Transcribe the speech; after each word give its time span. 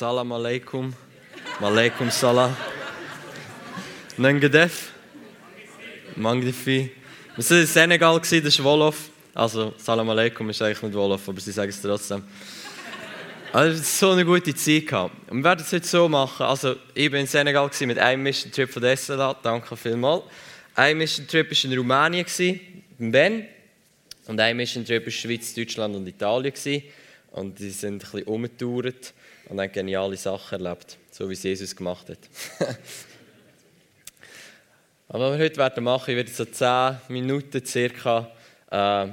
Salam 0.00 0.32
alaikum. 0.32 0.94
Malaikum 1.60 2.10
salam. 2.10 2.56
Nengedef. 4.16 4.92
Magnifi. 6.16 6.90
Wir 7.36 7.50
waren 7.50 7.60
in 7.60 7.66
Senegal, 7.66 8.18
das 8.18 8.32
ist 8.32 8.64
Wolof. 8.64 9.10
Also, 9.34 9.74
Salam 9.76 10.08
alaikum 10.08 10.48
ist 10.48 10.62
eigentlich 10.62 10.80
nicht 10.80 10.94
Wolof, 10.94 11.28
aber 11.28 11.38
sie 11.38 11.52
sagen 11.52 11.68
es 11.68 11.82
trotzdem. 11.82 12.24
Also, 13.52 13.78
es 13.78 13.98
so 13.98 14.12
eine 14.12 14.24
gute 14.24 14.54
Zeit 14.54 14.86
gehabt. 14.86 15.14
wir 15.30 15.44
werden 15.44 15.60
es 15.60 15.70
heute 15.70 15.86
so 15.86 16.08
machen. 16.08 16.46
Also, 16.46 16.76
ich 16.94 17.12
war 17.12 17.18
in 17.18 17.26
Senegal 17.26 17.68
mit 17.80 17.98
einem 17.98 18.22
Mission 18.22 18.50
Trip 18.50 18.70
von 18.70 18.80
der 18.80 18.96
SLA. 18.96 19.34
Danke 19.42 19.76
vielmals. 19.76 20.22
Ein 20.76 20.96
Mission 20.96 21.26
Trip 21.26 21.46
war 21.50 21.70
in 21.70 21.76
Rumänien, 21.76 22.26
in 22.98 23.12
Ben. 23.12 23.44
Und 24.26 24.40
ein 24.40 24.56
Mission 24.56 24.82
Trip 24.82 25.04
war 25.04 25.12
Schweiz, 25.12 25.52
Deutschland 25.52 25.94
und 25.94 26.06
Italien. 26.06 26.54
Und 27.32 27.58
die 27.58 27.68
sind 27.68 27.96
ein 27.96 27.98
bisschen 27.98 28.22
umgetourt 28.22 29.12
und 29.50 29.60
haben 29.60 29.72
geniale 29.72 30.16
Sachen 30.16 30.64
erlebt, 30.64 30.96
so 31.10 31.28
wie 31.28 31.34
es 31.34 31.42
Jesus 31.42 31.74
gemacht 31.74 32.08
hat. 32.08 32.18
Aber 35.08 35.32
was 35.32 35.38
wir 35.38 35.44
heute 35.44 35.56
werden 35.56 35.84
machen, 35.84 36.10
ich 36.10 36.16
werde 36.16 36.30
so 36.30 36.44
10 36.44 36.98
Minuten 37.08 37.66
circa 37.66 38.30
äh, 38.70 39.08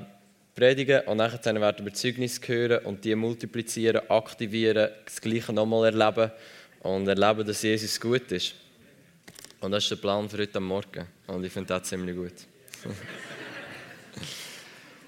predigen 0.54 1.02
und 1.08 1.18
dann 1.18 1.60
werden 1.60 1.86
wir 1.86 1.94
Zeugnis 1.94 2.40
hören 2.46 2.86
und 2.86 3.04
die 3.04 3.16
multiplizieren, 3.16 4.08
aktivieren, 4.10 4.92
das 5.06 5.20
Gleiche 5.20 5.52
nochmal 5.54 5.92
erleben 5.92 6.32
und 6.82 7.08
erleben, 7.08 7.46
dass 7.46 7.64
Jesus 7.64 8.00
gut 8.00 8.32
ist. 8.32 8.54
Und 9.60 9.72
das 9.72 9.84
ist 9.84 9.90
der 9.90 9.96
Plan 9.96 10.30
für 10.30 10.38
heute 10.38 10.60
Morgen 10.60 11.08
und 11.26 11.44
ich 11.44 11.52
finde 11.52 11.70
das 11.70 11.90
ziemlich 11.90 12.16
gut. 12.16 12.34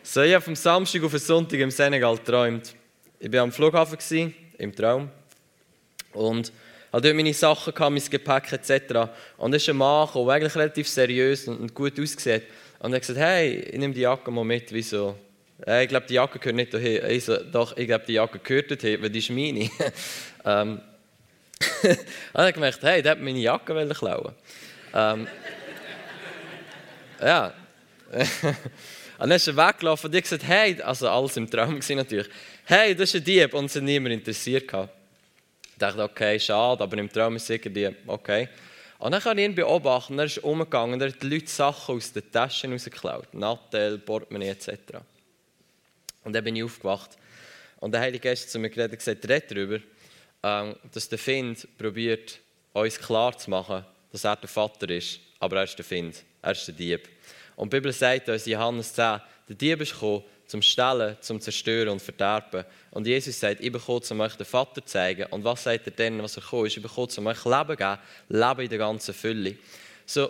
so, 0.02 0.24
ich 0.24 0.34
habe 0.34 0.44
vom 0.44 0.56
Samstag 0.56 1.04
auf 1.04 1.12
den 1.12 1.20
Sonntag 1.20 1.60
im 1.60 1.70
Senegal 1.70 2.18
geträumt. 2.18 2.74
Ich 3.20 3.32
war 3.32 3.42
am 3.42 3.52
Flughafen, 3.52 4.34
im 4.58 4.76
Traum. 4.76 5.12
Und 6.14 6.52
hatte 6.92 7.04
dort 7.04 7.16
meine 7.16 7.34
Sachen, 7.34 7.74
gehabt, 7.74 7.92
mein 7.92 8.04
Gepäck 8.10 8.52
etc. 8.52 9.12
Und 9.38 9.54
es 9.54 9.64
ist 9.64 9.70
ein 9.70 9.78
Mann 9.78 10.08
der 10.14 10.28
eigentlich 10.28 10.56
relativ 10.56 10.88
seriös 10.88 11.48
und 11.48 11.74
gut 11.74 12.00
aussieht. 12.00 12.44
Und 12.80 12.92
er 12.92 12.96
hat 12.96 13.02
gesagt, 13.02 13.20
hey, 13.20 13.60
ich 13.60 13.78
nehme 13.78 13.94
die 13.94 14.02
Jacke 14.02 14.32
mal 14.32 14.44
mit. 14.44 14.72
Wieso? 14.72 15.16
Hey, 15.66 15.84
ich 15.84 15.90
glaube, 15.90 16.06
die 16.08 16.16
Jacke 16.16 16.40
gehört 16.40 16.56
nicht 16.56 16.72
hierher. 16.72 17.10
Ich 17.10 17.26
so, 17.26 17.38
doch, 17.38 17.76
ich 17.78 17.86
glaube, 17.86 18.06
die 18.08 18.14
Jacke 18.14 18.40
gehört 18.40 18.72
dorthin, 18.72 19.02
weil 19.02 19.10
die 19.10 19.20
ist 19.20 19.30
meine. 19.30 19.70
ähm, 20.46 20.82
und 21.84 21.98
dann 22.34 22.42
habe 22.42 22.50
ich 22.50 22.54
gemerkt, 22.54 22.80
hey, 22.82 23.02
der 23.02 23.12
hat 23.12 23.20
meine 23.20 23.40
Jacke 23.40 23.88
klauen. 23.90 24.34
Ähm, 24.94 25.28
ja. 27.22 27.54
und 28.12 28.56
dann 29.20 29.32
ist 29.32 29.48
er 29.48 29.58
weggelaufen 29.58 30.10
und 30.10 30.16
ich 30.16 30.24
gesagt, 30.24 30.44
hey, 30.48 30.82
also 30.82 31.10
alles 31.10 31.36
im 31.38 31.50
Traum 31.50 31.80
natürlich, 31.90 32.30
hey, 32.64 32.96
das 32.96 33.10
ist 33.10 33.16
ein 33.16 33.24
Dieb 33.26 33.54
und 33.54 33.66
es 33.66 33.76
hat 33.76 33.84
niemand 33.84 34.14
interessiert. 34.14 34.68
Gehabt. 34.68 34.99
Dachte, 35.80 36.04
okay, 36.04 36.40
schade, 36.40 36.84
aber 36.84 36.98
im 36.98 37.12
Traum 37.12 37.36
ist 37.38 37.50
die, 37.50 37.96
okay. 38.06 38.50
Und 39.00 39.14
dann 39.14 39.22
kann 39.22 39.38
ich 39.38 39.46
ihn 39.46 39.56
beobachten, 39.56 40.20
er 40.20 40.26
ist 40.26 40.40
umgegangen, 40.40 41.00
er 41.00 41.08
hat 41.08 41.24
die 41.24 41.30
Leute 41.30 41.48
Sachen 41.48 41.96
aus 41.96 42.12
den 42.12 42.30
Taschen 42.32 42.74
rausgeklaut. 42.74 43.34
Nattel, 43.34 43.98
Portemonnaie 43.98 44.50
etc. 44.50 44.98
Und 46.26 46.34
dann 46.34 46.44
bin 46.44 46.58
ich 46.58 46.64
aufgewacht. 46.64 47.18
Und 47.80 47.94
der 47.94 48.02
Heilige 48.02 48.28
Geist 48.28 48.52
zu 48.52 48.60
mir 48.60 48.70
geredet 48.70 48.92
und 48.92 48.98
gesagt, 48.98 49.28
red 49.30 49.50
darüber, 49.50 49.80
ähm, 50.44 50.76
dass 50.94 51.08
der 51.08 51.18
Find 51.18 51.66
probiert, 51.78 52.40
uns 52.74 53.00
klar 53.00 53.38
zu 53.38 53.50
machen, 53.50 53.86
dass 54.12 54.26
er 54.26 54.36
der 54.36 54.50
Vater 54.50 54.90
ist, 54.90 55.20
aber 55.40 55.58
er 55.58 55.64
ist 55.64 55.78
der 55.78 55.86
Find, 55.86 56.24
er 56.42 56.52
ist 56.52 56.68
der 56.68 56.76
Dieb. 56.76 57.08
Und 57.56 57.72
die 57.72 57.78
Bibel 57.78 57.94
sagt 57.94 58.28
uns 58.28 58.46
in 58.46 58.54
Johannes 58.54 58.94
10, 58.94 59.22
der 59.48 59.56
Dieb 59.56 59.82
ist 59.82 59.94
gekommen, 59.94 60.24
zum 60.50 60.64
Stellen, 60.64 61.16
zum 61.22 61.40
Zerstören 61.40 61.90
und 61.90 62.02
Verderben. 62.02 62.66
Und 62.90 63.06
Jesus 63.06 63.40
sagt, 63.40 63.62
ich 63.62 63.72
bin 63.72 63.80
gekommen, 63.80 64.02
um 64.10 64.20
euch 64.22 64.36
den 64.36 64.48
Vater 64.48 64.82
zu 64.84 64.92
zeigen. 64.92 65.28
Und 65.30 65.44
was 65.44 65.64
sagt 65.64 65.86
er 65.86 65.92
denn, 65.92 66.22
was 66.24 66.38
er 66.38 66.42
gekommen 66.42 66.66
ist? 66.66 66.76
Ich 66.76 66.82
bin 66.82 66.90
gekommen, 66.90 67.10
um 67.18 67.28
euch 67.28 67.46
Leben 67.46 67.68
zu 67.70 67.78
geben, 67.78 67.98
Leben 68.30 68.62
in 68.62 68.70
der 68.70 68.78
ganzen 68.80 69.14
Fülle. 69.14 69.56
So, 70.08 70.30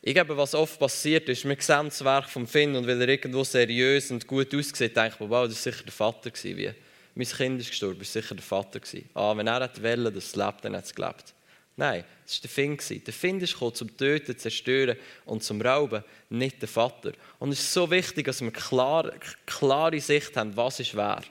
ich 0.00 0.14
glaube, 0.14 0.34
was 0.38 0.54
oft 0.54 0.78
passiert 0.78 1.28
ist, 1.28 1.44
wir 1.44 1.56
sehen 1.60 1.84
das 1.84 2.02
Werk 2.02 2.30
vom 2.30 2.46
Finn 2.46 2.74
und 2.74 2.86
weil 2.86 3.00
er 3.02 3.08
irgendwo 3.08 3.44
seriös 3.44 4.10
und 4.10 4.26
gut 4.26 4.54
aussieht, 4.54 4.96
denkt 4.96 5.20
man, 5.20 5.28
wow, 5.28 5.46
das 5.46 5.66
war 5.66 5.72
sicher 5.72 5.84
der 5.84 5.92
Vater. 5.92 6.30
Wie, 6.42 6.70
mein 7.14 7.26
Kind 7.26 7.60
ist 7.60 7.68
gestorben, 7.68 7.98
das 7.98 8.14
war 8.14 8.22
sicher 8.22 8.34
der 8.34 8.42
Vater. 8.42 8.80
Ah, 9.12 9.36
wenn 9.36 9.46
er 9.46 9.60
wollte, 9.60 10.12
dass 10.12 10.24
es 10.24 10.34
lebt, 10.34 10.64
dann 10.64 10.74
hat 10.74 10.86
es 10.86 10.94
gelebt. 10.94 11.34
Nein, 11.76 12.04
das 12.24 12.36
war 12.36 12.42
der 12.42 12.50
Finn. 12.50 12.78
Der 13.06 13.14
Finn 13.14 13.40
ist 13.40 13.54
gekommen, 13.54 13.74
zum 13.74 13.96
Töten, 13.96 14.36
Zerstören 14.36 14.96
und 15.24 15.42
zum 15.42 15.60
Rauben, 15.62 16.04
nicht 16.28 16.60
der 16.60 16.68
Vater. 16.68 17.12
Und 17.38 17.52
es 17.52 17.60
ist 17.60 17.72
so 17.72 17.90
wichtig, 17.90 18.26
dass 18.26 18.42
wir 18.42 18.50
klar, 18.50 19.10
klare 19.46 20.00
Sicht 20.00 20.36
haben, 20.36 20.54
was 20.56 20.80
ist 20.80 20.94
wer. 20.94 21.22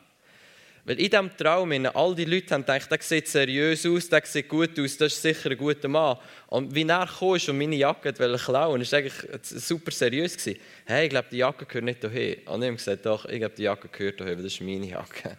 Weil 0.84 1.00
in 1.00 1.12
diesem 1.12 1.38
Traum 1.38 1.72
all 1.94 2.16
die 2.16 2.26
Leute 2.26 2.56
haben 2.56 2.66
gedacht, 2.66 2.90
der 2.90 3.00
sieht 3.02 3.28
seriös 3.28 3.86
aus, 3.86 4.10
der 4.10 4.26
sieht 4.26 4.50
gut 4.50 4.80
aus, 4.80 4.98
das 4.98 5.14
ist 5.14 5.22
sicher 5.22 5.52
ein 5.52 5.58
guter 5.58 5.88
Mann. 5.88 6.18
Und 6.48 6.74
wie 6.74 6.88
er 6.88 7.06
kam 7.06 7.30
und 7.30 7.58
meine 7.58 7.76
Jacke 7.76 8.12
klauen 8.12 8.32
wollte, 8.32 8.92
war 8.92 8.98
eigentlich 8.98 9.14
super 9.44 9.92
seriös. 9.92 10.36
Gewesen. 10.36 10.60
Hey, 10.86 11.04
ich 11.04 11.12
glaube, 11.12 11.28
die 11.32 11.38
Jacke 11.38 11.66
gehört 11.66 11.86
nicht 11.86 12.02
hierher. 12.02 12.38
Und 12.48 12.64
ich 12.64 12.68
habe 12.68 12.78
gesagt, 12.78 13.06
doch, 13.06 13.26
ich 13.26 13.38
glaube, 13.38 13.54
die 13.56 13.64
Jacke 13.64 13.90
gehört 13.90 14.18
hierher, 14.18 14.36
weil 14.36 14.44
das 14.44 14.54
ist 14.54 14.62
meine 14.62 14.88
Jacke. 14.88 15.38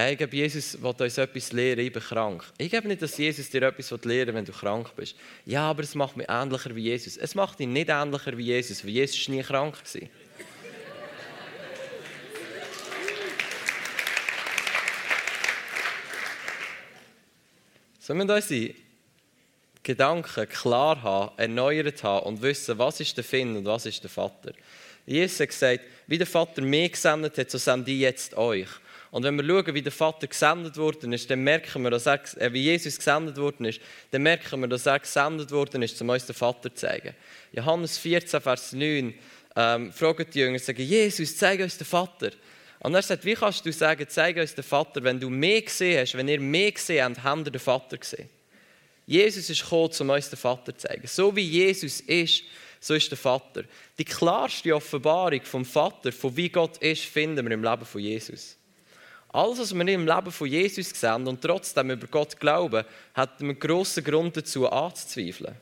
Hey, 0.00 0.12
ich 0.12 0.18
glaube, 0.18 0.36
Jesus 0.36 0.80
will 0.80 0.94
uns 0.96 1.18
etwas 1.18 1.50
lehren, 1.50 1.80
ich 1.80 1.92
bin 1.92 2.00
krank. 2.00 2.44
Ich 2.56 2.70
glaube 2.70 2.86
nicht, 2.86 3.02
dass 3.02 3.18
Jesus 3.18 3.50
dir 3.50 3.62
etwas 3.62 3.90
lehren 4.04 4.28
will, 4.28 4.34
wenn 4.36 4.44
du 4.44 4.52
krank 4.52 4.94
bist. 4.94 5.16
Ja, 5.44 5.68
aber 5.68 5.82
es 5.82 5.96
macht 5.96 6.16
mich 6.16 6.28
ähnlicher 6.28 6.76
wie 6.76 6.82
Jesus. 6.82 7.16
Es 7.16 7.34
macht 7.34 7.58
ihn 7.58 7.72
nicht 7.72 7.88
ähnlicher 7.90 8.38
wie 8.38 8.44
Jesus, 8.44 8.84
weil 8.84 8.92
Jesus 8.92 9.26
nie 9.26 9.42
krank 9.42 9.74
war. 9.74 10.02
So 17.98 18.14
müssen 18.14 18.28
wir 18.28 18.36
unsere 18.36 18.74
Gedanken 19.82 20.48
klar 20.48 21.02
haben, 21.02 21.36
erneuert 21.38 22.04
haben 22.04 22.24
und 22.24 22.40
wissen, 22.40 22.78
was 22.78 23.00
ist 23.00 23.16
der 23.16 23.24
Finn 23.24 23.56
und 23.56 23.64
was 23.64 23.84
ist 23.84 24.00
der 24.04 24.10
Vater. 24.10 24.52
Jesus 25.06 25.40
hat 25.40 25.48
gesagt, 25.48 25.80
wie 26.06 26.18
der 26.18 26.26
Vater 26.28 26.62
mich 26.62 26.92
gesendet 26.92 27.36
hat, 27.36 27.50
so 27.50 27.58
sende 27.58 27.90
ich 27.90 27.98
jetzt 27.98 28.36
euch. 28.36 28.68
Und 29.10 29.22
wenn 29.22 29.36
wir 29.36 29.44
schauen, 29.44 29.74
wie 29.74 29.82
der 29.82 29.92
Vater 29.92 30.26
gesendet 30.26 30.76
worden 30.76 31.12
ist, 31.12 31.30
dann 31.30 31.42
merken 31.42 31.82
wir, 31.82 31.90
dass 31.90 32.06
er, 32.06 32.20
äh, 32.40 32.52
wie 32.52 32.62
Jesus 32.62 32.96
gesendet 32.96 33.36
worden 33.38 33.64
ist, 33.64 33.80
dann 34.10 34.22
merken 34.22 34.60
wir, 34.60 34.68
dass 34.68 34.86
er 34.86 34.98
gesendet 34.98 35.50
worden 35.50 35.82
ist, 35.82 36.00
um 36.02 36.10
uns 36.10 36.26
den 36.26 36.34
Vater 36.34 36.74
zu 36.74 36.86
zeigen. 36.86 37.14
Johannes 37.52 37.96
14, 37.98 38.40
Vers 38.40 38.72
9 38.72 39.14
ähm, 39.56 39.92
fragen 39.92 40.26
die 40.32 40.40
Jünger, 40.40 40.58
sagen, 40.58 40.82
Jesus, 40.82 41.36
zeig 41.36 41.60
uns 41.60 41.78
den 41.78 41.86
Vater. 41.86 42.30
Und 42.80 42.94
er 42.94 43.02
sagt, 43.02 43.24
wie 43.24 43.34
kannst 43.34 43.64
du 43.64 43.72
sagen, 43.72 44.06
zeig 44.08 44.36
uns 44.36 44.54
den 44.54 44.62
Vater, 44.62 45.02
wenn 45.02 45.18
du 45.18 45.30
mehr 45.30 45.62
gesehen 45.62 46.00
hast, 46.00 46.14
wenn 46.14 46.28
ihr 46.28 46.40
mehr 46.40 46.70
gesehen 46.70 47.04
habt, 47.04 47.24
habt 47.24 47.46
ihr 47.46 47.50
den 47.50 47.60
Vater 47.60 47.96
gesehen. 47.96 48.28
Jesus 49.06 49.48
ist 49.48 49.62
gekommen, 49.62 49.90
um 50.00 50.10
uns 50.10 50.28
den 50.28 50.38
Vater 50.38 50.76
zu 50.76 50.86
zeigen. 50.86 51.06
So 51.06 51.34
wie 51.34 51.42
Jesus 51.42 52.00
ist, 52.00 52.44
so 52.78 52.94
ist 52.94 53.10
der 53.10 53.18
Vater. 53.18 53.64
Die 53.98 54.04
klarste 54.04 54.76
Offenbarung 54.76 55.40
vom 55.42 55.64
Vater, 55.64 56.12
von 56.12 56.36
wie 56.36 56.50
Gott 56.50 56.76
ist, 56.78 57.04
finden 57.04 57.44
wir 57.44 57.54
im 57.54 57.64
Leben 57.64 57.86
von 57.86 58.00
Jesus. 58.02 58.57
Alles, 59.30 59.58
was 59.58 59.74
wir 59.74 59.88
im 59.88 60.06
Leben 60.06 60.32
von 60.32 60.48
Jesus 60.48 60.88
sehen 60.90 61.26
und 61.26 61.42
trotzdem 61.42 61.90
über 61.90 62.06
Gott 62.06 62.38
glauben, 62.40 62.84
hat 63.14 63.40
einen 63.40 63.58
grossen 63.58 64.02
Grund 64.02 64.36
dazu 64.36 64.70
anzuzweifeln. 64.70 65.54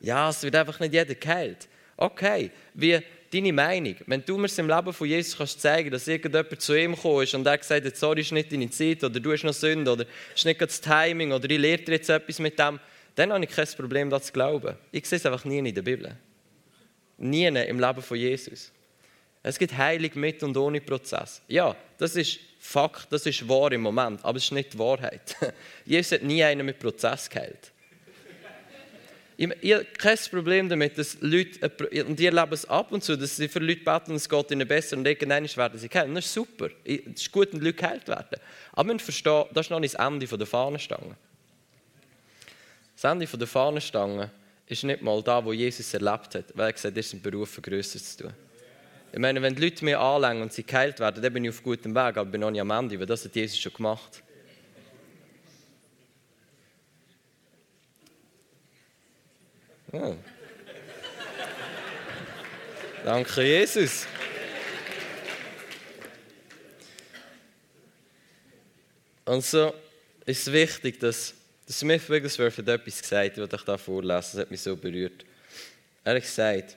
Ja, 0.00 0.30
es 0.30 0.42
wird 0.42 0.54
einfach 0.54 0.80
nicht 0.80 0.94
jeder 0.94 1.14
geheilt. 1.14 1.68
Okay, 1.96 2.50
wie 2.74 3.00
deine 3.32 3.52
Meinung? 3.52 3.96
Wenn 4.06 4.24
du 4.24 4.38
mir 4.38 4.48
im 4.56 4.68
Leben 4.68 4.92
von 4.92 5.06
Jesus 5.06 5.36
kannst 5.36 5.60
zeigen 5.60 5.90
dass 5.90 6.08
irgendjemand 6.08 6.60
zu 6.60 6.74
ihm 6.74 6.94
gekommen 6.94 7.24
ist 7.24 7.34
und 7.34 7.46
er 7.46 7.58
gesagt 7.58 7.84
hat, 7.84 7.96
sorry, 7.96 8.22
ist 8.22 8.32
nicht 8.32 8.52
deine 8.52 8.70
Zeit 8.70 9.04
oder 9.04 9.20
du 9.20 9.32
hast 9.32 9.44
noch 9.44 9.52
Sünde 9.52 9.92
oder 9.92 10.06
ist 10.34 10.46
nicht 10.46 10.60
das 10.60 10.80
Timing 10.80 11.32
oder 11.32 11.50
ich 11.50 11.58
lehre 11.58 11.82
dir 11.82 11.92
jetzt 11.92 12.08
etwas 12.08 12.38
mit 12.38 12.58
dem, 12.58 12.80
dann 13.16 13.32
habe 13.32 13.44
ich 13.44 13.50
kein 13.50 13.66
Problem, 13.76 14.08
das 14.08 14.26
zu 14.26 14.32
glauben. 14.32 14.76
Ich 14.92 15.06
sehe 15.06 15.18
es 15.18 15.26
einfach 15.26 15.44
nie 15.44 15.58
in 15.58 15.74
der 15.74 15.82
Bibel. 15.82 16.16
Nie 17.18 17.46
im 17.46 17.80
Leben 17.80 18.02
von 18.02 18.16
Jesus. 18.16 18.72
Es 19.48 19.58
gibt 19.58 19.78
Heilung 19.78 20.10
mit 20.16 20.42
und 20.42 20.54
ohne 20.58 20.78
Prozess. 20.78 21.40
Ja, 21.48 21.74
das 21.96 22.16
ist 22.16 22.38
Fakt, 22.58 23.10
das 23.10 23.24
ist 23.24 23.48
wahr 23.48 23.72
im 23.72 23.80
Moment, 23.80 24.22
aber 24.22 24.36
es 24.36 24.44
ist 24.44 24.52
nicht 24.52 24.74
die 24.74 24.78
Wahrheit. 24.78 25.36
Jesus 25.86 26.12
hat 26.12 26.22
nie 26.22 26.44
einen 26.44 26.66
mit 26.66 26.78
Prozess 26.78 27.30
geheilt. 27.30 27.72
Ich, 29.38 29.48
ich 29.62 29.72
habe 29.72 29.86
kein 29.96 30.18
Problem 30.30 30.68
damit, 30.68 30.98
dass 30.98 31.16
Leute, 31.22 31.66
und 32.04 32.18
die 32.18 32.26
erleben 32.26 32.52
es 32.52 32.68
ab 32.68 32.92
und 32.92 33.02
zu, 33.02 33.16
dass 33.16 33.36
sie 33.36 33.48
für 33.48 33.60
Leute 33.60 33.80
beten 33.80 34.10
und 34.10 34.16
es 34.16 34.28
geht 34.28 34.50
ihnen 34.50 34.68
besser 34.68 34.98
und 34.98 35.06
irgendwann 35.06 35.48
werden 35.56 35.78
sie 35.78 35.88
geheilt. 35.88 36.14
Das 36.14 36.26
ist 36.26 36.34
super. 36.34 36.68
Es 36.84 36.98
ist 37.14 37.32
gut, 37.32 37.50
wenn 37.54 37.60
Leute 37.60 37.72
geheilt 37.72 38.06
werden. 38.06 38.38
Aber 38.72 38.86
man 38.88 39.00
versteht, 39.00 39.46
das 39.54 39.64
ist 39.64 39.70
noch 39.70 39.80
nicht 39.80 39.94
das 39.94 40.06
Ende 40.06 40.26
der 40.26 40.46
Fahnenstange. 40.46 41.16
Das 43.00 43.10
Ende 43.10 43.26
der 43.26 43.46
Fahnenstange 43.46 44.30
ist 44.66 44.84
nicht 44.84 45.00
mal 45.00 45.22
da, 45.22 45.42
wo 45.42 45.54
Jesus 45.54 45.94
erlebt 45.94 46.34
hat, 46.34 46.44
weil 46.54 46.66
er 46.66 46.72
gesagt 46.74 46.92
hat, 46.92 46.96
er 46.98 47.00
ist 47.00 47.14
ein 47.14 47.22
Beruf, 47.22 47.58
größer 47.62 47.98
zu 47.98 48.24
tun. 48.24 48.47
Ich 49.18 49.20
meine, 49.20 49.42
wenn 49.42 49.56
die 49.56 49.62
Leute 49.62 49.84
mir 49.84 49.98
anlängen 49.98 50.42
und 50.42 50.52
sie 50.52 50.62
geheilt 50.62 51.00
werden, 51.00 51.20
dann 51.20 51.32
bin 51.32 51.42
ich 51.42 51.50
auf 51.50 51.60
gutem 51.60 51.92
Weg, 51.92 52.16
aber 52.16 52.26
bin 52.26 52.40
noch 52.40 52.52
nicht 52.52 52.60
am 52.60 52.70
Ende, 52.70 53.00
weil 53.00 53.04
das 53.04 53.24
hat 53.24 53.34
Jesus 53.34 53.58
schon 53.58 53.72
gemacht. 53.72 54.22
Oh. 59.90 60.14
Danke, 63.04 63.42
Jesus. 63.42 64.06
Und 69.24 69.44
so, 69.44 69.74
ist 70.26 70.46
es 70.46 70.52
wichtig, 70.52 71.00
dass 71.00 71.34
der 71.66 71.74
Smith 71.74 72.08
Wigglesworth 72.08 72.58
hat 72.58 72.68
etwas 72.68 73.02
gesagt, 73.02 73.38
was 73.38 73.52
ich 73.52 73.66
da 73.66 73.76
vorlesen 73.76 74.14
das 74.14 74.36
hat 74.36 74.50
mich 74.52 74.60
so 74.60 74.76
berührt. 74.76 75.24
Er 76.04 76.14
hat 76.14 76.22
gesagt, 76.22 76.76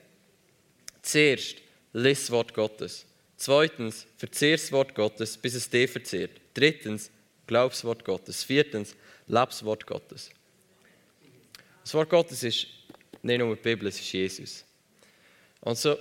zuerst 1.04 1.62
lies 1.94 2.22
das 2.22 2.32
Wort 2.32 2.54
Gottes. 2.54 3.06
Zweitens, 3.38 4.06
verzehr 4.18 4.58
das 4.58 4.72
Wort 4.72 4.94
Gottes, 4.94 5.38
bis 5.38 5.56
es 5.56 5.70
dich 5.70 5.90
verzehrt. 5.90 6.40
Drittens, 6.54 7.10
glaub 7.48 7.72
das 7.72 7.84
Wort 7.84 8.06
Gottes. 8.06 8.44
Viertens, 8.44 8.96
leb 9.28 9.50
das 9.50 9.66
Wort 9.66 9.86
Gottes. 9.88 10.30
Das 11.84 11.94
Wort 11.94 12.10
Gottes 12.10 12.44
ist 12.44 12.68
nicht 13.24 13.40
nur 13.40 13.56
die 13.56 13.62
Bibel, 13.62 13.88
es 13.88 14.00
ist 14.00 14.12
Jesus. 14.12 14.64
Und 15.62 15.78
so, 15.78 15.98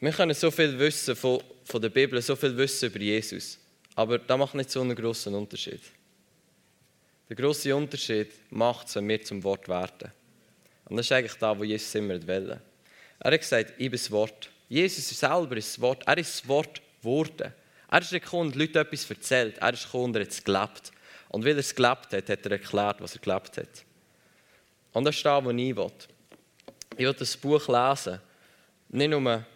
wir 0.00 0.12
können 0.12 0.34
so 0.34 0.50
viel 0.50 0.78
wissen 0.78 1.16
von, 1.16 1.42
von 1.64 1.80
der 1.80 1.88
Bibel, 1.88 2.20
so 2.20 2.36
viel 2.36 2.56
wissen 2.56 2.90
über 2.90 2.98
Jesus. 2.98 3.58
Aber 3.94 4.18
das 4.18 4.38
macht 4.38 4.54
nicht 4.54 4.70
so 4.70 4.80
einen 4.80 4.96
großen 4.96 5.34
Unterschied. 5.34 5.80
Der 7.28 7.36
große 7.36 7.74
Unterschied 7.74 8.32
macht 8.50 8.88
es, 8.88 8.96
wenn 8.96 9.08
wir 9.08 9.22
zum 9.22 9.42
Wort 9.44 9.68
werden. 9.68 10.12
Und 10.86 10.96
das 10.96 11.06
ist 11.06 11.12
eigentlich 11.12 11.34
da, 11.34 11.58
wo 11.58 11.64
Jesus 11.64 11.94
immer 11.94 12.14
will. 12.26 12.60
Er 13.20 13.32
hat 13.32 13.40
gesagt, 13.40 13.70
ich 13.78 13.90
bin 13.90 13.92
das 13.92 14.10
Wort. 14.10 14.50
Jesus 14.74 15.08
selber 15.08 15.56
ist 15.56 15.68
das 15.68 15.80
Wort. 15.80 16.02
Er 16.04 16.18
ist 16.18 16.34
das 16.34 16.48
Wort 16.48 16.82
geworden. 17.00 17.52
Er 17.88 18.00
ist 18.00 18.10
gekommen 18.10 18.48
und 18.48 18.56
Leute 18.56 18.80
etwas 18.80 19.08
erzählt. 19.08 19.58
Er 19.58 19.72
ist 19.72 19.84
gekommen 19.84 20.06
und 20.06 20.16
er 20.16 20.22
hat 20.22 20.30
es 20.30 20.42
gelebt. 20.42 20.90
Und 21.28 21.44
weil 21.44 21.52
er 21.52 21.58
es 21.58 21.72
gelebt 21.72 22.12
hat, 22.12 22.28
hat 22.28 22.44
er 22.44 22.50
erklärt, 22.50 23.00
was 23.00 23.14
er 23.14 23.20
gelebt 23.20 23.56
hat. 23.56 23.84
Und 24.92 25.04
das 25.04 25.14
ist 25.14 25.24
da, 25.24 25.44
wo 25.44 25.50
ich 25.50 25.76
will. 25.76 25.92
Ich 26.96 27.06
will 27.06 27.14
das 27.14 27.36
Buch 27.36 27.68
lesen. 27.68 28.20
Nicht 28.88 29.10
nur, 29.10 29.46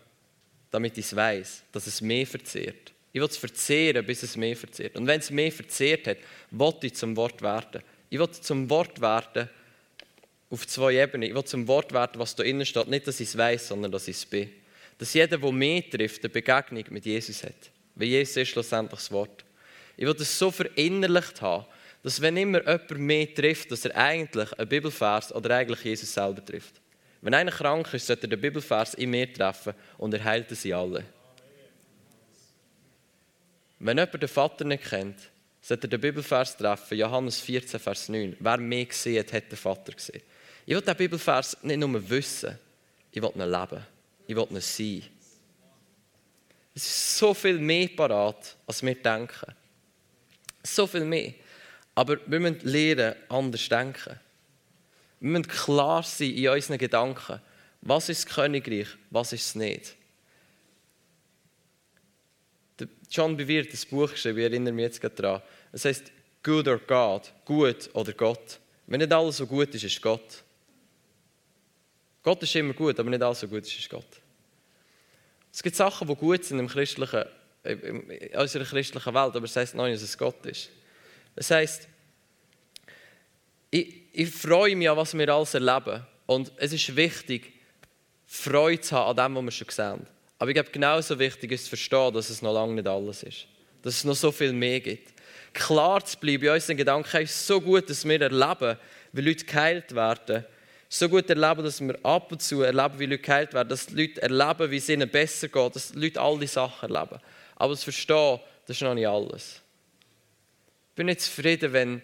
damit 0.70 0.96
ich 0.96 1.06
es 1.06 1.16
weiss, 1.16 1.64
dass 1.72 1.88
es 1.88 2.00
mehr 2.00 2.24
verzehrt. 2.24 2.92
Ich 3.12 3.20
will 3.20 3.28
es 3.28 3.36
verzehren, 3.36 4.06
bis 4.06 4.22
es 4.22 4.36
mehr 4.36 4.56
verzehrt. 4.56 4.94
Und 4.94 5.08
wenn 5.08 5.18
es 5.18 5.30
mehr 5.30 5.50
verzehrt 5.50 6.06
hat, 6.06 6.18
will 6.52 6.74
ich 6.82 6.94
zum 6.94 7.16
Wort 7.16 7.42
werden. 7.42 7.82
Ich 8.08 8.20
will 8.20 8.30
zum 8.30 8.70
Wort 8.70 9.00
werden 9.00 9.48
auf 10.48 10.64
zwei 10.68 10.94
Ebenen. 10.94 11.28
Ich 11.28 11.34
will 11.34 11.44
zum 11.44 11.66
Wort 11.66 11.92
werden, 11.92 12.20
was 12.20 12.36
da 12.36 12.44
innen 12.44 12.64
steht. 12.64 12.86
Nicht, 12.86 13.08
dass 13.08 13.18
ich 13.18 13.30
es 13.30 13.36
weiss, 13.36 13.66
sondern 13.66 13.90
dass 13.90 14.06
ich 14.06 14.16
es 14.16 14.24
bin. 14.24 14.48
Dass 14.98 15.14
jeder, 15.14 15.38
der 15.38 15.52
mehr 15.52 15.88
trifft, 15.88 16.24
eine 16.24 16.28
Begegnung 16.28 16.84
mit 16.90 17.06
Jesus 17.06 17.44
hat. 17.44 17.70
Weil 17.94 18.08
Jesus 18.08 18.36
ist 18.36 18.48
schlussendlich 18.48 19.00
das 19.00 19.12
Wort. 19.12 19.44
Ich 19.96 20.06
will 20.06 20.14
das 20.14 20.38
so 20.38 20.50
verinnerlicht 20.50 21.40
haben, 21.40 21.66
dass 22.02 22.20
wenn 22.20 22.36
immer 22.36 22.60
jemand 22.60 22.90
mehr 22.98 23.34
trifft, 23.34 23.70
dass 23.72 23.84
er 23.84 23.96
eigentlich 23.96 24.52
einen 24.52 24.68
Bibelvers 24.68 25.34
oder 25.34 25.56
eigentlich 25.56 25.82
Jesus 25.84 26.12
selber 26.12 26.44
trifft. 26.44 26.80
Wenn 27.20 27.34
einer 27.34 27.50
krank 27.50 27.92
ist, 27.92 28.06
sollte 28.06 28.26
er 28.26 28.30
den 28.30 28.40
Bibelvers 28.40 28.94
in 28.94 29.10
mir 29.10 29.32
treffen 29.32 29.74
und 29.96 30.14
er 30.14 30.22
heilt 30.22 30.50
sie 30.50 30.72
alle. 30.72 31.04
Wenn 33.80 33.98
jemand 33.98 34.22
den 34.22 34.28
Vater 34.28 34.64
nicht 34.64 34.84
kennt, 34.84 35.18
sollte 35.60 35.86
er 35.86 35.90
den 35.90 36.00
Bibelvers 36.00 36.56
treffen, 36.56 36.96
Johannes 36.96 37.40
14, 37.40 37.80
Vers 37.80 38.08
9. 38.08 38.36
Wer 38.38 38.58
mich 38.58 38.90
gesehen 38.90 39.18
hat, 39.18 39.32
hat 39.32 39.50
den 39.50 39.56
Vater 39.56 39.92
gesehen. 39.92 40.22
Ich 40.64 40.74
will 40.74 40.80
diesen 40.80 40.96
Bibelvers 40.96 41.56
nicht 41.62 41.78
nur 41.78 42.08
wissen, 42.08 42.58
ich 43.10 43.20
will 43.20 43.32
ihn 43.34 43.50
leben. 43.50 43.84
Ich 44.28 44.36
will 44.36 44.46
ihn 44.50 44.60
sein. 44.60 45.02
Es 46.74 46.84
ist 46.84 47.18
so 47.18 47.34
viel 47.34 47.58
mehr 47.58 47.88
parat, 47.88 48.56
als 48.66 48.82
wir 48.82 48.94
denken. 48.94 49.54
So 50.62 50.86
viel 50.86 51.04
mehr. 51.04 51.32
Aber 51.94 52.18
wir 52.26 52.38
müssen 52.38 52.60
lernen, 52.60 53.16
anders 53.30 53.62
zu 53.62 53.70
denken. 53.70 54.20
Wir 55.18 55.30
müssen 55.30 55.48
klar 55.48 56.02
sein 56.02 56.30
in 56.30 56.48
unseren 56.50 56.78
Gedanken. 56.78 57.40
Was 57.80 58.10
ist 58.10 58.26
das 58.26 58.34
Königreich, 58.34 58.88
was 59.10 59.32
ist 59.32 59.46
es 59.46 59.54
nicht? 59.54 59.96
John 63.10 63.36
Bevere 63.36 63.66
hat 63.66 63.72
ein 63.72 63.90
Buch 63.90 64.10
geschrieben, 64.10 64.38
ich 64.38 64.44
erinnere 64.44 64.74
mich 64.74 64.82
jetzt 64.84 65.00
gerade 65.00 65.14
daran. 65.14 65.42
Es 65.72 65.86
heißt 65.86 66.12
Good 66.42 66.68
or 66.68 66.78
God, 66.78 67.32
gut 67.46 67.88
oder 67.94 68.12
Gott. 68.12 68.60
Wenn 68.86 69.00
nicht 69.00 69.12
alles 69.12 69.38
so 69.38 69.46
gut 69.46 69.74
ist, 69.74 69.84
ist 69.84 70.02
Gott. 70.02 70.44
Gott 72.28 72.42
ist 72.42 72.54
immer 72.56 72.74
gut, 72.74 73.00
aber 73.00 73.08
nicht 73.08 73.22
alles 73.22 73.40
so 73.40 73.48
gut 73.48 73.62
ist, 73.62 73.78
ist 73.78 73.88
Gott. 73.88 74.04
Es 75.50 75.62
gibt 75.62 75.74
Sachen, 75.74 76.06
die 76.06 76.14
gut 76.14 76.44
sind 76.44 76.58
im 76.58 76.68
christlichen, 76.68 77.24
in 77.64 78.36
unserer 78.38 78.64
christlichen 78.66 79.14
Welt, 79.14 79.34
aber 79.34 79.44
es 79.44 79.56
heisst 79.56 79.74
nicht, 79.74 79.94
dass 79.94 80.02
es 80.02 80.18
Gott 80.18 80.44
ist. 80.44 80.68
Es 81.36 81.50
heisst, 81.50 81.88
ich, 83.70 83.94
ich 84.12 84.28
freue 84.28 84.76
mich 84.76 84.90
an, 84.90 84.98
was 84.98 85.16
wir 85.16 85.26
alles 85.26 85.54
erleben. 85.54 86.06
Und 86.26 86.52
es 86.58 86.74
ist 86.74 86.94
wichtig, 86.94 87.50
Freude 88.26 88.82
zu 88.82 88.94
haben 88.94 89.18
an 89.18 89.34
dem, 89.34 89.36
was 89.36 89.44
wir 89.44 89.64
schon 89.64 89.68
sehen. 89.70 90.06
Aber 90.38 90.50
ich 90.50 90.54
glaube, 90.54 90.70
genauso 90.70 91.18
wichtig 91.18 91.52
ist 91.52 91.64
zu 91.64 91.70
verstehen, 91.70 92.12
dass 92.12 92.28
es 92.28 92.42
noch 92.42 92.52
lange 92.52 92.74
nicht 92.74 92.88
alles 92.88 93.22
ist. 93.22 93.46
Dass 93.80 93.94
es 93.94 94.04
noch 94.04 94.16
so 94.16 94.30
viel 94.30 94.52
mehr 94.52 94.80
gibt. 94.80 95.14
Klar 95.54 96.04
zu 96.04 96.18
bleiben 96.18 96.44
in 96.44 96.50
unseren 96.50 96.76
Gedanken 96.76 97.22
ist 97.22 97.46
so 97.46 97.58
gut, 97.58 97.88
dass 97.88 98.06
wir 98.06 98.20
erleben, 98.20 98.76
wie 99.12 99.22
Leute 99.22 99.46
geheilt 99.46 99.94
werden. 99.94 100.44
So 100.88 101.08
gut 101.08 101.28
erleben, 101.28 101.62
dass 101.62 101.80
wir 101.80 101.98
ab 102.04 102.32
und 102.32 102.40
zu 102.40 102.62
erleben, 102.62 102.98
wie 102.98 103.06
Leute 103.06 103.22
geheilt 103.22 103.52
werden. 103.52 103.68
Dass 103.68 103.86
die 103.86 103.94
Leute 103.94 104.22
erleben, 104.22 104.70
wie 104.70 104.76
es 104.76 104.88
ihnen 104.88 105.08
besser 105.08 105.48
geht. 105.48 105.76
Dass 105.76 105.92
die 105.92 105.98
Leute 105.98 106.20
all 106.20 106.38
diese 106.38 106.54
Sachen 106.54 106.94
erleben. 106.94 107.20
Aber 107.56 107.72
das 107.72 107.84
Verstehen, 107.84 108.40
das 108.66 108.76
ist 108.76 108.82
noch 108.82 108.94
nicht 108.94 109.06
alles. 109.06 109.60
Ich 110.90 110.94
bin 110.94 111.06
nicht 111.06 111.20
zufrieden, 111.20 111.72
wenn, 111.72 112.02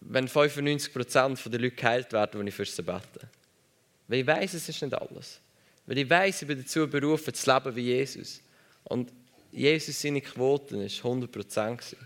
wenn 0.00 0.28
95% 0.28 1.48
der 1.48 1.60
Leute 1.60 1.76
geheilt 1.76 2.12
werden, 2.12 2.40
die 2.42 2.48
ich 2.48 2.54
für 2.54 2.64
sie 2.64 2.82
bete. 2.82 3.28
Weil 4.08 4.20
ich 4.20 4.26
weiß, 4.26 4.54
es 4.54 4.68
ist 4.68 4.82
nicht 4.82 4.94
alles. 4.94 5.40
Weil 5.86 5.98
ich 5.98 6.08
weiß, 6.08 6.42
ich 6.42 6.48
bin 6.48 6.58
dazu 6.58 6.88
berufen, 6.88 7.34
zu 7.34 7.52
leben 7.52 7.76
wie 7.76 7.82
Jesus. 7.82 8.40
Und 8.84 9.12
Jesus 9.52 10.00
seine 10.00 10.20
Quote 10.20 10.76
war 10.76 10.84
100%. 10.84 11.96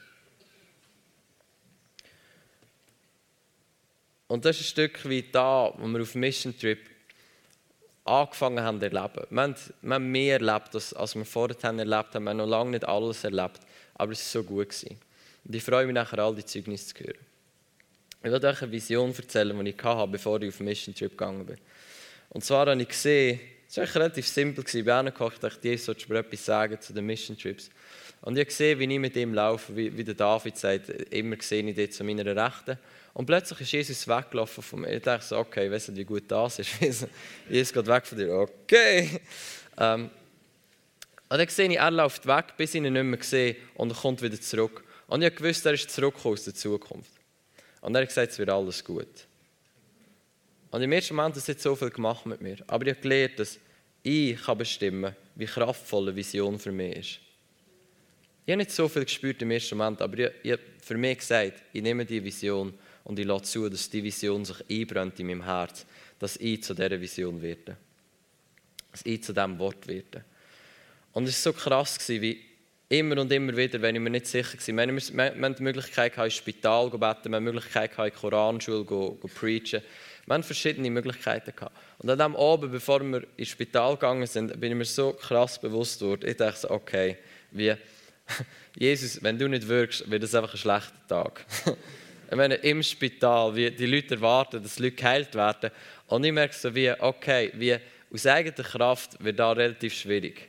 Und 4.34 4.44
das 4.44 4.56
ist 4.56 4.62
ein 4.62 4.70
Stück 4.70 5.08
wie 5.08 5.22
da, 5.22 5.72
wo 5.78 5.86
wir 5.86 6.02
auf 6.02 6.16
Mission 6.16 6.58
Trip 6.58 6.81
angefangen 8.04 8.64
haben 8.64 8.81
zu 8.81 8.86
erleben. 8.86 9.26
Wir 9.31 9.42
haben, 9.42 9.54
wir 9.81 9.94
haben 9.94 10.10
mehr 10.10 10.40
erlebt, 10.40 10.75
als, 10.75 10.92
als 10.92 11.14
wir 11.14 11.25
vorher 11.25 11.56
erlebt 11.62 12.14
haben. 12.16 12.25
Wir 12.25 12.31
haben 12.31 12.38
noch 12.38 12.48
lange 12.48 12.72
nicht 12.72 12.84
alles 12.84 13.22
erlebt, 13.22 13.60
aber 13.94 14.10
es 14.10 14.34
war 14.34 14.42
so 14.42 14.48
gut. 14.48 14.70
Gewesen. 14.70 14.98
Und 15.44 15.54
ich 15.54 15.62
freue 15.62 15.86
mich 15.86 15.94
nachher, 15.94 16.19
all 16.19 16.34
die 16.34 16.44
Zeugnisse 16.44 16.92
zu 16.92 17.04
hören. 17.04 17.19
Ich 18.25 18.32
will 18.32 18.44
euch 18.44 18.60
eine 18.60 18.72
Vision 18.72 19.14
erzählen, 19.14 19.64
die 19.64 19.70
ich 19.70 19.84
hatte, 19.84 20.10
bevor 20.10 20.42
ich 20.42 20.48
auf 20.48 20.58
Mission 20.58 20.96
Trip 20.96 21.12
gegangen 21.12 21.46
bin. 21.46 21.58
Und 22.31 22.44
zwar 22.44 22.66
habe 22.66 22.82
ich 22.82 22.88
gesehen, 22.88 23.38
es 23.69 23.76
war 23.76 23.94
relativ 23.94 24.26
simpel. 24.26 24.64
Ich 24.66 24.72
bin 24.72 24.90
angekocht, 24.90 25.44
dachte, 25.44 25.69
Jesus 25.69 25.86
sollte 25.86 26.12
mir 26.12 26.19
etwas 26.19 26.44
sagen 26.44 26.81
zu 26.81 26.92
den 26.92 27.06
Mission 27.06 27.38
Trips. 27.38 27.70
Und 28.24 28.38
ich 28.38 28.46
gesehen, 28.46 28.78
wie 28.78 28.90
ich 28.90 28.98
mit 28.98 29.14
ihm 29.16 29.34
laufe, 29.34 29.76
wie, 29.76 29.94
wie 29.94 30.02
der 30.02 30.14
David 30.14 30.56
sagt, 30.56 30.88
immer 30.88 31.36
sehe 31.40 31.62
ich 31.62 31.76
dort 31.76 31.92
zu 31.92 32.04
meiner 32.04 32.24
Rechten. 32.24 32.78
Und 33.12 33.26
plötzlich 33.26 33.60
ist 33.60 33.72
Jesus 33.72 34.08
weggelaufen 34.08 34.62
von 34.62 34.81
mir. 34.81 34.94
Ich 34.94 35.02
dachte 35.02 35.26
so, 35.26 35.36
okay, 35.36 35.70
weißt 35.70 35.88
du, 35.88 35.96
wie 35.96 36.04
gut 36.04 36.24
das 36.28 36.58
ist? 36.58 36.70
Jesus 37.50 37.72
geht 37.74 37.86
weg 37.86 38.06
von 38.06 38.16
dir. 38.16 38.32
Okay. 38.32 39.20
Ähm, 39.76 40.08
und 41.28 41.38
dann 41.38 41.48
sehe 41.48 41.69
ich, 41.69 41.76
er 41.76 41.90
läuft 41.90 42.26
weg, 42.26 42.54
bis 42.56 42.74
ich 42.74 42.82
ihn 42.82 42.94
nicht 42.94 43.04
mehr 43.04 43.22
sehe 43.22 43.56
und 43.74 43.93
er 43.93 43.96
kommt 43.96 44.22
wieder 44.22 44.40
zurück. 44.40 44.82
Und 45.06 45.20
ich 45.20 45.43
wusste, 45.43 45.69
er 45.69 45.74
ist 45.74 45.90
zurückgekommen 45.90 46.32
aus 46.32 46.44
der 46.44 46.54
Zukunft. 46.54 47.10
Und 47.82 47.94
er 47.94 48.00
hat 48.00 48.08
gesagt, 48.08 48.32
es 48.32 48.38
wird 48.38 48.48
alles 48.48 48.82
gut. 48.82 49.26
Und 50.70 50.81
im 50.81 50.93
ersten 50.93 51.14
Moment 51.14 51.36
hat 51.36 51.46
es 51.46 51.62
so 51.62 51.76
viel 51.76 51.90
gemacht 51.90 52.24
mit 52.24 52.40
mir. 52.40 52.56
Aber 52.69 52.86
ich 52.86 52.94
habe 52.94 53.02
gelernt, 53.02 53.38
dass 53.38 53.58
ich 54.02 54.43
kann 54.43 54.56
bestimmen 54.56 55.14
wie 55.34 55.44
kraftvoll 55.44 56.08
eine 56.08 56.16
Vision 56.16 56.58
für 56.58 56.72
mich 56.72 56.96
ist. 56.96 57.23
Ich 58.46 58.53
habe 58.53 58.58
nicht 58.58 58.72
so 58.72 58.89
viel 58.89 59.05
gespürt 59.05 59.41
im 59.41 59.51
ersten 59.51 59.79
Moment, 59.79 60.03
aber 60.03 60.19
ich, 60.19 60.31
ich 60.43 60.53
habe 60.53 60.63
für 60.82 60.98
mich 60.98 61.19
gesagt, 61.19 61.63
ich 61.72 61.82
nehme 61.82 62.05
diese 62.05 62.24
Vision 62.24 62.74
und 63.05 63.19
ich 63.19 63.24
lasse 63.24 63.44
zu, 63.44 63.69
dass 63.70 63.89
die 63.89 64.05
Vision 64.05 64.44
sich 64.44 64.56
einbrennt 64.70 65.19
in 65.19 65.29
meinem 65.29 65.44
Herz, 65.44 65.86
dass 66.19 66.36
ich 66.36 66.63
zu 66.63 66.74
dieser 66.74 67.01
Vision 67.01 67.41
werde. 67.41 67.77
Dass 68.93 69.01
ich 69.05 69.22
zu 69.22 69.32
diesem 69.32 69.58
Wort 69.58 69.86
werde. 69.86 70.24
Und 71.13 71.27
es 71.27 71.46
war 71.46 71.53
so 71.53 71.58
krass, 71.58 71.98
wie 72.08 72.39
immer 72.91 73.19
und 73.19 73.32
immer 73.32 73.56
wieder, 73.56 73.81
wenn 73.81 73.94
ich 73.94 74.01
mir 74.03 74.10
nicht 74.10 74.27
sicher 74.27 74.58
war. 74.77 74.86
Wir, 74.86 75.36
wir, 75.39 75.51
die 75.51 75.63
Möglichkeit, 75.63 76.19
ins 76.19 76.34
Spital 76.34 76.91
zu 76.91 76.98
beten, 76.98 77.31
wir 77.31 77.36
haben 77.36 77.46
die 77.46 77.53
Möglichkeit, 77.53 77.96
in 77.96 78.05
die 78.05 78.10
Koranschule 78.10 78.84
zu 78.84 79.19
preachen. 79.34 79.82
Wir 80.27 80.34
haben 80.34 80.43
verschiedene 80.43 80.91
Möglichkeiten. 80.91 81.53
Und 81.98 82.10
an 82.10 82.19
diesem 82.19 82.36
Abend, 82.36 82.72
bevor 82.72 83.01
wir 83.01 83.27
ins 83.39 83.48
Spital 83.48 83.94
gegangen 83.94 84.27
sind, 84.27 84.60
bin 84.60 84.72
ich 84.72 84.79
mir 84.79 84.84
so 84.84 85.15
krass 85.15 85.58
bewusst 85.58 86.01
geworden. 86.01 86.29
Ich 86.29 86.36
dachte, 86.36 86.70
okay, 86.70 87.17
wie, 87.51 87.74
Jesus, 88.76 89.22
wenn 89.22 89.38
du 89.38 89.48
nicht 89.48 89.69
wirkst, 89.69 90.10
wird 90.10 90.22
es 90.22 90.34
einfach 90.34 90.54
ein 90.54 90.58
schlechter 90.58 91.06
Tag. 91.08 91.44
ich 92.31 92.36
meine, 92.36 92.54
im 92.56 92.82
Spital, 92.82 93.54
wie 93.54 93.70
die 93.70 93.86
Leute 93.86 94.14
erwarten, 94.14 94.62
dass 94.62 94.76
die 94.76 94.84
Leute 94.84 94.96
geheilt 94.96 95.34
werden. 95.34 95.70
Und 96.06 96.24
ich 96.24 96.32
merke 96.32 96.54
so 96.54 96.74
wie, 96.74 96.90
okay, 96.93 97.50
wie 97.54 97.76
aus 98.12 98.26
eigener 98.26 98.64
Kraft 98.64 99.22
wird 99.22 99.38
da 99.38 99.52
relativ 99.52 99.94
schwierig. 99.94 100.48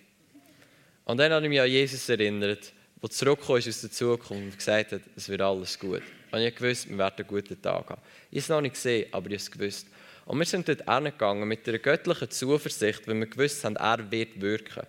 Und 1.06 1.18
dann 1.18 1.32
habe 1.32 1.46
ich 1.46 1.50
mich 1.50 1.62
an 1.62 1.70
Jesus 1.70 2.10
erinnert, 2.10 2.74
der 3.02 3.10
zurückgekommen 3.10 3.60
ist 3.60 3.68
aus 3.68 3.82
der 3.82 3.92
Zukunft 3.92 4.32
und 4.32 4.58
gesagt 4.58 4.92
hat, 4.92 5.02
es 5.16 5.30
wird 5.30 5.42
alles 5.42 5.78
gut. 5.78 6.02
Und 6.32 6.40
ich 6.42 6.60
wusste, 6.60 6.90
wir 6.90 6.98
werden 6.98 7.16
einen 7.18 7.28
guten 7.28 7.62
Tag 7.62 7.90
haben. 7.90 8.02
Ich 8.32 8.38
habe 8.38 8.40
es 8.40 8.50
noch 8.50 8.62
nicht 8.62 8.74
gesehen, 8.74 9.08
aber 9.12 9.28
ich 9.28 9.34
habe 9.34 9.36
es 9.36 9.52
gewusst. 9.52 9.88
Und 10.26 10.40
wir 10.40 10.46
sind 10.46 10.68
dort 10.68 10.90
hingegangen 10.90 11.48
mit 11.48 11.68
einer 11.70 11.78
göttlichen 11.78 12.32
Zuversicht, 12.32 13.08
weil 13.08 13.20
wir 13.20 13.28
gewusst 13.28 13.64
haben, 13.64 13.76
er 13.76 14.12
wird 14.12 14.42
wirken. 14.42 14.88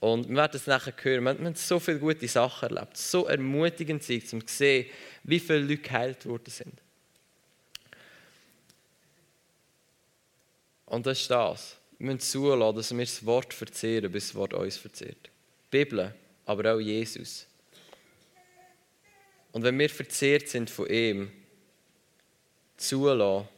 Und 0.00 0.28
wir 0.28 0.36
werden 0.36 0.56
es 0.56 0.66
nachher 0.66 0.94
hören. 1.02 1.24
Wir 1.24 1.46
haben 1.46 1.54
so 1.54 1.78
viele 1.78 1.98
gute 1.98 2.26
Sachen 2.26 2.70
erlebt. 2.70 2.96
So 2.96 3.26
ermutigend 3.26 4.02
sein, 4.02 4.22
um 4.32 4.46
zu 4.46 4.54
sehen, 4.54 4.86
wie 5.24 5.38
viele 5.38 5.60
Leute 5.60 5.82
geheilt 5.82 6.24
worden 6.26 6.50
sind. 6.50 6.74
Und 10.86 11.06
das 11.06 11.20
ist 11.20 11.30
das. 11.30 11.76
Wir 11.98 12.06
müssen 12.06 12.20
zulassen, 12.20 12.76
dass 12.76 12.92
wir 12.92 13.04
das 13.04 13.26
Wort 13.26 13.52
verzehren, 13.52 14.10
bis 14.10 14.28
das 14.28 14.34
Wort 14.34 14.54
uns 14.54 14.78
verzehrt. 14.78 15.30
Die 15.70 15.84
Bibel, 15.84 16.14
aber 16.46 16.74
auch 16.74 16.80
Jesus. 16.80 17.46
Und 19.52 19.62
wenn 19.62 19.78
wir 19.78 19.90
verzehrt 19.90 20.48
sind 20.48 20.70
von 20.70 20.88
ihm, 20.88 21.30
zulassen, 22.78 23.48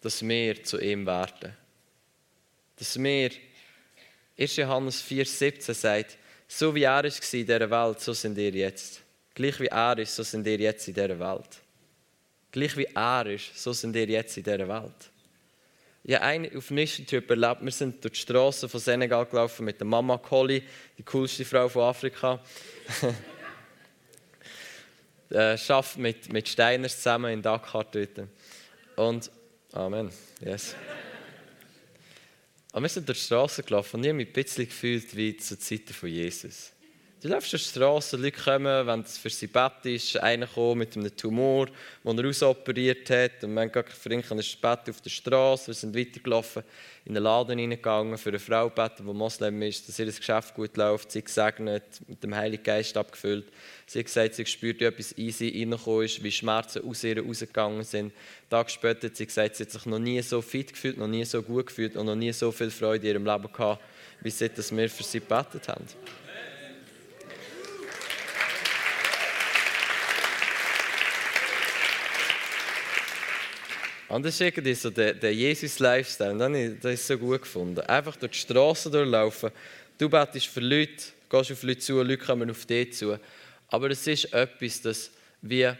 dass 0.00 0.26
wir 0.26 0.62
zu 0.62 0.78
ihm 0.78 1.06
werden. 1.06 1.56
Dass 2.76 3.02
wir 3.02 3.30
1. 4.38 4.56
Johannes 4.56 5.02
4,17 5.02 5.74
sagt, 5.74 6.16
so 6.46 6.74
wie 6.74 6.84
er 6.84 7.02
war 7.02 7.04
in 7.04 7.46
dieser 7.46 7.70
Welt, 7.70 8.00
so 8.00 8.12
sind 8.12 8.38
ihr 8.38 8.50
jetzt. 8.50 9.02
Gleich 9.34 9.60
wie 9.60 9.66
er 9.66 9.98
ist, 9.98 10.16
so 10.16 10.22
sind 10.22 10.46
ihr 10.46 10.58
jetzt 10.58 10.88
in 10.88 10.94
dieser 10.94 11.18
Welt. 11.18 11.58
Gleich 12.50 12.76
wie 12.76 12.88
er 12.94 13.26
ist, 13.26 13.62
so 13.62 13.72
sind 13.72 13.94
ihr 13.96 14.06
jetzt 14.06 14.36
in 14.36 14.44
dieser 14.44 14.68
Welt. 14.68 15.10
Habe 16.08 16.22
einen 16.22 16.56
auf 16.56 16.70
Mission 16.70 17.06
Trip 17.06 17.28
erlebt. 17.28 17.62
Wir 17.62 17.72
sind 17.72 18.02
durch 18.02 18.14
die 18.14 18.20
Straßen 18.20 18.68
von 18.68 18.80
Senegal 18.80 19.26
gelaufen 19.26 19.66
mit 19.66 19.78
der 19.78 19.86
Mama 19.86 20.16
Collie, 20.16 20.62
die 20.96 21.02
coolste 21.02 21.44
Frau 21.44 21.68
von 21.68 21.82
Afrika. 21.82 22.40
äh, 25.30 25.58
schafft 25.58 25.98
mit, 25.98 26.32
mit 26.32 26.48
Steiners 26.48 26.96
zusammen 26.96 27.32
in 27.32 27.42
Dakar 27.42 27.84
dort. 27.92 28.28
Und 28.96 29.30
Amen. 29.72 30.10
Yes. 30.40 30.74
Aber 32.72 32.82
wir 32.82 32.88
sind 32.88 33.08
durch 33.08 33.18
die 33.18 33.24
Straße 33.24 33.62
gelaufen 33.62 33.96
und 33.96 34.04
ich 34.04 34.08
habe 34.08 34.16
mich 34.16 34.28
ein 34.28 34.32
bisschen 34.32 34.66
gefühlt 34.66 35.16
wie 35.16 35.36
zur 35.36 35.58
Zeit 35.58 35.90
von 35.90 36.08
Jesus. 36.08 36.72
Du 37.20 37.26
läufst 37.26 37.52
durch 37.52 37.64
die 37.64 37.70
Straße, 37.70 38.16
Leute 38.16 38.40
kommen, 38.40 38.86
wenn 38.86 39.00
es 39.00 39.18
für 39.18 39.28
sie 39.28 39.48
Bett 39.48 39.84
ist, 39.84 40.16
einer 40.18 40.46
kommt 40.46 40.78
mit 40.78 40.96
einem 40.96 41.16
Tumor, 41.16 41.66
den 42.04 42.16
er 42.16 42.28
ausoperiert 42.28 43.10
hat. 43.10 43.42
Und 43.42 43.54
wir 43.54 43.62
haben 43.62 43.72
gerade 43.72 43.90
verrinkt 43.90 44.30
ein 44.30 44.38
Bett 44.38 44.88
auf 44.88 45.00
der 45.00 45.10
Straße. 45.10 45.66
Wir 45.66 45.74
sind 45.74 45.96
weitergelaufen, 45.96 46.62
in 47.04 47.14
den 47.14 47.24
Laden 47.24 47.58
hineingegangen, 47.58 48.16
für 48.18 48.28
eine 48.28 48.38
Frau 48.38 48.70
beten, 48.70 49.04
die 49.04 49.12
Moslem 49.12 49.60
ist, 49.62 49.88
dass 49.88 49.98
ihr 49.98 50.06
Geschäft 50.06 50.54
gut 50.54 50.76
läuft. 50.76 51.10
Sie 51.10 51.24
gesegnet, 51.24 51.82
mit 52.06 52.22
dem 52.22 52.36
Heiligen 52.36 52.62
Geist 52.62 52.96
abgefüllt. 52.96 53.46
Sie 53.86 53.98
hat 53.98 54.06
gesagt, 54.06 54.34
sie 54.34 54.46
spürt, 54.46 54.78
wie 54.78 54.84
etwas 54.84 55.18
easy 55.18 55.48
reingekommen 55.48 56.04
ist, 56.04 56.22
wie 56.22 56.30
Schmerzen 56.30 56.88
aus 56.88 57.02
ihr 57.02 57.20
rausgegangen 57.20 57.82
sind. 57.82 58.12
Tag 58.48 58.70
später 58.70 59.08
hat 59.08 59.16
sie 59.16 59.26
gesagt, 59.26 59.56
sie 59.56 59.64
hat 59.64 59.72
sich 59.72 59.86
noch 59.86 59.98
nie 59.98 60.22
so 60.22 60.40
fit 60.40 60.72
gefühlt, 60.72 60.96
noch 60.96 61.08
nie 61.08 61.24
so 61.24 61.42
gut 61.42 61.66
gefühlt 61.66 61.96
und 61.96 62.06
noch 62.06 62.14
nie 62.14 62.32
so 62.32 62.52
viel 62.52 62.70
Freude 62.70 63.08
in 63.08 63.14
ihrem 63.14 63.26
Leben 63.26 63.52
gehabt, 63.52 63.82
wie 64.20 64.30
seit 64.30 64.56
wir 64.56 64.88
für 64.88 65.02
sie 65.02 65.18
gebetet 65.18 65.66
haben. 65.66 65.84
Und 74.08 74.24
das 74.24 74.34
ist 74.34 74.40
irgendwie 74.40 74.74
so 74.74 74.90
der, 74.90 75.14
der 75.14 75.34
Jesus-Lifestyle. 75.34 76.34
Das 76.34 76.84
habe 76.84 76.92
ich 76.94 77.00
so 77.00 77.18
gut 77.18 77.42
gefunden. 77.42 77.80
Einfach 77.80 78.16
durch 78.16 78.32
die 78.32 78.38
Straße 78.38 78.90
durchlaufen. 78.90 79.50
Du 79.98 80.08
betest 80.08 80.46
für 80.46 80.60
Leute, 80.60 81.04
gehst 81.28 81.52
auf 81.52 81.62
Leute 81.62 81.78
zu, 81.80 82.02
Leute 82.02 82.18
kommen 82.18 82.50
auf 82.50 82.64
dich 82.64 82.94
zu. 82.94 83.18
Aber 83.68 83.90
es 83.90 84.06
ist 84.06 84.32
etwas, 84.32 84.80
das 84.80 85.10
wir, 85.42 85.78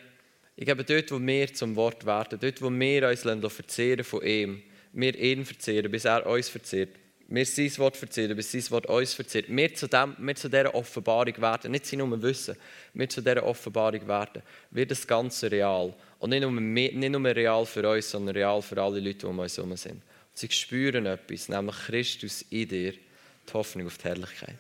ich 0.57 0.65
glaube, 0.67 0.85
dort, 0.85 1.11
wo 1.11 1.19
wir 1.19 1.53
zum 1.55 1.75
Wort 1.77 2.05
werden, 2.05 2.39
dort, 2.39 2.61
wo 2.61 2.71
wir 2.71 3.09
uns 3.09 3.53
verzehren 3.53 4.05
von 4.05 4.23
ihm, 4.23 4.63
wir 4.93 5.19
ihn 5.19 5.45
verzehren, 5.45 5.91
bis 5.91 6.05
er 6.05 6.27
uns 6.27 6.49
verzehrt, 6.49 6.91
wir 7.29 7.45
sein 7.45 7.79
Wort 7.79 7.97
verzehren, 7.97 8.37
bis 8.37 8.53
sein 8.53 8.71
Wort 8.71 8.87
uns 8.87 9.15
verzehrt, 9.15 9.47
wir 9.49 9.75
zu, 9.75 9.87
dem, 9.87 10.17
wir 10.19 10.35
zu 10.35 10.49
dieser 10.49 10.75
Offenbarung 10.75 11.41
werden, 11.41 11.71
nicht 11.73 11.87
sie 11.87 11.97
nur 11.97 12.23
wissen, 12.23 12.57
wir 12.95 13.09
zu 13.09 13.21
dieser 13.21 13.45
Offenbarung 13.45 14.07
werden, 14.09 14.43
wird 14.71 14.91
das 14.91 15.07
Ganze 15.07 15.51
real. 15.51 15.95
Und 16.19 16.31
nicht 16.31 16.43
nur, 16.43 16.51
nicht 16.51 16.95
nur 16.95 17.25
real 17.25 17.65
für 17.65 17.89
uns, 17.89 18.11
sondern 18.11 18.35
real 18.35 18.61
für 18.61 18.83
alle 18.83 19.01
Leute, 19.01 19.19
die 19.19 19.27
um 19.27 19.39
uns 19.39 19.57
herum 19.57 19.77
sind. 19.77 19.95
Und 19.95 20.03
sie 20.35 20.51
spüren 20.51 21.07
etwas, 21.07 21.49
nämlich 21.49 21.77
Christus 21.77 22.43
in 22.51 22.69
dir, 22.69 22.93
die 22.93 23.53
Hoffnung 23.53 23.87
auf 23.87 23.99
die 23.99 24.05
Herrlichkeit. 24.05 24.59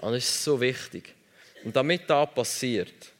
Und 0.00 0.12
das 0.12 0.24
ist 0.24 0.44
so 0.44 0.60
wichtig. 0.60 1.14
Und 1.64 1.74
damit 1.74 2.08
das 2.08 2.32
passiert, 2.34 3.12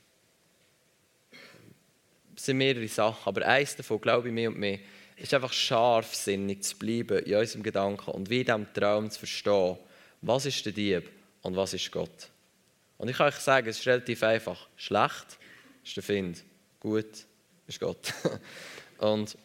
sind 2.37 2.59
mehrere 2.59 2.87
Sachen, 2.89 3.29
aber 3.29 3.47
eins 3.47 3.75
davon, 3.77 4.01
glaube 4.01 4.29
ich, 4.29 4.35
mehr 4.35 4.51
und 4.51 4.59
mehr, 4.59 4.79
ist 5.17 5.33
einfach 5.33 5.53
scharfsinnig 5.53 6.63
zu 6.63 6.77
bleiben 6.77 7.19
in 7.21 7.35
unserem 7.37 7.63
Gedanken 7.63 8.11
und 8.11 8.29
wie 8.29 8.41
in 8.41 8.47
diesem 8.47 8.73
Traum 8.75 9.11
zu 9.11 9.21
verstehen, 9.21 9.79
was 10.21 10.45
ist 10.45 10.65
der 10.67 10.73
Dieb 10.73 11.11
und 11.41 11.57
was 11.57 11.73
ist 11.73 11.91
Gott. 11.91 12.29
Und 12.99 13.09
ich 13.09 13.17
kann 13.17 13.29
euch 13.29 13.37
sagen, 13.37 13.67
es 13.69 13.79
ist 13.79 13.87
relativ 13.87 14.23
einfach. 14.23 14.69
Schlecht 14.77 15.39
ist 15.87 15.97
der 15.97 16.03
Find. 16.03 16.45
Gut 16.81 17.27
ist 17.67 17.81
Gott. 17.81 18.13
Und 18.99 19.37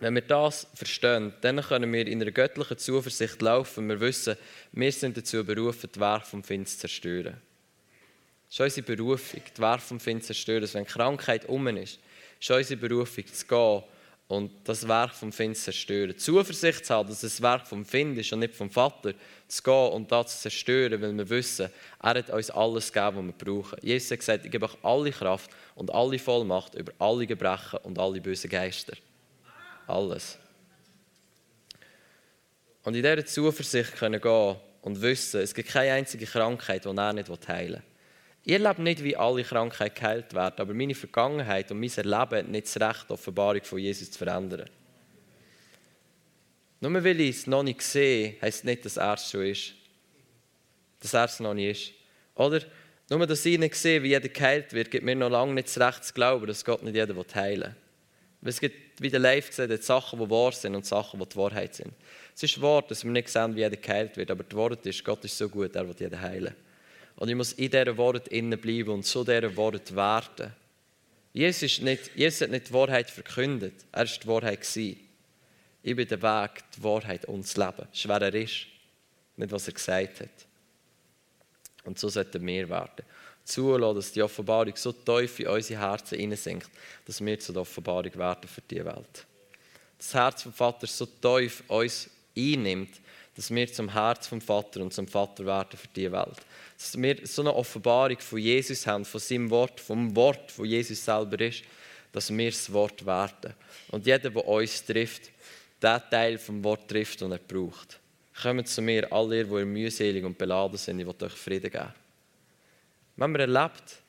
wenn 0.00 0.14
wir 0.14 0.22
das 0.22 0.66
verstehen, 0.74 1.32
dann 1.40 1.60
können 1.60 1.92
wir 1.92 2.06
in 2.06 2.20
einer 2.20 2.30
göttlichen 2.30 2.78
Zuversicht 2.78 3.40
laufen. 3.40 3.88
Wir 3.88 4.00
wissen, 4.00 4.36
wir 4.72 4.92
sind 4.92 5.16
dazu 5.16 5.44
berufen, 5.44 5.90
die 5.94 6.00
Werke 6.00 6.26
vom 6.26 6.42
Find 6.42 6.68
zu 6.68 6.78
zerstören. 6.78 7.40
Das 8.46 8.54
ist 8.54 8.60
unsere 8.60 8.96
Berufung, 8.96 9.42
die 9.56 9.60
Werke 9.60 9.82
vom 9.82 10.00
Find 10.00 10.22
zu 10.22 10.28
zerstören. 10.28 10.68
Wenn 10.72 10.86
Krankheit 10.86 11.48
um 11.48 11.66
ist, 11.68 11.98
ist 12.40 12.50
unsere 12.50 12.80
Berufung 12.80 13.26
zu 13.26 13.46
gehen 13.46 13.82
und 14.26 14.50
das 14.64 14.88
Werk 14.88 15.14
vom 15.14 15.32
Find 15.32 15.56
zerstören. 15.56 16.16
Zuversicht 16.16 16.86
zu 16.86 16.94
haben, 16.94 17.08
dass 17.08 17.22
es 17.22 17.34
das 17.34 17.42
Werk 17.42 17.66
vom 17.66 17.84
Find 17.84 18.16
ist 18.18 18.32
und 18.32 18.38
nicht 18.40 18.54
vom 18.54 18.70
Vater, 18.70 19.12
zu 19.46 19.62
gehen 19.62 19.92
und 19.92 20.10
das 20.10 20.36
zu 20.36 20.42
zerstören, 20.42 21.00
weil 21.00 21.16
wir 21.16 21.28
wissen, 21.28 21.70
er 22.02 22.10
hat 22.10 22.30
uns 22.30 22.50
alles 22.50 22.92
gegeben, 22.92 23.16
was 23.16 23.38
wir 23.38 23.52
brauchen. 23.52 23.78
Jesus 23.82 24.10
hat 24.10 24.18
gesagt, 24.20 24.44
ich 24.46 24.50
gebe 24.50 24.64
euch 24.64 24.76
alle 24.82 25.10
Kraft 25.10 25.50
und 25.74 25.92
alle 25.92 26.18
Vollmacht 26.18 26.74
über 26.74 26.92
alle 26.98 27.26
Gebrechen 27.26 27.78
und 27.82 27.98
alle 27.98 28.20
bösen 28.20 28.48
Geister. 28.48 28.96
Alles. 29.86 30.38
Und 32.82 32.94
in 32.94 33.02
dieser 33.02 33.24
Zuversicht 33.26 33.94
können 33.96 34.20
gehen 34.20 34.56
und 34.82 35.00
wissen, 35.00 35.40
es 35.40 35.54
gibt 35.54 35.68
keine 35.68 35.92
einzige 35.92 36.26
Krankheit, 36.26 36.84
die 36.84 36.88
er 36.88 37.12
nicht 37.12 37.48
heilen 37.48 37.74
will. 37.74 37.93
Ich 38.46 38.52
erlebe 38.52 38.82
nicht, 38.82 39.02
wie 39.02 39.16
alle 39.16 39.42
Krankheiten 39.42 39.94
geheilt 39.94 40.34
werden, 40.34 40.56
aber 40.58 40.74
meine 40.74 40.94
Vergangenheit 40.94 41.70
und 41.70 41.80
mein 41.80 41.90
Erleben 41.90 42.38
hat 42.38 42.48
nicht 42.48 42.66
das 42.66 42.76
Recht, 42.76 43.08
die 43.08 43.12
Offenbarung 43.14 43.62
von 43.62 43.78
Jesus 43.78 44.10
zu 44.10 44.18
verändern. 44.18 44.68
Nur 46.80 47.02
weil 47.02 47.18
ich 47.22 47.36
es 47.36 47.46
noch 47.46 47.62
nicht 47.62 47.80
sehe, 47.80 48.36
heisst 48.42 48.66
nicht, 48.66 48.84
dass 48.84 48.98
er 48.98 49.14
es 49.14 49.30
schon 49.30 49.46
ist. 49.46 49.72
Dass 51.00 51.14
er 51.14 51.24
es 51.24 51.40
noch 51.40 51.54
nicht 51.54 51.88
ist. 51.88 51.94
Oder? 52.34 52.60
Nur, 53.08 53.26
dass 53.26 53.46
ich 53.46 53.58
nicht 53.58 53.74
sehe, 53.76 54.02
wie 54.02 54.08
jeder 54.08 54.28
geheilt 54.28 54.74
wird, 54.74 54.90
gibt 54.90 55.04
mir 55.04 55.14
noch 55.14 55.30
lange 55.30 55.54
nicht 55.54 55.68
das 55.68 55.78
Recht 55.78 56.04
zu 56.04 56.12
glauben, 56.12 56.46
dass 56.46 56.64
Gott 56.64 56.82
nicht 56.82 56.94
jeder 56.94 57.14
heilen 57.34 57.74
will. 58.42 58.50
Es 58.50 58.60
gibt, 58.60 59.00
wie 59.00 59.08
der 59.08 59.20
Live 59.20 59.48
gesagt 59.48 59.72
hat, 59.72 59.82
Sachen, 59.82 60.18
die 60.18 60.28
wahr 60.28 60.52
sind 60.52 60.74
und 60.74 60.84
Sachen, 60.84 61.18
die 61.18 61.26
die 61.26 61.36
Wahrheit 61.36 61.74
sind. 61.74 61.92
Es 62.34 62.42
ist 62.42 62.60
wahr, 62.60 62.82
dass 62.82 63.04
wir 63.04 63.10
nicht 63.10 63.30
sehen, 63.30 63.56
wie 63.56 63.60
jeder 63.60 63.76
geheilt 63.76 64.18
wird, 64.18 64.30
aber 64.30 64.44
die 64.44 64.54
Wahrheit 64.54 64.84
ist, 64.84 65.02
Gott 65.02 65.24
ist 65.24 65.38
so 65.38 65.48
gut, 65.48 65.74
er 65.74 65.88
will 65.88 65.96
jeden 65.98 66.20
heilen. 66.20 66.54
Und 67.16 67.28
ich 67.28 67.34
muss 67.34 67.52
in 67.52 67.70
dieser 67.70 67.96
Wort 67.96 68.28
bleiben 68.28 68.88
und 68.88 69.04
zu 69.04 69.24
dieser 69.24 69.56
Wort 69.56 69.94
werden. 69.94 70.52
Jesus, 71.32 71.80
nicht, 71.80 72.14
Jesus 72.14 72.42
hat 72.42 72.50
nicht 72.50 72.68
die 72.68 72.72
Wahrheit 72.72 73.10
verkündet, 73.10 73.74
er 73.92 74.06
war 74.08 74.18
die 74.22 74.26
Wahrheit. 74.26 74.60
Gewesen. 74.60 75.00
Ich 75.82 75.96
bin 75.96 76.08
der 76.08 76.22
Weg, 76.22 76.64
die 76.76 76.82
Wahrheit 76.82 77.26
und 77.26 77.44
das 77.44 77.56
Leben. 77.56 77.86
Das 77.90 77.98
ist, 77.98 78.08
wer 78.08 78.22
er 78.22 78.34
ist, 78.34 78.66
nicht 79.36 79.52
was 79.52 79.66
er 79.66 79.74
gesagt 79.74 80.20
hat. 80.20 80.46
Und 81.84 81.98
so 81.98 82.08
sollten 82.08 82.46
wir 82.46 82.68
werden. 82.68 83.04
Zulassen, 83.44 83.96
dass 83.96 84.12
die 84.12 84.22
Offenbarung 84.22 84.74
so 84.74 84.92
tief 84.92 85.40
in 85.40 85.48
unsere 85.48 85.80
Herzen 85.80 86.18
hineinsinkt, 86.18 86.70
dass 87.04 87.22
wir 87.22 87.38
zu 87.38 87.52
der 87.52 87.62
Offenbarung 87.62 88.14
werden 88.14 88.48
für 88.48 88.62
die 88.62 88.82
Welt. 88.82 89.26
Das 89.98 90.14
Herz 90.14 90.42
vom 90.44 90.52
Vater 90.52 90.86
so 90.86 91.04
tief 91.04 91.62
uns 91.68 92.08
einnimmt, 92.36 93.00
dass 93.36 93.52
wir 93.52 93.72
zum 93.72 93.92
Herz 93.92 94.26
vom 94.26 94.40
Vater 94.40 94.80
und 94.80 94.92
zum 94.92 95.08
Vater 95.08 95.44
werden 95.44 95.76
für 95.76 95.88
die 95.88 96.10
Welt. 96.10 96.36
Dass 96.78 97.00
wir 97.00 97.26
so 97.26 97.42
eine 97.42 97.54
Offenbarung 97.54 98.18
von 98.20 98.38
Jesus 98.38 98.86
haben, 98.86 99.04
von 99.04 99.20
seinem 99.20 99.50
Wort, 99.50 99.80
vom 99.80 100.14
Wort, 100.14 100.56
wo 100.56 100.64
Jesus 100.64 101.04
selber 101.04 101.40
ist, 101.40 101.64
dass 102.12 102.30
wir 102.30 102.50
das 102.50 102.72
Wort 102.72 103.04
werden. 103.04 103.54
Und 103.88 104.06
jeder, 104.06 104.30
der 104.30 104.46
uns 104.46 104.84
trifft, 104.84 105.30
den 105.82 106.00
Teil 106.10 106.38
vom 106.38 106.62
Wort 106.62 106.88
trifft, 106.88 107.20
den 107.20 107.32
er 107.32 107.38
braucht. 107.38 107.98
Kommt 108.40 108.68
zu 108.68 108.82
mir, 108.82 109.12
alle 109.12 109.38
ihr, 109.38 109.44
die 109.44 109.64
mühselig 109.64 110.24
und 110.24 110.38
beladen 110.38 110.76
sind, 110.76 111.00
ich 111.00 111.06
will 111.06 111.14
euch 111.20 111.32
Frieden 111.32 111.70
geben. 111.70 111.92
Wenn 113.16 113.32
man 113.32 113.40
erlebt, 113.40 114.02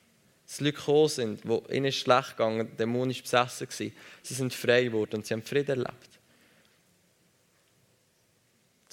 dass 0.46 0.60
Leute 0.60 0.76
gekommen 0.76 1.08
sind, 1.08 1.40
die 1.44 1.76
ihnen 1.76 1.92
schlecht 1.92 2.30
gegangen, 2.30 2.76
dämonisch 2.76 3.22
besessen 3.22 3.68
waren, 3.68 3.92
sie 4.22 4.34
sind 4.34 4.54
frei 4.54 4.84
geworden 4.84 5.16
und 5.16 5.26
sie 5.26 5.34
haben 5.34 5.42
Frieden 5.42 5.82
erlebt. 5.82 6.15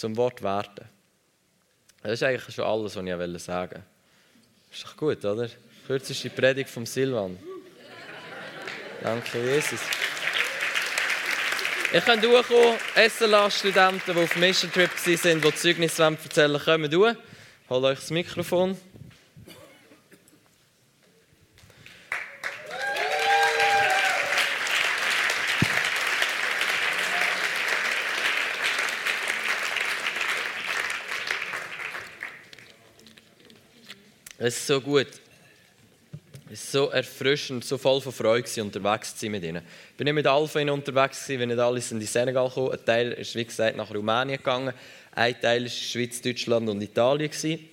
Zum 0.03 0.17
Wort 0.17 0.43
werden. 0.43 0.83
Das 2.01 2.11
ist 2.11 2.23
eigentlich 2.23 2.53
schon 2.53 2.65
alles, 2.65 2.97
was 2.97 3.05
ich 3.05 3.41
sagen 3.41 3.71
wollte. 3.71 3.83
Ist 4.69 4.83
doch 4.83 4.97
gut, 4.97 5.23
oder? 5.23 5.47
Kürzeste 5.87 6.29
Predigt 6.29 6.69
vom 6.69 6.85
Silvan. 6.85 7.39
Danke, 9.01 9.41
Jesus. 9.41 9.79
Ihr 11.93 12.01
könnt 12.01 12.21
durchkommen. 12.21 12.75
SLA-Studenten, 12.97 14.13
die 14.13 14.19
auf 14.19 14.35
Mission 14.35 14.73
Trip 14.73 14.89
waren, 14.91 15.41
die 15.41 15.55
Zeugnis 15.55 15.97
erzählen 15.97 16.51
wollen, 16.51 16.65
kommen 16.65 16.91
durch. 16.91 17.15
Holt 17.69 17.83
euch 17.85 17.99
das 18.01 18.09
Mikrofon. 18.09 18.77
Es 34.45 34.57
ist 34.57 34.67
so 34.67 34.81
gut. 34.81 35.07
Es 36.51 36.63
ist 36.65 36.71
so 36.73 36.89
erfrischend, 36.89 37.63
so 37.63 37.77
voll 37.77 38.01
von 38.01 38.11
Freude 38.11 38.61
unterwegs 38.61 39.15
zu 39.15 39.21
sein 39.21 39.31
mit 39.31 39.41
ihnen. 39.41 39.63
Ich 39.91 39.95
bin 39.95 40.03
nicht 40.03 40.15
mit 40.15 40.27
Alpha 40.27 40.59
unterwegs, 40.59 41.23
gewesen, 41.23 41.39
wenn 41.39 41.47
nicht 41.47 41.59
alle 41.59 41.79
sind 41.79 42.01
in 42.01 42.07
Senegal 42.07 42.49
gekommen. 42.49 42.73
Ein 42.73 42.83
Teil 42.83 43.11
ist, 43.13 43.35
wie 43.35 43.45
gesagt, 43.45 43.77
nach 43.77 43.89
Rumänien 43.89 44.37
gegangen. 44.37 44.73
Ein 45.15 45.39
Teil 45.39 45.63
war 45.63 45.69
Schweiz, 45.69 46.21
Deutschland 46.21 46.67
und 46.67 46.81
Italien. 46.81 47.31
Gewesen. 47.31 47.69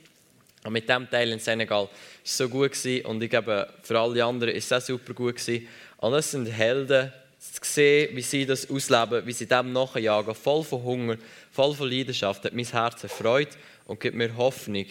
Und 0.63 0.73
mit 0.73 0.89
diesem 0.89 1.11
Teil 1.11 1.33
in 1.33 1.41
Senegal 1.41 1.87
war 1.87 1.91
es 2.25 2.37
so 2.37 2.49
gut. 2.49 2.71
Gewesen. 2.71 3.05
Und 3.05 3.21
ich 3.21 3.31
glaube, 3.31 3.69
für 3.83 3.99
alle 3.99 4.25
anderen 4.25 4.53
war 4.53 4.59
es 4.59 4.73
auch 4.73 4.81
super 4.81 5.13
gut. 5.13 5.39
Gewesen. 5.39 5.67
Und 5.97 6.15
es 6.15 6.31
sind 6.31 6.47
Helden, 6.47 7.13
zu 7.41 7.61
sehen, 7.63 8.15
wie 8.15 8.23
sie 8.23 8.47
das 8.47 8.71
ausleben, 8.71 9.27
wie 9.27 9.33
sie 9.33 9.47
dem 9.47 9.73
nachjagen, 9.73 10.37
voll 10.37 10.63
von 10.63 10.85
Hunger, 10.85 11.17
voll 11.51 11.75
von 11.75 11.91
Leidenschaft, 11.91 12.45
hat 12.45 12.53
mein 12.53 12.67
Herz 12.67 13.03
erfreut 13.03 13.49
und 13.87 13.99
gibt 13.99 14.15
mir 14.15 14.37
Hoffnung, 14.37 14.85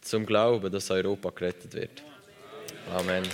zum 0.00 0.26
Glauben, 0.26 0.70
dass 0.70 0.90
Europa 0.90 1.30
gerettet 1.30 1.74
wird. 1.74 2.02
Amen. 2.94 3.24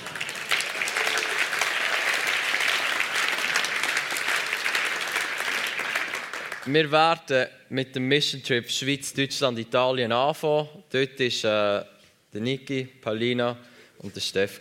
Wir 6.66 6.90
werden 6.90 7.46
mit 7.68 7.94
dem 7.94 8.08
Mission 8.08 8.42
Trip 8.42 8.70
Schweiz, 8.70 9.12
Deutschland, 9.12 9.58
Italien 9.58 10.12
anfangen. 10.12 10.68
Dort 10.90 11.20
war 11.20 11.80
äh, 11.80 11.84
der 12.32 12.40
Niki, 12.40 12.84
Paulina 12.84 13.56
und 13.98 14.16
der 14.16 14.20
Steff. 14.22 14.58